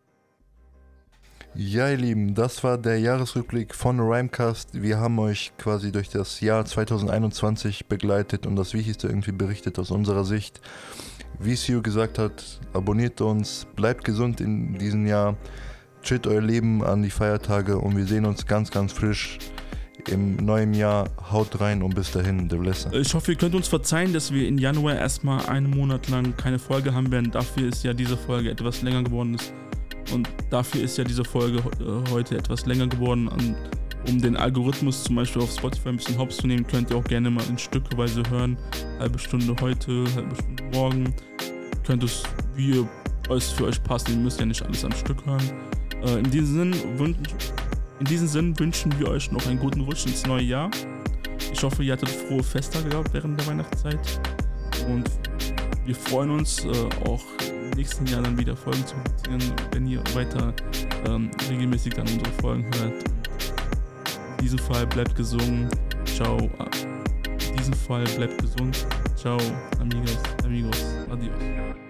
[1.55, 4.80] Ja, ihr Lieben, das war der Jahresrückblick von Rhymecast.
[4.80, 9.89] Wir haben euch quasi durch das Jahr 2021 begleitet und das Wichtigste irgendwie berichtet aus
[9.89, 10.61] unserer Sicht.
[11.39, 15.35] Wie Sio gesagt hat, abonniert uns, bleibt gesund in diesem Jahr,
[16.03, 19.39] chillt euer Leben an die Feiertage und wir sehen uns ganz, ganz frisch
[20.10, 21.10] im neuen Jahr.
[21.32, 22.94] Haut rein und bis dahin, der Blesser.
[22.94, 26.60] Ich hoffe, ihr könnt uns verzeihen, dass wir in Januar erstmal einen Monat lang keine
[26.60, 27.32] Folge haben werden.
[27.32, 29.54] Dafür ist ja diese Folge etwas länger geworden ist.
[30.14, 33.30] Und dafür ist ja diese Folge äh, heute etwas länger geworden.
[34.08, 37.04] um den Algorithmus zum Beispiel auf Spotify ein bisschen hops zu nehmen, könnt ihr auch
[37.04, 38.58] gerne mal in Stückeweise hören.
[39.00, 41.14] Halbe Stunde heute, halbe Stunde morgen.
[41.86, 42.24] Könnt es,
[42.56, 42.86] wie
[43.30, 44.08] es für euch passt.
[44.10, 45.44] Ihr müsst ja nicht alles am Stück hören.
[46.04, 47.18] Äh, in diesem Sinne
[47.99, 50.72] in diesem Sinn wünschen wir euch noch einen guten Rutsch ins neue Jahr.
[51.52, 53.99] Ich hoffe, ihr hattet frohe Festtage gehabt während der Weihnachtszeit.
[54.88, 55.10] Und
[55.86, 56.69] wir freuen uns äh,
[57.06, 60.53] auch im nächsten Jahr dann wieder Folgen zu produzieren, wenn ihr weiter
[61.07, 63.03] ähm, regelmäßig dann unsere Folgen hört.
[64.38, 65.69] In diesem Fall bleibt gesungen.
[66.06, 66.38] Ciao.
[66.38, 68.86] In diesem Fall bleibt gesund.
[69.15, 69.38] Ciao,
[69.80, 70.84] amigos, amigos.
[71.10, 71.86] Adios.